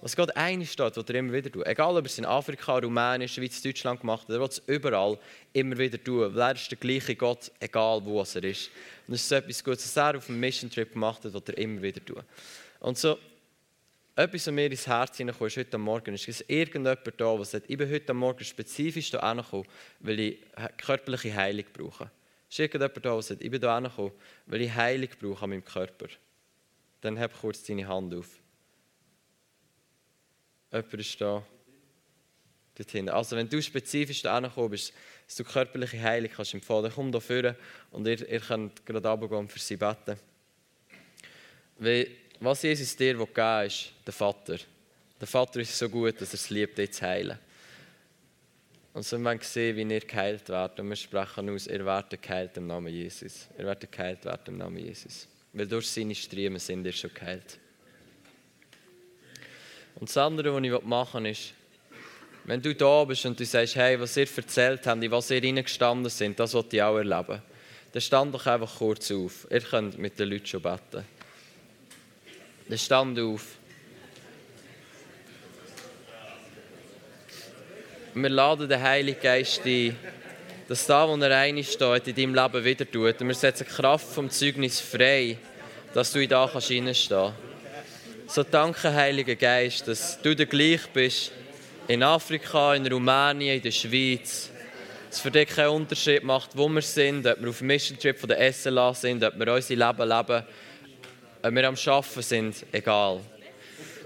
Was 0.00 0.14
Gott 0.14 0.36
einig 0.36 0.70
steht, 0.70 0.96
was 0.96 1.04
er 1.08 1.14
immer 1.16 1.32
wieder 1.32 1.50
tut. 1.50 1.66
Egal, 1.66 1.96
ob 1.96 2.04
er 2.04 2.06
es 2.06 2.18
in 2.18 2.24
Afrika, 2.24 2.78
Rumänien, 2.78 3.28
Schweiz, 3.28 3.60
Deutschland 3.60 4.00
gemacht 4.00 4.28
hat, 4.28 4.30
er 4.30 4.40
will 4.40 4.48
es 4.48 4.62
überall 4.66 5.18
immer 5.52 5.76
wieder 5.76 6.02
tun. 6.02 6.34
Weil 6.34 6.50
er 6.50 6.54
ist 6.54 6.70
der 6.70 6.78
gleiche 6.78 7.16
Gott, 7.16 7.50
egal 7.58 8.04
wo 8.04 8.20
er 8.20 8.44
ist. 8.44 8.70
Und 9.06 9.14
das 9.14 9.22
ist 9.22 9.32
etwas 9.32 9.64
Gutes, 9.64 9.84
was 9.84 9.96
er 9.96 10.18
auf 10.18 10.28
einem 10.28 10.38
Mission 10.38 10.70
Trip 10.70 10.92
gemacht 10.92 11.24
hat, 11.24 11.34
was 11.34 11.42
er 11.48 11.58
immer 11.58 11.82
wieder 11.82 12.04
tut. 12.04 12.22
Und 12.80 12.96
so, 12.96 13.18
etwas, 14.14 14.46
was 14.46 14.54
mir 14.54 14.66
ins 14.66 14.86
Herz 14.86 15.16
hineinkommt, 15.16 15.50
ist 15.50 15.56
heute 15.56 15.78
Morgen, 15.78 16.14
ist, 16.14 16.26
dass 16.26 16.40
irgendjemand 16.42 16.98
da, 17.04 17.36
der 17.36 17.44
sagt, 17.44 17.70
ich 17.70 17.76
bin 17.76 17.90
heute 17.90 18.14
Morgen 18.14 18.44
spezifisch 18.44 19.10
hierher 19.10 19.34
gekommen, 19.34 19.64
weil 20.00 20.20
ich 20.20 20.38
körperliche 20.76 21.34
Heilung 21.34 21.66
brauche. 21.72 22.10
Ist 22.48 22.58
irgendjemand 22.58 23.04
da, 23.04 23.12
der 23.12 23.22
sagt, 23.22 23.42
ich 23.42 23.50
bin 23.50 23.60
hierher 23.60 23.80
gekommen, 23.80 24.12
weil 24.46 24.60
ich 24.60 24.74
Heilung 24.74 25.08
brauche 25.20 25.44
an 25.44 25.50
meinem 25.50 25.64
Körper. 25.64 26.06
Dann 27.00 27.16
heb 27.16 27.32
kurz 27.40 27.62
deine 27.64 27.86
Hand 27.86 28.14
auf. 28.14 28.28
Jemand 30.72 30.94
ist 30.94 31.20
da. 31.20 31.44
Dort 32.76 32.90
hinten. 32.90 33.10
Also 33.10 33.36
wenn 33.36 33.48
du 33.48 33.60
spezifisch 33.60 34.22
da 34.22 34.38
gekommen 34.38 34.70
bist, 34.70 34.92
dass 35.26 35.36
du 35.36 35.44
körperliche 35.44 36.00
Heilung 36.00 36.30
kannst 36.30 36.54
empfehlen, 36.54 36.84
dann 36.84 36.92
komm 36.92 37.10
da 37.10 37.20
vorne 37.20 37.56
und 37.90 38.06
ihr, 38.06 38.28
ihr 38.28 38.40
könnt 38.40 38.86
gerade 38.86 39.08
runtergehen 39.08 39.40
und 39.40 39.52
für 39.52 39.58
sie 39.58 39.76
beten. 39.76 40.16
Weil 41.78 42.08
was 42.40 42.62
Jesus 42.62 42.94
dir 42.94 43.14
geben 43.14 43.28
will, 43.34 43.66
ist 43.66 43.92
der 44.06 44.12
Vater. 44.12 44.58
Der 45.20 45.26
Vater 45.26 45.60
ist 45.60 45.76
so 45.76 45.88
gut, 45.88 46.20
dass 46.20 46.30
er 46.30 46.34
es 46.34 46.50
liebt, 46.50 46.78
dich 46.78 46.92
zu 46.92 47.04
heilen. 47.04 47.38
Und 48.94 49.04
so 49.04 49.22
wollen 49.22 49.38
wir 49.38 49.44
sehen, 49.44 49.76
wie 49.76 49.94
ihr 49.94 50.00
geheilt 50.00 50.48
werdet. 50.48 50.80
Und 50.80 50.88
wir 50.88 50.96
sprechen 50.96 51.50
aus, 51.50 51.66
ihr 51.66 51.84
werdet 51.84 52.22
geheilt 52.22 52.56
im 52.56 52.66
Namen 52.66 52.92
Jesus. 52.92 53.48
Ihr 53.58 53.64
werdet 53.64 53.90
geheilt 53.90 54.24
werden 54.24 54.42
im 54.46 54.58
Namen 54.58 54.78
Jesus. 54.78 55.28
Weil 55.52 55.66
durch 55.66 55.88
seine 55.88 56.14
Striemen 56.14 56.58
sind 56.58 56.84
ihr 56.84 56.92
schon 56.92 57.12
geheilt. 57.12 57.58
Und 60.00 60.08
das 60.08 60.16
andere, 60.16 60.54
was 60.54 60.62
ich 60.62 60.84
machen 60.84 61.24
will, 61.24 61.32
ist, 61.32 61.54
wenn 62.44 62.62
du 62.62 62.74
da 62.74 63.04
bist 63.04 63.26
und 63.26 63.38
du 63.38 63.44
sagst, 63.44 63.76
hey, 63.76 63.98
was 64.00 64.16
ihr 64.16 64.28
erzählt 64.34 64.86
habt, 64.86 65.02
in 65.02 65.10
was 65.10 65.30
ihr 65.30 65.42
reingestanden 65.42 66.08
sind, 66.08 66.38
das 66.38 66.54
wollte 66.54 66.76
ich 66.76 66.82
auch 66.82 66.96
erleben. 66.96 67.42
Dann 67.92 68.02
stand 68.02 68.34
doch 68.34 68.46
einfach 68.46 68.78
kurz 68.78 69.10
auf. 69.10 69.46
Ihr 69.50 69.60
könnt 69.60 69.98
mit 69.98 70.18
den 70.18 70.30
Leuten 70.30 70.46
schon 70.46 70.62
beten. 70.62 71.04
Dann 72.68 72.78
stand 72.78 73.18
auf. 73.18 73.44
Wir 78.14 78.28
laden 78.30 78.68
den 78.68 78.82
Heiligen 78.82 79.20
Geist 79.20 79.62
ein, 79.64 79.96
dass 80.68 80.86
da, 80.86 81.08
wo 81.08 81.16
er 81.16 81.30
rein 81.30 81.62
steht, 81.62 82.08
in 82.08 82.14
deinem 82.14 82.34
Leben 82.34 82.64
wieder 82.64 82.90
tut. 82.90 83.20
Und 83.20 83.28
wir 83.28 83.34
setzen 83.34 83.66
die 83.68 83.74
Kraft 83.74 84.06
vom 84.06 84.30
Zeugnis 84.30 84.80
frei, 84.80 85.38
dass 85.92 86.12
du 86.12 86.22
in 86.22 86.28
da 86.28 86.48
kannst 86.50 86.70
reinstehen 86.70 87.47
So 88.30 88.42
danke, 88.42 88.92
Heiliger 88.92 89.36
Geist, 89.36 89.88
dass 89.88 90.20
du 90.20 90.36
der 90.36 90.44
gleich 90.44 90.86
bist 90.92 91.32
in 91.88 92.02
Afrika, 92.02 92.74
in 92.74 92.86
Rumänien, 92.86 93.56
in 93.56 93.62
der 93.62 93.70
Schweiz, 93.70 94.50
es 95.10 95.18
für 95.18 95.30
dich 95.30 95.48
keinen 95.48 95.70
Unterschied 95.70 96.22
macht, 96.22 96.50
wo 96.54 96.68
wir 96.68 96.82
sind, 96.82 97.26
ob 97.26 97.40
wir 97.40 97.48
auf 97.48 97.56
dem 97.56 97.68
Mission 97.68 97.98
Trip 97.98 98.18
von 98.18 98.28
der 98.28 98.52
SLA 98.52 98.92
sind, 98.92 99.24
ob 99.24 99.38
wir 99.38 99.54
unser 99.54 99.74
Leben 99.74 100.08
leben, 100.08 100.44
ob 101.42 101.54
wir 101.54 101.68
am 101.68 101.74
Arbeiten 101.74 102.22
sind, 102.22 102.66
egal. 102.70 103.20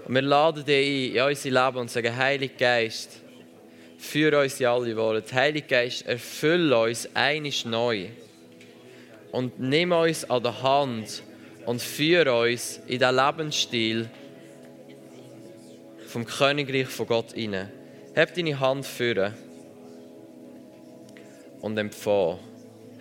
Und 0.05 0.15
wir 0.15 0.21
laden 0.21 0.63
dich 0.63 1.11
ein 1.11 1.15
in 1.17 1.21
unser 1.21 1.65
Leben 1.65 1.77
und 1.79 1.91
sagen, 1.91 2.15
Heiliger 2.15 2.55
Geist, 2.57 3.09
für 3.97 4.39
uns 4.39 4.57
in 4.57 4.67
alle 4.67 4.95
Worte. 4.95 5.35
Heiliger 5.35 5.67
Geist, 5.67 6.07
erfülle 6.07 6.79
uns 6.79 7.09
einisch 7.13 7.65
neu. 7.65 8.07
Und 9.33 9.59
nimm 9.59 9.91
uns 9.91 10.23
an 10.29 10.43
der 10.43 10.63
Hand 10.63 11.23
und 11.65 11.81
führe 11.81 12.33
uns 12.33 12.79
in 12.87 12.99
den 12.99 13.15
Lebensstil 13.15 14.09
vom 16.07 16.25
Königreich 16.25 16.87
von 16.87 17.07
Gott 17.07 17.33
hinein. 17.33 17.71
Heb 18.13 18.33
deine 18.35 18.59
Hand 18.59 18.85
führen 18.85 19.33
und 21.61 21.77
empfangen. 21.77 22.39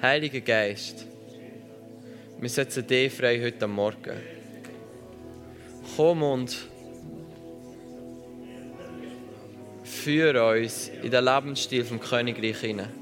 Heiliger 0.01 0.41
Geist, 0.41 1.07
wir 2.41 2.49
setzen 2.49 2.87
dich 2.87 3.13
frei 3.13 3.41
heute 3.41 3.67
Morgen. 3.67 4.21
Komm 5.97 6.23
und 6.23 6.57
führe 9.85 10.59
uns 10.59 10.91
in 11.03 11.11
den 11.11 11.25
Lebensstil 11.25 11.85
vom 11.85 12.01
Königreich 12.01 12.59
hinein. 12.59 13.02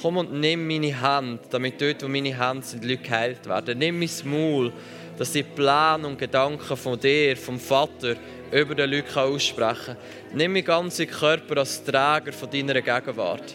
Komm 0.00 0.16
und 0.16 0.32
nimm 0.32 0.66
meine 0.66 0.98
Hand, 0.98 1.40
damit 1.50 1.80
dort, 1.80 2.02
wo 2.02 2.08
meine 2.08 2.38
Hände 2.38 2.66
sind, 2.66 2.84
Leute 2.84 3.02
geheilt 3.02 3.46
werden. 3.46 3.78
Nimm 3.78 3.98
mein 3.98 4.10
Maul, 4.24 4.72
dass 5.18 5.32
die 5.32 5.42
Pläne 5.42 6.06
und 6.06 6.18
Gedanken 6.18 6.76
von 6.76 6.98
dir, 6.98 7.36
vom 7.36 7.60
Vater, 7.60 8.16
über 8.50 8.74
den 8.74 8.90
Leuten 8.90 9.18
aussprechen 9.18 9.84
kann. 9.84 9.96
Nimm 10.32 10.54
meinen 10.54 10.64
ganzen 10.64 11.06
Körper 11.06 11.58
als 11.58 11.84
Träger 11.84 12.32
von 12.32 12.50
deiner 12.50 12.80
Gegenwart. 12.80 13.54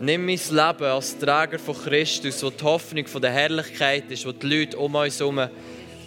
Nimm 0.00 0.26
mein 0.26 0.36
Leben 0.36 0.84
als 0.84 1.18
Träger 1.18 1.58
von 1.58 1.74
Christus, 1.74 2.42
wo 2.42 2.50
die 2.50 2.62
Hoffnung 2.62 3.06
von 3.06 3.22
der 3.22 3.32
Herrlichkeit 3.32 4.10
ist, 4.10 4.26
wo 4.26 4.32
die 4.32 4.46
Leute 4.46 4.78
um 4.78 4.94
uns 4.94 5.18
herum 5.18 5.40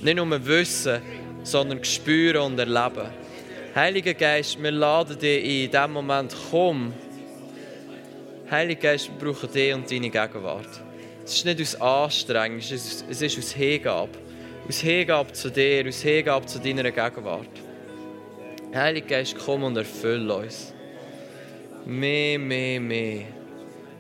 nicht 0.02 0.16
nur 0.16 0.46
wissen, 0.46 1.02
sondern 1.44 1.84
spüren 1.84 2.42
und 2.42 2.60
erleben. 2.60 3.10
Heiliger 3.74 4.14
Geist, 4.14 4.62
wir 4.62 4.72
laden 4.72 5.18
dich 5.18 5.64
in 5.64 5.72
diesem 5.72 5.92
Moment, 5.94 6.36
komm. 6.52 6.94
Heiliger 8.54 8.82
Geist, 8.82 9.10
wir 9.10 9.34
brauchen 9.34 9.51
dich 9.51 9.74
und 9.74 9.89
deine 9.89 10.12
Gegenwart. 10.12 10.70
Es 11.26 11.38
ist 11.38 11.43
nicht 11.43 11.60
aus 11.60 11.82
Anstrengung, 11.82 12.60
es 12.60 12.70
ist, 12.70 13.04
es 13.10 13.20
ist 13.20 13.39
aus 13.39 13.51
Hingabe. 13.51 14.12
Aus 14.70 14.78
Hingabe 14.78 15.34
zu 15.34 15.49
dir, 15.49 15.88
aus 15.88 16.04
Hingabe 16.04 16.45
zu 16.45 16.60
deiner 16.60 16.84
Gegenwart. 16.84 17.49
Heiliger 18.72 19.08
Geist, 19.08 19.36
komm 19.43 19.64
und 19.64 19.76
erfülle 19.76 20.36
uns. 20.36 20.72
Mehr, 21.84 22.38
mehr, 22.38 22.80
mehr. 22.80 23.24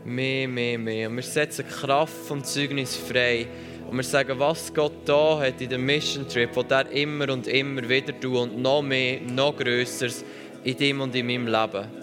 Mehr, 0.05 0.47
mehr, 0.47 0.77
mehr. 0.77 1.09
Und 1.09 1.15
wir 1.15 1.23
setzen 1.23 1.67
Kraft 1.67 2.13
vom 2.13 2.43
Zeugnis 2.43 2.95
frei. 2.95 3.47
Und 3.89 3.97
wir 3.97 4.03
sagen, 4.03 4.37
was 4.37 4.71
Gott 4.71 4.93
da 5.05 5.39
hat 5.39 5.61
in 5.61 5.69
dem 5.69 5.83
Mission 5.83 6.29
Trip, 6.29 6.51
was 6.53 6.65
er 6.69 6.91
immer 6.91 7.27
und 7.33 7.47
immer 7.47 7.89
wieder 7.89 8.19
tut 8.19 8.37
und 8.37 8.61
noch 8.61 8.83
mehr, 8.83 9.19
noch 9.19 9.57
Größeres 9.57 10.23
in 10.63 10.77
dem 10.77 11.01
und 11.01 11.15
in 11.15 11.25
meinem 11.25 11.47
Leben. 11.47 12.02